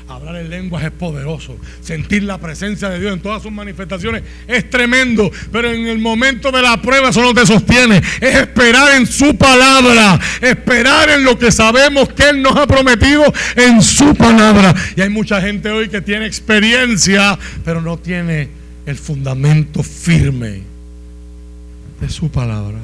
[0.09, 1.55] Hablar en lenguas es poderoso.
[1.81, 5.29] Sentir la presencia de Dios en todas sus manifestaciones es tremendo.
[5.51, 7.97] Pero en el momento de la prueba eso no te sostiene.
[8.19, 10.19] Es esperar en su palabra.
[10.41, 13.23] Esperar en lo que sabemos que Él nos ha prometido
[13.55, 14.73] en su palabra.
[14.95, 18.49] Y hay mucha gente hoy que tiene experiencia, pero no tiene
[18.87, 20.63] el fundamento firme
[22.01, 22.79] de su palabra.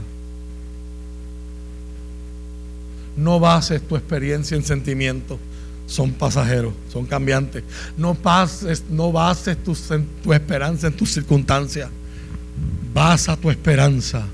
[3.17, 5.39] No bases tu experiencia en sentimientos.
[5.87, 7.63] Son pasajeros, son cambiantes.
[7.97, 11.89] No, pases, no bases tu, esperanza en tus circunstancias.
[12.93, 14.25] Basa tu esperanza.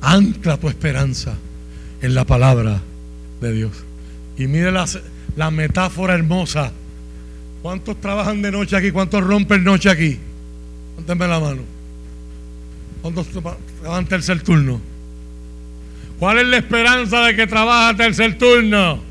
[0.00, 1.34] Ancla tu esperanza
[2.00, 2.80] en la palabra
[3.40, 3.72] de Dios.
[4.36, 6.72] Y mire la, metáfora hermosa.
[7.60, 8.90] ¿Cuántos trabajan de noche aquí?
[8.90, 10.18] ¿Cuántos rompen noche aquí?
[10.94, 11.62] Póntenme la mano.
[13.02, 14.80] ¿Cuántos trabajan tercer turno?
[16.18, 19.07] ¿Cuál es la esperanza de que trabaja tercer turno?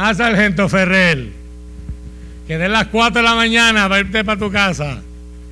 [0.00, 1.32] Ah, sargento Ferrer.
[2.46, 5.02] Que de las 4 de la mañana va irte para tu casa.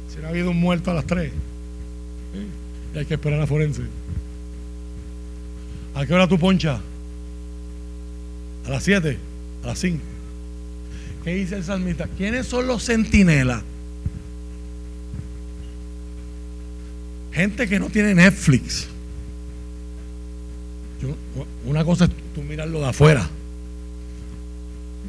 [0.09, 1.33] Si no ha habido un muerto a las 3.
[2.95, 3.83] Y hay que esperar a forense.
[5.97, 6.81] ¿A qué hora tu poncha?
[8.67, 9.19] A las 7,
[9.65, 9.99] a las 5.
[11.25, 12.07] ¿Qué dice el salmista?
[12.17, 13.63] ¿Quiénes son los centinelas?
[17.33, 18.87] Gente que no tiene Netflix
[21.65, 23.29] una cosa es tú mirarlo de afuera.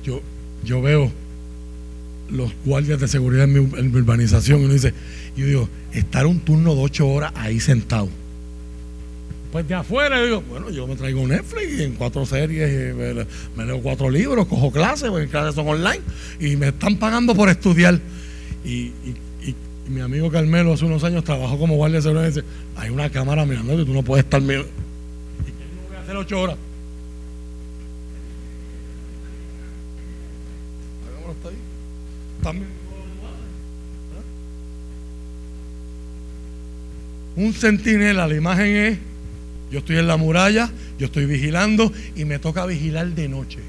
[0.08, 0.22] Yo,
[0.64, 1.12] yo veo
[2.30, 4.94] los guardias de seguridad en mi, urbanización y uno dice,
[5.36, 8.08] yo digo, estar un turno de ocho horas ahí sentado.
[9.52, 13.26] Pues de afuera yo digo, bueno, yo me traigo Netflix en cuatro series, eh,
[13.58, 16.02] me, leo cuatro libros, cojo clases, porque clases son online,
[16.40, 18.00] y me están pagando por estudiar.
[18.64, 18.94] Y,
[19.90, 22.44] mi amigo Carmelo hace unos años trabajó como guardia de seguridad y dice,
[22.76, 24.70] hay una cámara mirando y tú no puedes estar mirando
[26.08, 26.58] hacer ocho horas.
[37.36, 38.98] Un centinela, la imagen es,
[39.72, 43.60] yo estoy en la muralla, yo estoy vigilando y me toca vigilar de noche.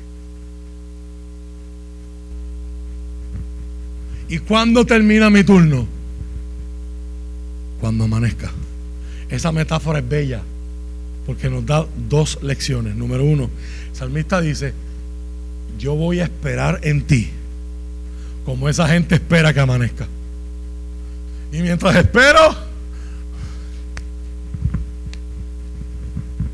[4.28, 5.86] ¿Y cuándo termina mi turno?
[7.80, 8.50] Cuando amanezca.
[9.28, 10.42] Esa metáfora es bella
[11.26, 12.96] porque nos da dos lecciones.
[12.96, 13.50] Número uno,
[13.90, 14.72] el salmista dice,
[15.78, 17.30] yo voy a esperar en ti,
[18.48, 20.06] como esa gente espera que amanezca.
[21.52, 22.56] Y mientras espero,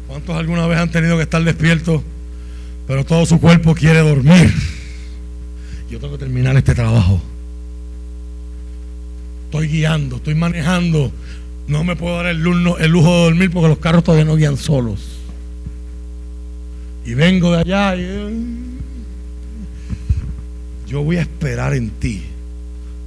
[0.08, 2.02] ¿cuántos alguna vez han tenido que estar despiertos,
[2.88, 4.52] pero todo su cuerpo quiere dormir?
[5.88, 7.22] Yo tengo que terminar este trabajo.
[9.44, 11.12] Estoy guiando, estoy manejando
[11.68, 14.34] no me puedo dar el, lujo, el lujo de dormir porque los carros todavía no
[14.34, 15.20] guían solos.
[17.06, 18.63] Y vengo de allá y
[20.86, 22.22] yo voy a esperar en ti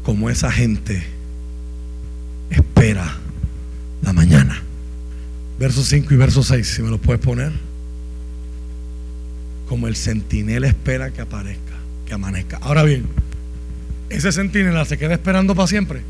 [0.04, 1.04] como esa gente
[2.50, 3.18] espera
[4.02, 4.62] la mañana.
[5.60, 7.52] Verso 5 y verso 6, si me lo puedes poner.
[9.68, 11.74] Como el centinela espera que aparezca,
[12.06, 12.58] que amanezca.
[12.62, 13.06] Ahora bien,
[14.10, 16.02] ese centinela se queda esperando para siempre.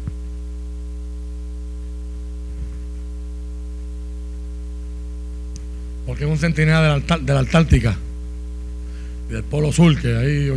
[6.05, 7.97] Porque es un centinela de la, de la Antártica
[9.29, 10.49] del Polo Sur, que hay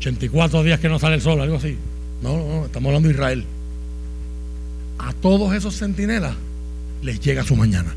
[0.00, 1.76] 84 días que no sale el sol, algo así.
[2.22, 3.44] No, no, estamos hablando de Israel.
[4.98, 6.34] A todos esos centinelas
[7.02, 7.94] les llega su mañana.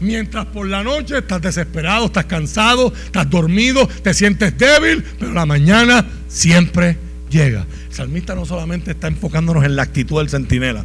[0.00, 5.46] Mientras por la noche estás desesperado, estás cansado, estás dormido, te sientes débil, pero la
[5.46, 6.96] mañana siempre
[7.30, 7.66] llega.
[7.88, 10.84] El salmista no solamente está enfocándonos en la actitud del centinela.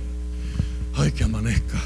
[0.95, 1.80] Ay, que amanezca.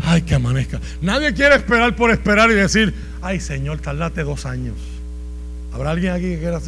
[0.00, 0.80] Ay, que amanezca.
[1.00, 4.74] Nadie quiere esperar por esperar y decir, ay Señor, tardate dos años.
[5.72, 6.60] ¿Habrá alguien aquí que, quiera,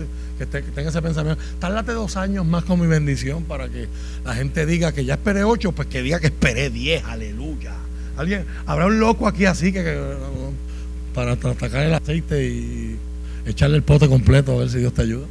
[0.46, 1.42] que, tenga ese pensamiento?
[1.58, 3.88] Tardate dos años más con mi bendición para que
[4.24, 7.74] la gente diga que ya esperé ocho, pues que diga que esperé diez, aleluya.
[8.16, 8.46] ¿Alguien?
[8.66, 10.02] ¿Habrá un loco aquí así que,
[11.14, 12.96] para atacar el aceite y
[13.44, 15.26] echarle el pote completo a ver si Dios te ayuda?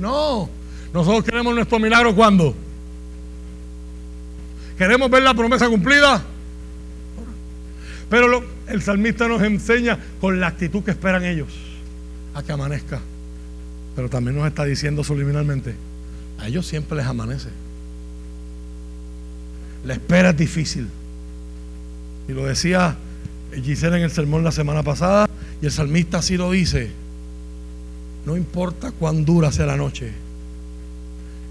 [0.00, 0.48] No,
[0.92, 2.54] nosotros queremos nuestro milagro cuando.
[4.76, 6.24] ¿Queremos ver la promesa cumplida?
[8.10, 11.48] Pero el salmista nos enseña con la actitud que esperan ellos
[12.34, 13.00] a que amanezca.
[13.94, 15.74] Pero también nos está diciendo subliminalmente,
[16.38, 17.48] a ellos siempre les amanece.
[19.84, 20.88] La espera es difícil.
[22.28, 22.96] Y lo decía
[23.62, 25.28] Gisela en el sermón la semana pasada,
[25.60, 26.90] y el salmista así lo dice.
[28.26, 30.12] No importa cuán dura sea la noche.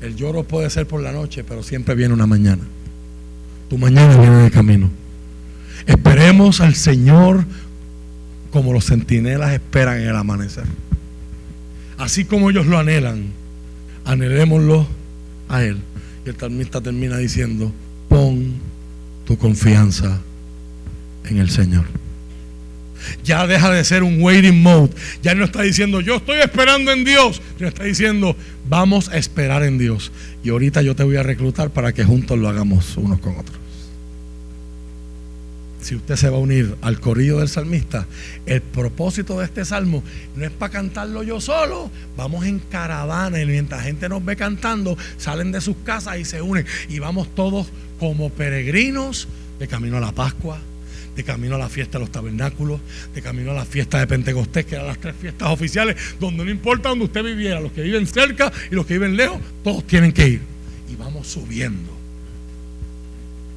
[0.02, 2.64] El lloro puede ser por la noche, pero siempre viene una mañana.
[3.70, 4.90] Tu mañana viene de camino.
[5.86, 7.46] Esperemos al Señor
[8.52, 10.66] como los centinelas esperan en el amanecer.
[12.04, 13.28] Así como ellos lo anhelan,
[14.04, 14.86] anhelémoslo
[15.48, 15.78] a Él.
[16.26, 17.72] Y el talmista termina diciendo,
[18.10, 18.56] pon
[19.26, 20.20] tu confianza
[21.30, 21.86] en el Señor.
[23.24, 24.90] Ya deja de ser un waiting mode.
[25.22, 27.42] Ya no está diciendo, yo estoy esperando en Dios.
[27.58, 28.36] Ya está diciendo,
[28.68, 30.12] vamos a esperar en Dios.
[30.44, 33.63] Y ahorita yo te voy a reclutar para que juntos lo hagamos unos con otros
[35.84, 38.08] si usted se va a unir al corrido del salmista,
[38.46, 40.04] el propósito de este salmo
[40.36, 44.98] no es para cantarlo yo solo, vamos en caravana y mientras gente nos ve cantando,
[45.18, 47.68] salen de sus casas y se unen y vamos todos
[48.00, 49.28] como peregrinos
[49.60, 50.60] de camino a la Pascua,
[51.16, 52.82] de camino a la fiesta de los tabernáculos,
[53.14, 56.52] de camino a la fiesta de Pentecostés, que eran las tres fiestas oficiales, donde no
[56.52, 60.12] importa donde usted viviera, los que viven cerca y los que viven lejos, todos tienen
[60.12, 60.42] que ir.
[60.92, 61.93] Y vamos subiendo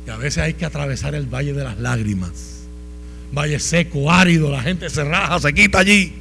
[0.07, 2.63] y a veces hay que atravesar el valle de las lágrimas.
[3.33, 6.13] Valle seco, árido, la gente se raja, se quita allí.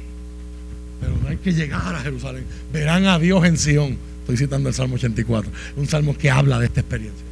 [1.00, 2.44] Pero no hay que llegar a Jerusalén.
[2.72, 3.96] Verán a Dios en Sión.
[4.20, 5.50] Estoy citando el Salmo 84.
[5.76, 7.24] Un salmo que habla de esta experiencia.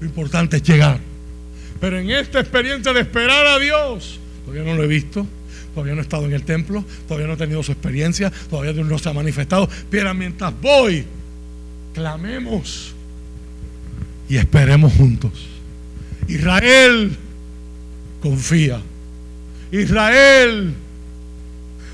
[0.00, 0.98] Lo importante es llegar.
[1.80, 5.26] Pero en esta experiencia de esperar a Dios, todavía no lo he visto,
[5.74, 8.86] todavía no he estado en el templo, todavía no he tenido su experiencia, todavía Dios
[8.86, 9.68] no se ha manifestado.
[9.90, 11.04] Pero mientras voy,
[11.94, 12.93] clamemos
[14.28, 15.48] y esperemos juntos.
[16.28, 17.16] Israel
[18.22, 18.80] confía.
[19.70, 20.74] Israel,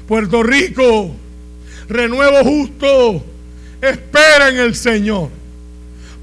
[0.06, 1.14] Puerto Rico,
[1.88, 3.24] renuevo justo,
[3.80, 5.30] espera en el Señor.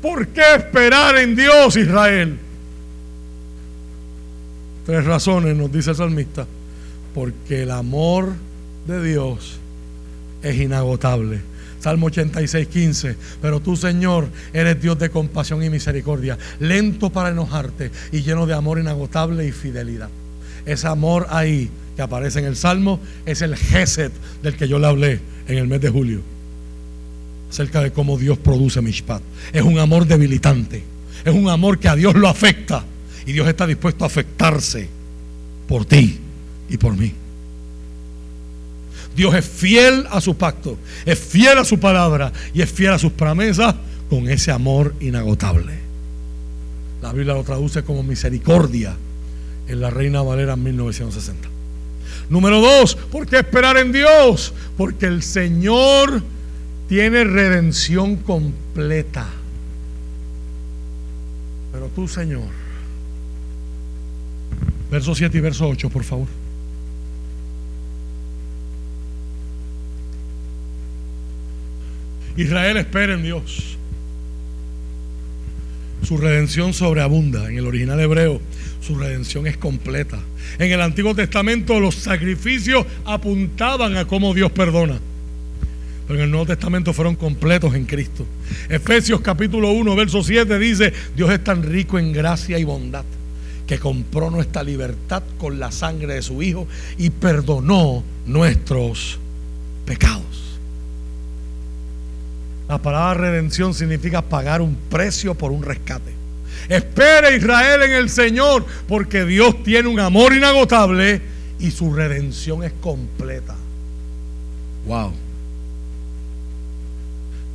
[0.02, 2.38] ¿Por qué esperar en Dios, Israel?
[4.86, 6.48] Tres razones nos dice el salmista.
[7.14, 8.34] Porque el amor
[8.86, 9.60] de Dios
[10.44, 11.42] es inagotable
[11.80, 13.16] Salmo 86, 15.
[13.42, 18.54] Pero tú, Señor, eres Dios de compasión y misericordia, lento para enojarte y lleno de
[18.54, 20.10] amor inagotable y fidelidad.
[20.66, 24.12] Ese amor ahí que aparece en el Salmo es el Geset
[24.44, 26.22] del que yo le hablé en el mes de julio.
[27.50, 29.22] Acerca de cómo Dios produce Mishpat.
[29.54, 30.84] Es un amor debilitante.
[31.24, 32.84] Es un amor que a Dios lo afecta.
[33.26, 34.90] Y Dios está dispuesto a afectarse
[35.68, 36.20] por ti
[36.70, 37.14] y por mí.
[39.18, 43.00] Dios es fiel a su pacto, es fiel a su palabra y es fiel a
[43.00, 43.74] sus promesas
[44.12, 45.74] con ese amor inagotable.
[47.02, 48.96] La Biblia lo traduce como misericordia
[49.68, 51.50] en la Reina Valera 1960.
[52.30, 54.54] Número dos, ¿por qué esperar en Dios?
[54.78, 56.22] Porque el Señor
[56.88, 59.26] tiene redención completa.
[61.72, 62.50] Pero tú, Señor,
[64.92, 66.28] verso 7 y verso 8, por favor.
[72.38, 73.78] Israel espera en Dios.
[76.04, 77.50] Su redención sobreabunda.
[77.50, 78.40] En el original hebreo,
[78.80, 80.20] su redención es completa.
[80.60, 85.00] En el Antiguo Testamento los sacrificios apuntaban a cómo Dios perdona.
[86.08, 88.26] Pero en el Nuevo Testamento fueron completos en Cristo.
[88.70, 93.04] Efesios capítulo 1, verso 7 dice, Dios es tan rico en gracia y bondad
[93.66, 99.20] que compró nuestra libertad con la sangre de su Hijo y perdonó nuestros
[99.86, 100.27] pecados.
[102.68, 106.14] La palabra redención significa pagar un precio por un rescate.
[106.68, 111.22] Espere Israel en el Señor, porque Dios tiene un amor inagotable
[111.60, 113.56] y su redención es completa.
[114.86, 115.14] Wow.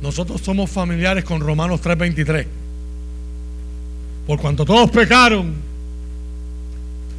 [0.01, 2.45] Nosotros somos familiares con Romanos 3:23.
[4.27, 5.55] Por cuanto todos pecaron,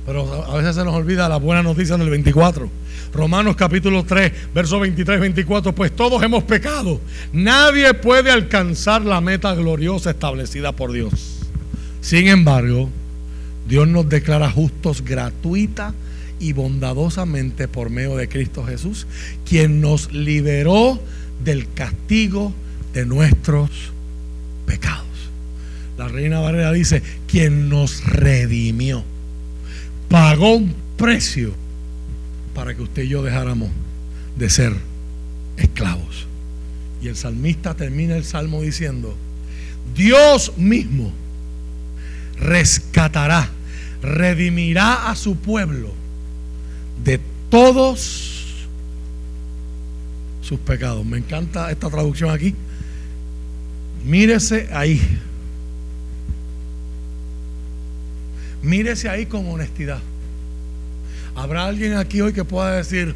[0.07, 2.69] pero a veces se nos olvida la buena noticia del 24.
[3.13, 7.01] Romanos capítulo 3, versos 23 24, pues todos hemos pecado.
[7.33, 11.41] Nadie puede alcanzar la meta gloriosa establecida por Dios.
[12.01, 12.91] Sin embargo,
[13.67, 15.95] Dios nos declara justos gratuita
[16.39, 19.07] y bondadosamente por medio de Cristo Jesús,
[19.49, 21.01] quien nos liberó
[21.43, 22.53] del castigo
[22.93, 23.71] de nuestros
[24.67, 25.05] pecados.
[25.97, 29.05] La reina Barrera dice, quien nos redimió,
[30.09, 31.55] pagó un precio
[32.55, 33.71] para que usted y yo dejáramos
[34.37, 34.75] de ser
[35.57, 36.27] esclavos.
[37.03, 39.17] Y el salmista termina el salmo diciendo,
[39.95, 41.13] Dios mismo
[42.39, 43.51] rescatará,
[44.03, 45.93] redimirá a su pueblo
[47.05, 47.21] de
[47.51, 48.67] todos
[50.43, 51.05] sus pecados.
[51.05, 52.55] Me encanta esta traducción aquí.
[54.05, 55.01] Mírese ahí.
[58.65, 60.01] Mírese ahí con honestidad.
[61.37, 63.15] ¿Habrá alguien aquí hoy que pueda decir,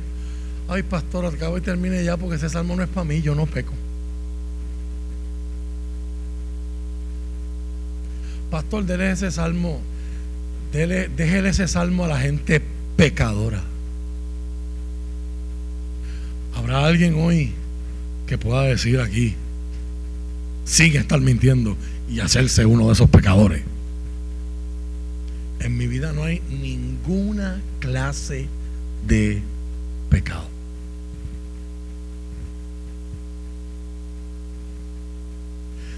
[0.68, 3.46] ay pastor, acabo y termine ya porque ese salmo no es para mí, yo no
[3.46, 3.72] peco?
[8.50, 9.80] Pastor, déle ese salmo,
[10.72, 12.60] déjele ese salmo a la gente
[12.96, 13.62] pecadora.
[16.54, 17.52] ¿Habrá alguien hoy
[18.26, 19.34] que pueda decir aquí,
[20.64, 21.76] sigue estar mintiendo
[22.10, 23.62] y hacerse uno de esos pecadores?
[25.60, 28.46] En mi vida no hay ninguna clase
[29.06, 29.42] de
[30.08, 30.48] pecado.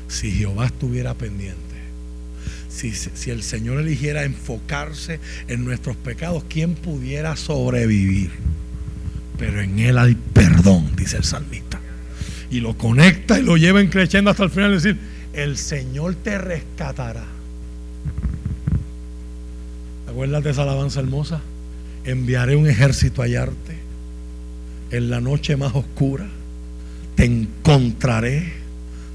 [0.09, 1.59] Si Jehová estuviera pendiente,
[2.69, 8.31] si, si, el Señor eligiera enfocarse en nuestros pecados, ¿quién pudiera sobrevivir?
[9.39, 11.81] Pero en Él hay perdón, dice el salmista.
[12.51, 15.01] Y lo conecta y lo lleva creciendo hasta el final, es decir,
[15.33, 17.40] el Señor te rescatará
[20.11, 21.41] ¿Acuérdate esa alabanza hermosa?
[22.05, 23.79] Enviaré un ejército a hallarte
[24.91, 26.27] en la noche más oscura.
[27.15, 28.53] Te encontraré,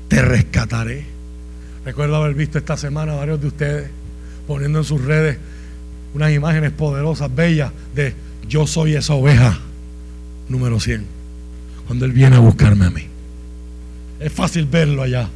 [0.07, 1.03] te rescataré.
[1.83, 3.89] Recuerdo haber visto esta semana varios de ustedes
[4.47, 5.37] poniendo en sus redes
[6.13, 8.13] unas imágenes poderosas, bellas, de
[8.47, 9.59] yo soy esa oveja
[10.47, 11.05] número 100.
[11.87, 13.03] Cuando Él viene a buscarme a mí.
[14.21, 15.27] Es fácil verlo allá.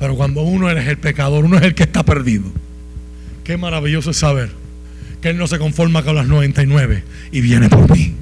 [0.00, 2.44] Pero cuando uno es el pecador, uno es el que está perdido.
[3.44, 4.65] Qué maravilloso es saber
[5.20, 7.02] que Él no se conforma con las 99
[7.32, 8.14] y viene por mí.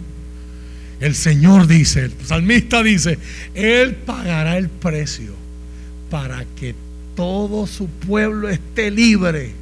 [1.01, 3.19] El Señor dice, el salmista dice,
[3.55, 5.35] Él pagará el precio
[6.11, 6.75] para que
[7.15, 9.53] todo su pueblo esté libre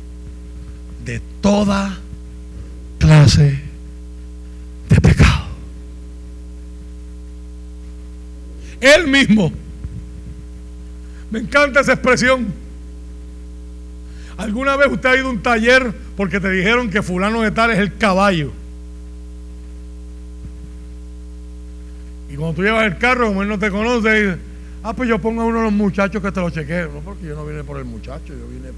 [1.04, 1.98] de toda
[2.98, 3.60] clase
[4.88, 5.46] de pecado.
[8.80, 9.52] Él mismo.
[11.30, 12.61] Me encanta esa expresión.
[14.42, 17.70] ¿Alguna vez usted ha ido a un taller porque te dijeron que fulano de tal
[17.70, 18.50] es el caballo?
[22.28, 24.38] Y cuando tú llevas el carro, como él no te conoce, dice,
[24.82, 26.88] ah, pues yo pongo a uno de los muchachos que te lo chequee.
[26.92, 28.70] No, porque yo no vine por el muchacho, yo vine...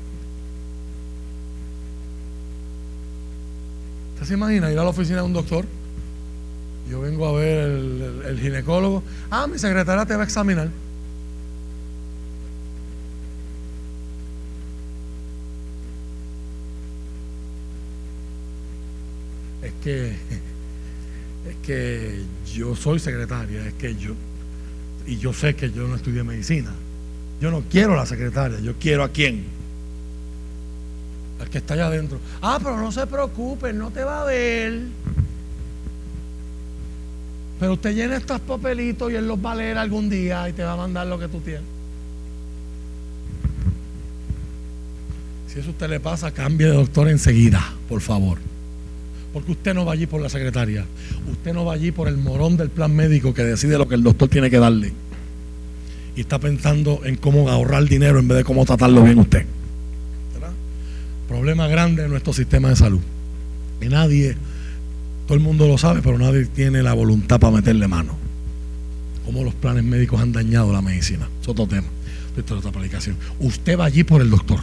[4.12, 5.64] ¿Usted se imagina ir a la oficina de un doctor?
[6.90, 9.02] Yo vengo a ver el, el ginecólogo.
[9.30, 10.68] Ah, mi secretaria te va a examinar.
[19.84, 22.22] Que es que
[22.54, 24.14] yo soy secretaria, es que yo
[25.06, 26.72] y yo sé que yo no estudié medicina.
[27.40, 29.44] Yo no quiero la secretaria, yo quiero a quién.
[31.38, 32.18] Al que está allá adentro.
[32.40, 34.80] Ah, pero no se preocupe, no te va a ver.
[37.60, 40.64] Pero usted llena estos papelitos y él los va a leer algún día y te
[40.64, 41.64] va a mandar lo que tú tienes.
[45.48, 48.38] Si eso a usted le pasa, cambie de doctor enseguida, por favor.
[49.34, 50.86] Porque usted no va allí por la secretaria.
[51.28, 54.04] Usted no va allí por el morón del plan médico que decide lo que el
[54.04, 54.92] doctor tiene que darle.
[56.14, 59.44] Y está pensando en cómo ahorrar dinero en vez de cómo tratarlo bien usted.
[60.34, 60.52] ¿Verdad?
[61.26, 63.00] Problema grande en nuestro sistema de salud.
[63.82, 64.36] Y nadie,
[65.26, 68.16] todo el mundo lo sabe, pero nadie tiene la voluntad para meterle mano.
[69.26, 71.28] Cómo los planes médicos han dañado la medicina.
[71.42, 71.88] Es otro tema.
[72.36, 73.16] Esto es otra aplicación.
[73.40, 74.60] Usted va allí por el doctor.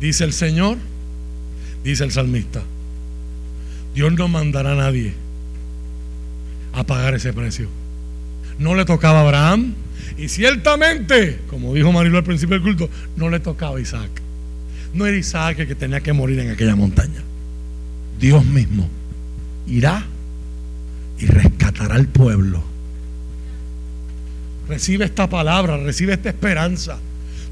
[0.00, 0.78] Dice el Señor
[1.84, 2.62] dice el salmista.
[3.94, 5.14] Dios no mandará a nadie
[6.72, 7.68] a pagar ese precio.
[8.58, 9.74] no le tocaba a Abraham.
[10.16, 14.10] Y ciertamente, como dijo Marilo al principio del culto, no le tocaba a Isaac.
[14.94, 17.22] No era Isaac el que tenía que morir en aquella montaña.
[18.18, 18.88] Dios mismo
[19.66, 20.04] irá
[21.18, 22.62] y rescatará al pueblo.
[24.68, 26.98] Recibe esta palabra, recibe esta esperanza.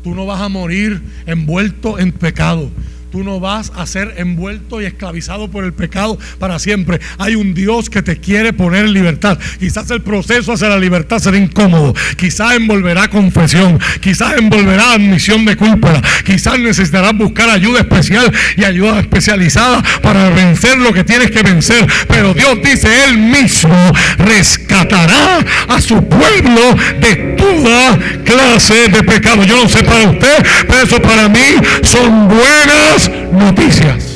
[0.02, 2.70] Tú no vas a morir envuelto en pecado.
[3.10, 7.00] Tú no vas a ser envuelto y esclavizado por el pecado para siempre.
[7.18, 9.38] Hay un Dios que te quiere poner en libertad.
[9.58, 11.94] Quizás el proceso hacia la libertad será incómodo.
[12.16, 13.78] Quizás envolverá confesión.
[14.00, 16.00] Quizás envolverá admisión de culpa.
[16.24, 21.86] Quizás necesitarás buscar ayuda especial y ayuda especializada para vencer lo que tienes que vencer.
[22.08, 25.38] Pero Dios dice, Él mismo rescatará
[25.68, 29.44] a su pueblo de toda clase de pecado.
[29.44, 31.38] Yo no sé para usted, pero eso para mí
[31.82, 34.12] son buenas noticias.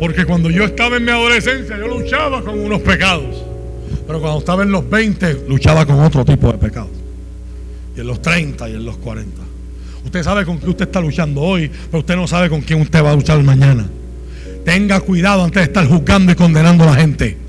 [0.00, 3.44] Porque cuando yo estaba en mi adolescencia, yo luchaba con unos pecados.
[4.06, 6.90] Pero cuando estaba en los 20, luchaba con otro tipo de pecados.
[7.96, 9.42] Y en los 30 y en los 40.
[10.04, 13.02] Usted sabe con qué usted está luchando hoy, pero usted no sabe con quién usted
[13.02, 13.86] va a luchar mañana.
[14.64, 17.41] Tenga cuidado antes de estar juzgando y condenando a la gente.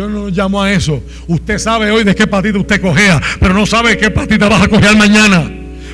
[0.00, 1.02] Yo no llamo a eso.
[1.26, 4.68] Usted sabe hoy de qué patita usted cogea, pero no sabe qué patita vas a
[4.68, 5.46] coger mañana.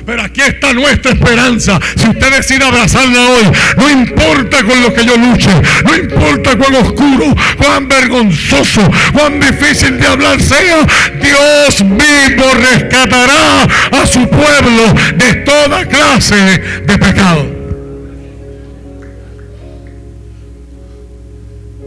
[0.05, 1.77] Pero aquí está nuestra esperanza.
[1.97, 5.49] Si usted decide abrazarla hoy, no importa con lo que yo luche,
[5.83, 10.87] no importa cuán oscuro, cuán vergonzoso, cuán difícil de hablar sea,
[11.21, 14.83] Dios mismo rescatará a su pueblo
[15.17, 17.45] de toda clase de pecado.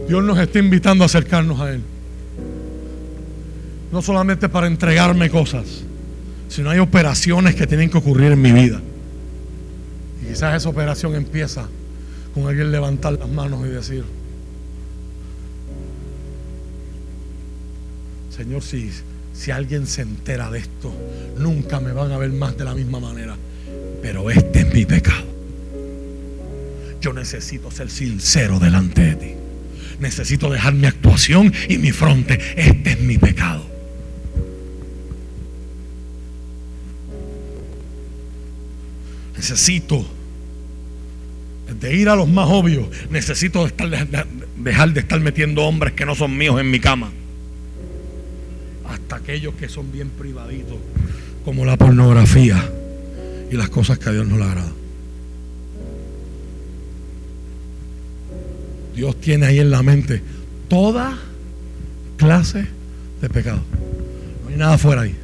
[0.07, 1.81] Dios nos está invitando a acercarnos a Él.
[3.91, 5.83] No solamente para entregarme cosas
[6.51, 8.81] si no hay operaciones que tienen que ocurrir en mi vida.
[10.21, 11.65] Y quizás esa operación empieza
[12.33, 14.03] con alguien levantar las manos y decir,
[18.35, 18.91] Señor, si,
[19.33, 20.93] si alguien se entera de esto,
[21.37, 23.37] nunca me van a ver más de la misma manera.
[24.01, 25.25] Pero este es mi pecado.
[26.99, 29.31] Yo necesito ser sincero delante de ti.
[30.01, 32.39] Necesito dejar mi actuación y mi fronte.
[32.57, 33.65] Este es mi pecado.
[39.41, 40.05] Necesito
[41.79, 43.67] de ir a los más obvios, necesito
[44.57, 47.09] dejar de estar metiendo hombres que no son míos en mi cama.
[48.87, 50.77] Hasta aquellos que son bien privaditos,
[51.43, 52.69] como la pornografía
[53.49, 54.71] y las cosas que a Dios no le agrada.
[58.95, 60.21] Dios tiene ahí en la mente
[60.67, 61.17] toda
[62.17, 62.67] clase
[63.21, 63.61] de pecado.
[64.43, 65.15] No hay nada fuera ahí.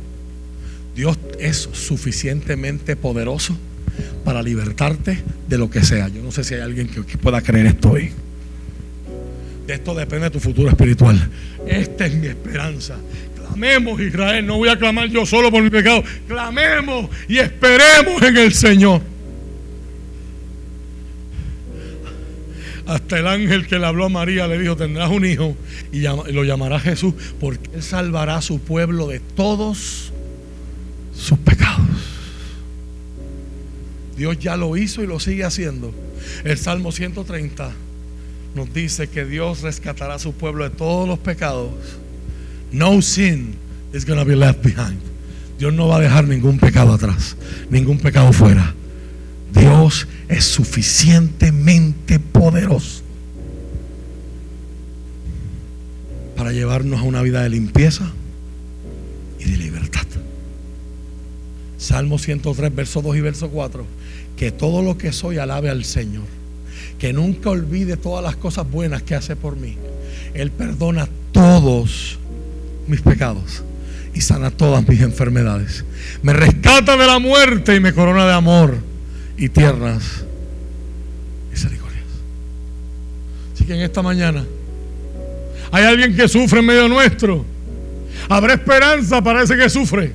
[0.95, 3.56] Dios es suficientemente poderoso
[4.24, 6.07] para libertarte de lo que sea.
[6.07, 8.11] Yo no sé si hay alguien que, pueda creer esto hoy.
[9.65, 11.30] De esto depende tu futuro espiritual.
[11.65, 12.95] Esta es mi esperanza.
[13.36, 16.03] Clamemos Israel, no voy a clamar yo solo por mi pecado.
[16.28, 19.02] Clamemos y esperemos en el Señor.
[22.86, 25.57] Hasta el ángel que le habló a María le dijo, tendrás un hijo
[25.91, 30.14] y lo llamará Jesús porque él salvará a su pueblo de todos
[31.14, 31.86] sus pecados.
[34.18, 35.94] Dios ya lo hizo y lo sigue haciendo.
[36.44, 37.72] El Salmo 130
[38.56, 41.72] nos dice que Dios rescatará a su pueblo de todos los pecados.
[42.72, 43.56] No sin
[43.94, 44.99] is going to be left behind.
[45.60, 47.35] Dios no va a dejar ningún pecado atrás,
[47.69, 48.73] ningún pecado fuera.
[49.53, 53.03] Dios es suficientemente poderoso
[56.35, 58.11] para llevarnos a una vida de limpieza
[61.78, 63.86] Salmo 103, verso 2 y verso 4
[64.38, 66.24] que todo lo que soy alabe al Señor.
[66.99, 69.76] Que nunca olvide todas las cosas buenas que hace por mí.
[70.34, 72.20] Él perdona todos
[72.88, 73.64] mis pecados
[74.14, 75.84] y sana todas mis enfermedades.
[76.22, 78.78] Me rescata de la muerte y me corona de amor
[79.38, 80.24] y tiernas
[81.52, 82.06] misericordias.
[83.54, 84.45] Así que en esta mañana
[85.72, 87.44] hay alguien que sufre en medio nuestro.
[88.30, 90.14] Habrá esperanza para ese que sufre.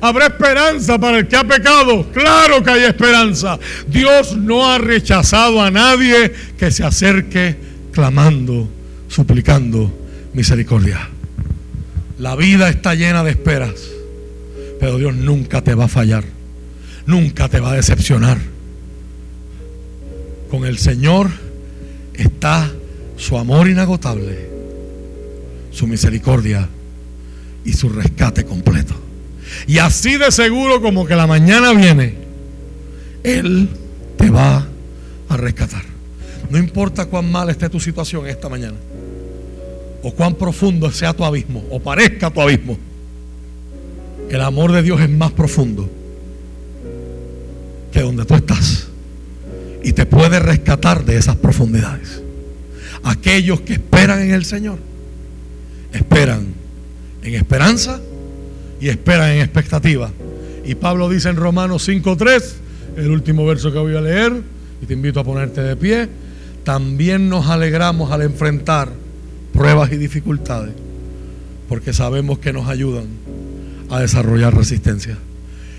[0.00, 2.06] ¿Habrá esperanza para el que ha pecado?
[2.12, 3.58] Claro que hay esperanza.
[3.88, 7.56] Dios no ha rechazado a nadie que se acerque
[7.92, 8.68] clamando,
[9.08, 9.92] suplicando
[10.34, 11.08] misericordia.
[12.18, 13.74] La vida está llena de esperas,
[14.80, 16.24] pero Dios nunca te va a fallar,
[17.06, 18.38] nunca te va a decepcionar.
[20.50, 21.28] Con el Señor
[22.14, 22.70] está
[23.16, 24.48] su amor inagotable,
[25.72, 26.68] su misericordia
[27.64, 29.07] y su rescate completo.
[29.66, 32.14] Y así de seguro como que la mañana viene,
[33.22, 33.68] Él
[34.16, 34.66] te va
[35.28, 35.82] a rescatar.
[36.50, 38.76] No importa cuán mal esté tu situación esta mañana.
[40.00, 42.78] o cuán profundo sea tu abismo, o parezca tu abismo,
[44.30, 45.90] el amor de Dios es más profundo
[47.90, 48.86] que donde tú estás
[49.82, 52.22] y te puede rescatar de esas profundidades.
[53.02, 54.78] Aquellos que esperan en el Señor,
[55.92, 56.46] esperan
[57.22, 58.00] en esperanza
[58.80, 60.10] y esperan en expectativa.
[60.64, 62.42] Y Pablo dice en Romanos 5.3,
[62.96, 64.32] el último verso que voy a leer,
[64.82, 66.08] y te invito a ponerte de pie,
[66.64, 68.90] también nos alegramos al enfrentar
[69.52, 70.74] pruebas y dificultades,
[71.68, 73.06] porque sabemos que nos ayudan
[73.90, 75.16] a desarrollar resistencia.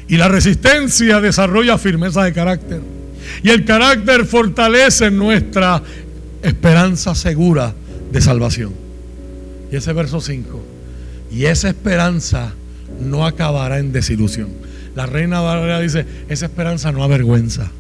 [0.08, 2.82] Y la resistencia desarrolla firmeza de carácter.
[3.44, 5.84] Y el carácter fortalece nuestra
[6.42, 7.76] esperanza segura
[8.12, 8.74] de salvación.
[9.72, 10.64] Y ese verso 5.
[11.32, 12.54] Y esa esperanza
[13.00, 14.50] no acabará en desilusión.
[14.96, 17.72] La reina Valera dice, esa esperanza no avergüenza.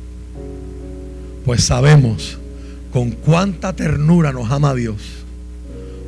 [1.46, 2.38] Pues sabemos
[2.91, 4.98] con cuánta ternura nos ama Dios,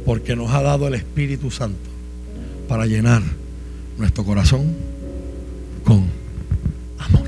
[0.06, 1.90] porque nos ha dado el Espíritu Santo
[2.68, 3.22] para llenar
[3.98, 4.74] nuestro corazón
[5.84, 6.06] con
[6.98, 7.28] amor.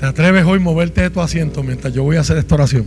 [0.00, 2.86] ¿Te atreves hoy a moverte de tu asiento mientras yo voy a hacer esta oración?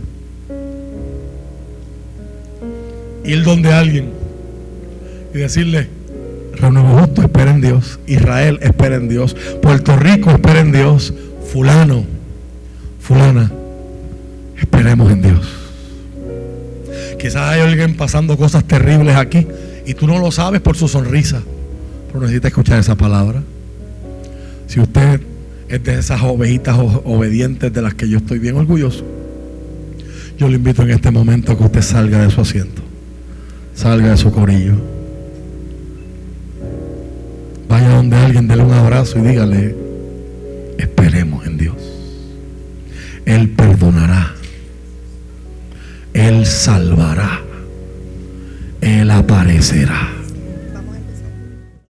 [3.24, 4.21] Ir donde alguien
[5.34, 5.88] y decirle,
[6.54, 11.12] Renuevo Justo espera en Dios, Israel espera en Dios, Puerto Rico espera en Dios,
[11.50, 12.04] fulano,
[13.00, 13.50] fulana,
[14.60, 15.48] esperemos en Dios.
[17.18, 19.46] Quizás hay alguien pasando cosas terribles aquí
[19.86, 21.42] y tú no lo sabes por su sonrisa,
[22.08, 23.42] pero necesitas escuchar esa palabra.
[24.66, 25.20] Si usted
[25.68, 29.04] es de esas ovejitas obedientes de las que yo estoy bien orgulloso,
[30.38, 32.82] yo le invito en este momento a que usted salga de su asiento,
[33.74, 34.91] salga de su corillo.
[37.72, 39.74] Vaya donde alguien, dele un abrazo y dígale,
[40.76, 41.76] esperemos en Dios.
[43.24, 44.34] Él perdonará.
[46.12, 47.40] Él salvará.
[48.82, 50.06] Él aparecerá.